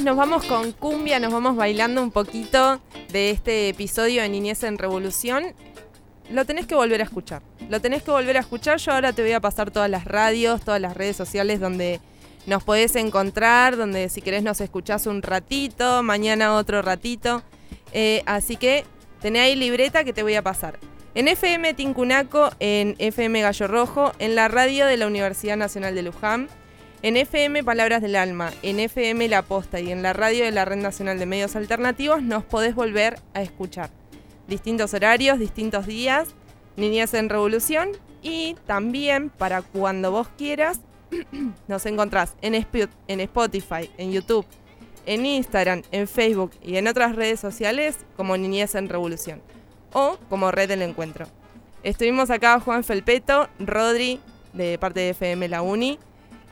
Nos 0.04 0.16
vamos, 0.16 0.46
con 0.46 0.72
cumbia, 0.72 1.20
nos 1.20 1.34
vamos 1.34 1.58
bailando 1.58 2.02
un 2.02 2.12
poquito 2.12 2.80
de 3.12 3.32
este 3.32 3.68
episodio 3.68 4.22
de 4.22 4.30
Niñez 4.30 4.64
en 4.64 4.78
Revolución. 4.78 5.54
Lo 6.32 6.46
tenés 6.46 6.68
que 6.68 6.76
volver 6.76 7.02
a 7.02 7.04
escuchar. 7.04 7.42
Lo 7.70 7.82
tenés 7.82 8.02
que 8.04 8.12
volver 8.12 8.38
a 8.38 8.40
escuchar. 8.40 8.78
Yo 8.78 8.94
ahora 8.94 9.12
te 9.12 9.22
voy 9.22 9.34
a 9.34 9.42
pasar 9.42 9.72
todas 9.72 9.90
las 9.90 10.06
radios, 10.06 10.62
todas 10.62 10.80
las 10.80 10.96
redes 10.96 11.18
sociales 11.18 11.60
donde 11.60 12.00
nos 12.46 12.64
podés 12.64 12.96
encontrar, 12.96 13.76
donde 13.76 14.08
si 14.08 14.22
querés 14.22 14.42
nos 14.42 14.62
escuchás 14.62 15.06
un 15.06 15.22
ratito, 15.22 16.02
mañana 16.02 16.56
otro 16.56 16.82
ratito. 16.82 17.44
Eh, 17.92 18.24
así 18.26 18.56
que 18.56 18.86
tené 19.22 19.42
ahí 19.42 19.56
libreta 19.56 20.06
que 20.06 20.14
te 20.14 20.24
voy 20.24 20.36
a 20.36 20.42
pasar. 20.42 20.80
En 21.14 21.28
FM 21.28 21.74
Tincunaco, 21.74 22.52
en 22.62 22.96
FM 23.00 23.42
Gallo 23.42 23.68
Rojo, 23.68 24.14
en 24.20 24.36
la 24.36 24.48
radio 24.48 24.86
de 24.86 24.96
la 24.96 25.08
Universidad 25.08 25.58
Nacional 25.58 25.94
de 25.94 26.04
Luján, 26.04 26.48
en 27.02 27.16
FM 27.16 27.64
Palabras 27.64 28.02
del 28.02 28.16
Alma, 28.16 28.52
en 28.62 28.80
FM 28.80 29.30
La 29.30 29.42
Posta 29.42 29.80
y 29.80 29.92
en 29.92 30.02
la 30.02 30.14
radio 30.14 30.44
de 30.44 30.52
la 30.52 30.66
Red 30.66 30.78
Nacional 30.78 31.18
de 31.18 31.26
Medios 31.26 31.56
Alternativos 31.56 32.22
nos 32.22 32.44
podés 32.44 32.76
volver 32.76 33.20
a 33.34 33.42
escuchar. 33.42 33.90
Distintos 34.48 34.94
horarios, 34.94 35.40
distintos 35.40 35.86
días, 35.86 36.30
Niñez 36.76 37.14
en 37.14 37.30
Revolución 37.30 37.90
y 38.22 38.56
también 38.66 39.30
para 39.30 39.62
cuando 39.62 40.12
vos 40.12 40.28
quieras 40.38 40.82
nos 41.68 41.86
encontrás 41.86 42.36
en, 42.42 42.54
en 43.08 43.20
Spotify, 43.22 43.90
en 43.98 44.12
YouTube, 44.12 44.46
en 45.06 45.26
Instagram, 45.26 45.84
en 45.92 46.08
Facebook 46.08 46.52
y 46.62 46.76
en 46.76 46.88
otras 46.88 47.16
redes 47.16 47.40
sociales 47.40 47.98
como 48.18 48.36
Niñez 48.36 48.76
en 48.76 48.90
Revolución 48.90 49.42
o 49.94 50.18
como 50.30 50.52
Red 50.52 50.68
del 50.68 50.82
Encuentro. 50.82 51.28
Estuvimos 51.82 52.30
acá 52.30 52.60
Juan 52.60 52.84
Felpeto, 52.84 53.48
Rodri 53.58 54.20
de 54.52 54.78
parte 54.78 55.00
de 55.00 55.10
FM 55.12 55.48
La 55.48 55.62
Uni, 55.62 55.98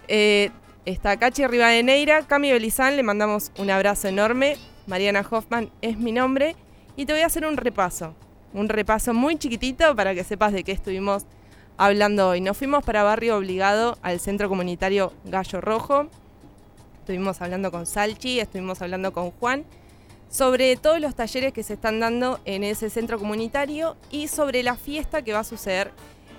eh, 0.08 0.52
está 0.86 1.18
Cachi 1.18 1.46
Rivadeneira, 1.46 2.24
Cami 2.24 2.52
Belizán, 2.52 2.96
le 2.96 3.04
mandamos 3.04 3.52
un 3.58 3.70
abrazo 3.70 4.08
enorme. 4.08 4.58
Mariana 4.86 5.26
Hoffman 5.30 5.70
es 5.82 5.98
mi 5.98 6.12
nombre. 6.12 6.56
Y 6.96 7.06
te 7.06 7.14
voy 7.14 7.22
a 7.22 7.28
hacer 7.28 7.46
un 7.46 7.58
repaso. 7.58 8.16
Un 8.54 8.70
repaso 8.70 9.14
muy 9.14 9.38
chiquitito 9.38 9.96
para 9.96 10.16
que 10.16 10.24
sepas 10.24 10.54
de 10.54 10.64
qué 10.64 10.72
estuvimos 10.72 11.26
hablando 11.78 12.30
hoy. 12.30 12.42
Nos 12.42 12.58
fuimos 12.58 12.84
para 12.84 13.04
Barrio 13.04 13.38
Obligado 13.38 13.98
al 14.02 14.20
centro 14.20 14.50
comunitario 14.50 15.14
Gallo 15.26 15.62
Rojo. 15.62 16.08
Estuvimos 17.00 17.42
hablando 17.42 17.72
con 17.72 17.86
Salchi, 17.86 18.40
estuvimos 18.40 18.82
hablando 18.82 19.14
con 19.14 19.32
Juan 19.32 19.66
sobre 20.30 20.76
todos 20.76 21.00
los 21.00 21.16
talleres 21.16 21.54
que 21.54 21.64
se 21.64 21.74
están 21.74 22.00
dando 22.00 22.40
en 22.46 22.64
ese 22.64 22.90
centro 22.90 23.18
comunitario 23.18 23.96
y 24.12 24.28
sobre 24.28 24.64
la 24.64 24.76
fiesta 24.76 25.22
que 25.22 25.34
va 25.34 25.40
a 25.40 25.44
suceder 25.44 25.92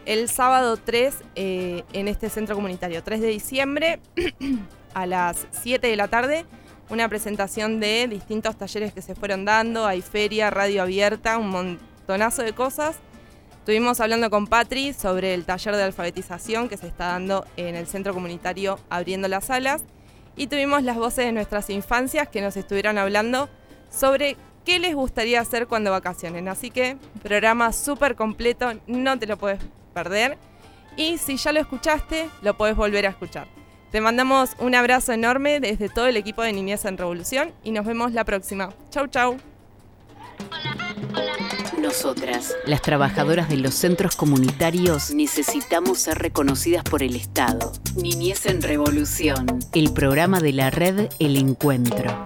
el 0.08 0.30
sábado 0.30 0.78
3 0.78 1.14
eh, 1.34 1.84
en 1.92 2.08
este 2.08 2.30
centro 2.30 2.54
comunitario, 2.54 3.02
3 3.02 3.20
de 3.20 3.26
diciembre 3.26 4.00
a 4.94 5.04
las 5.04 5.46
7 5.50 5.86
de 5.86 5.96
la 5.96 6.08
tarde, 6.08 6.46
una 6.88 7.10
presentación 7.10 7.78
de 7.78 8.08
distintos 8.08 8.56
talleres 8.56 8.94
que 8.94 9.02
se 9.02 9.14
fueron 9.14 9.44
dando, 9.44 9.84
hay 9.84 10.00
feria, 10.00 10.48
radio 10.48 10.80
abierta, 10.80 11.36
un 11.36 11.50
montonazo 11.50 12.42
de 12.42 12.54
cosas. 12.54 12.96
Estuvimos 13.58 14.00
hablando 14.00 14.30
con 14.30 14.46
Patri 14.46 14.94
sobre 14.94 15.34
el 15.34 15.44
taller 15.44 15.76
de 15.76 15.82
alfabetización 15.82 16.70
que 16.70 16.78
se 16.78 16.86
está 16.86 17.08
dando 17.08 17.44
en 17.58 17.76
el 17.76 17.86
centro 17.86 18.14
comunitario 18.14 18.80
abriendo 18.88 19.28
las 19.28 19.44
salas 19.44 19.82
y 20.36 20.46
tuvimos 20.46 20.84
las 20.84 20.96
voces 20.96 21.26
de 21.26 21.32
nuestras 21.32 21.68
infancias 21.68 22.28
que 22.28 22.40
nos 22.40 22.56
estuvieron 22.56 22.96
hablando 22.96 23.50
sobre 23.90 24.38
qué 24.64 24.78
les 24.78 24.94
gustaría 24.94 25.42
hacer 25.42 25.66
cuando 25.66 25.90
vacacionen. 25.90 26.48
Así 26.48 26.70
que 26.70 26.96
programa 27.22 27.74
súper 27.74 28.14
completo, 28.14 28.72
no 28.86 29.18
te 29.18 29.26
lo 29.26 29.36
puedes 29.36 29.60
Y 30.96 31.18
si 31.18 31.36
ya 31.36 31.52
lo 31.52 31.60
escuchaste, 31.60 32.28
lo 32.42 32.56
podés 32.56 32.76
volver 32.76 33.06
a 33.06 33.10
escuchar. 33.10 33.46
Te 33.90 34.00
mandamos 34.00 34.50
un 34.58 34.74
abrazo 34.74 35.12
enorme 35.12 35.60
desde 35.60 35.88
todo 35.88 36.06
el 36.06 36.16
equipo 36.16 36.42
de 36.42 36.52
Niñez 36.52 36.84
en 36.84 36.98
Revolución 36.98 37.52
y 37.64 37.70
nos 37.70 37.86
vemos 37.86 38.12
la 38.12 38.24
próxima. 38.24 38.70
Chau, 38.90 39.06
chau. 39.06 39.38
Nosotras, 41.80 42.54
las 42.66 42.82
trabajadoras 42.82 43.48
de 43.48 43.56
los 43.56 43.74
centros 43.74 44.16
comunitarios, 44.16 45.14
necesitamos 45.14 46.00
ser 46.00 46.18
reconocidas 46.18 46.84
por 46.84 47.02
el 47.02 47.16
Estado. 47.16 47.72
Niñez 47.96 48.46
en 48.46 48.60
Revolución, 48.60 49.46
el 49.72 49.92
programa 49.92 50.40
de 50.40 50.52
la 50.52 50.70
red 50.70 51.08
El 51.18 51.36
Encuentro. 51.36 52.22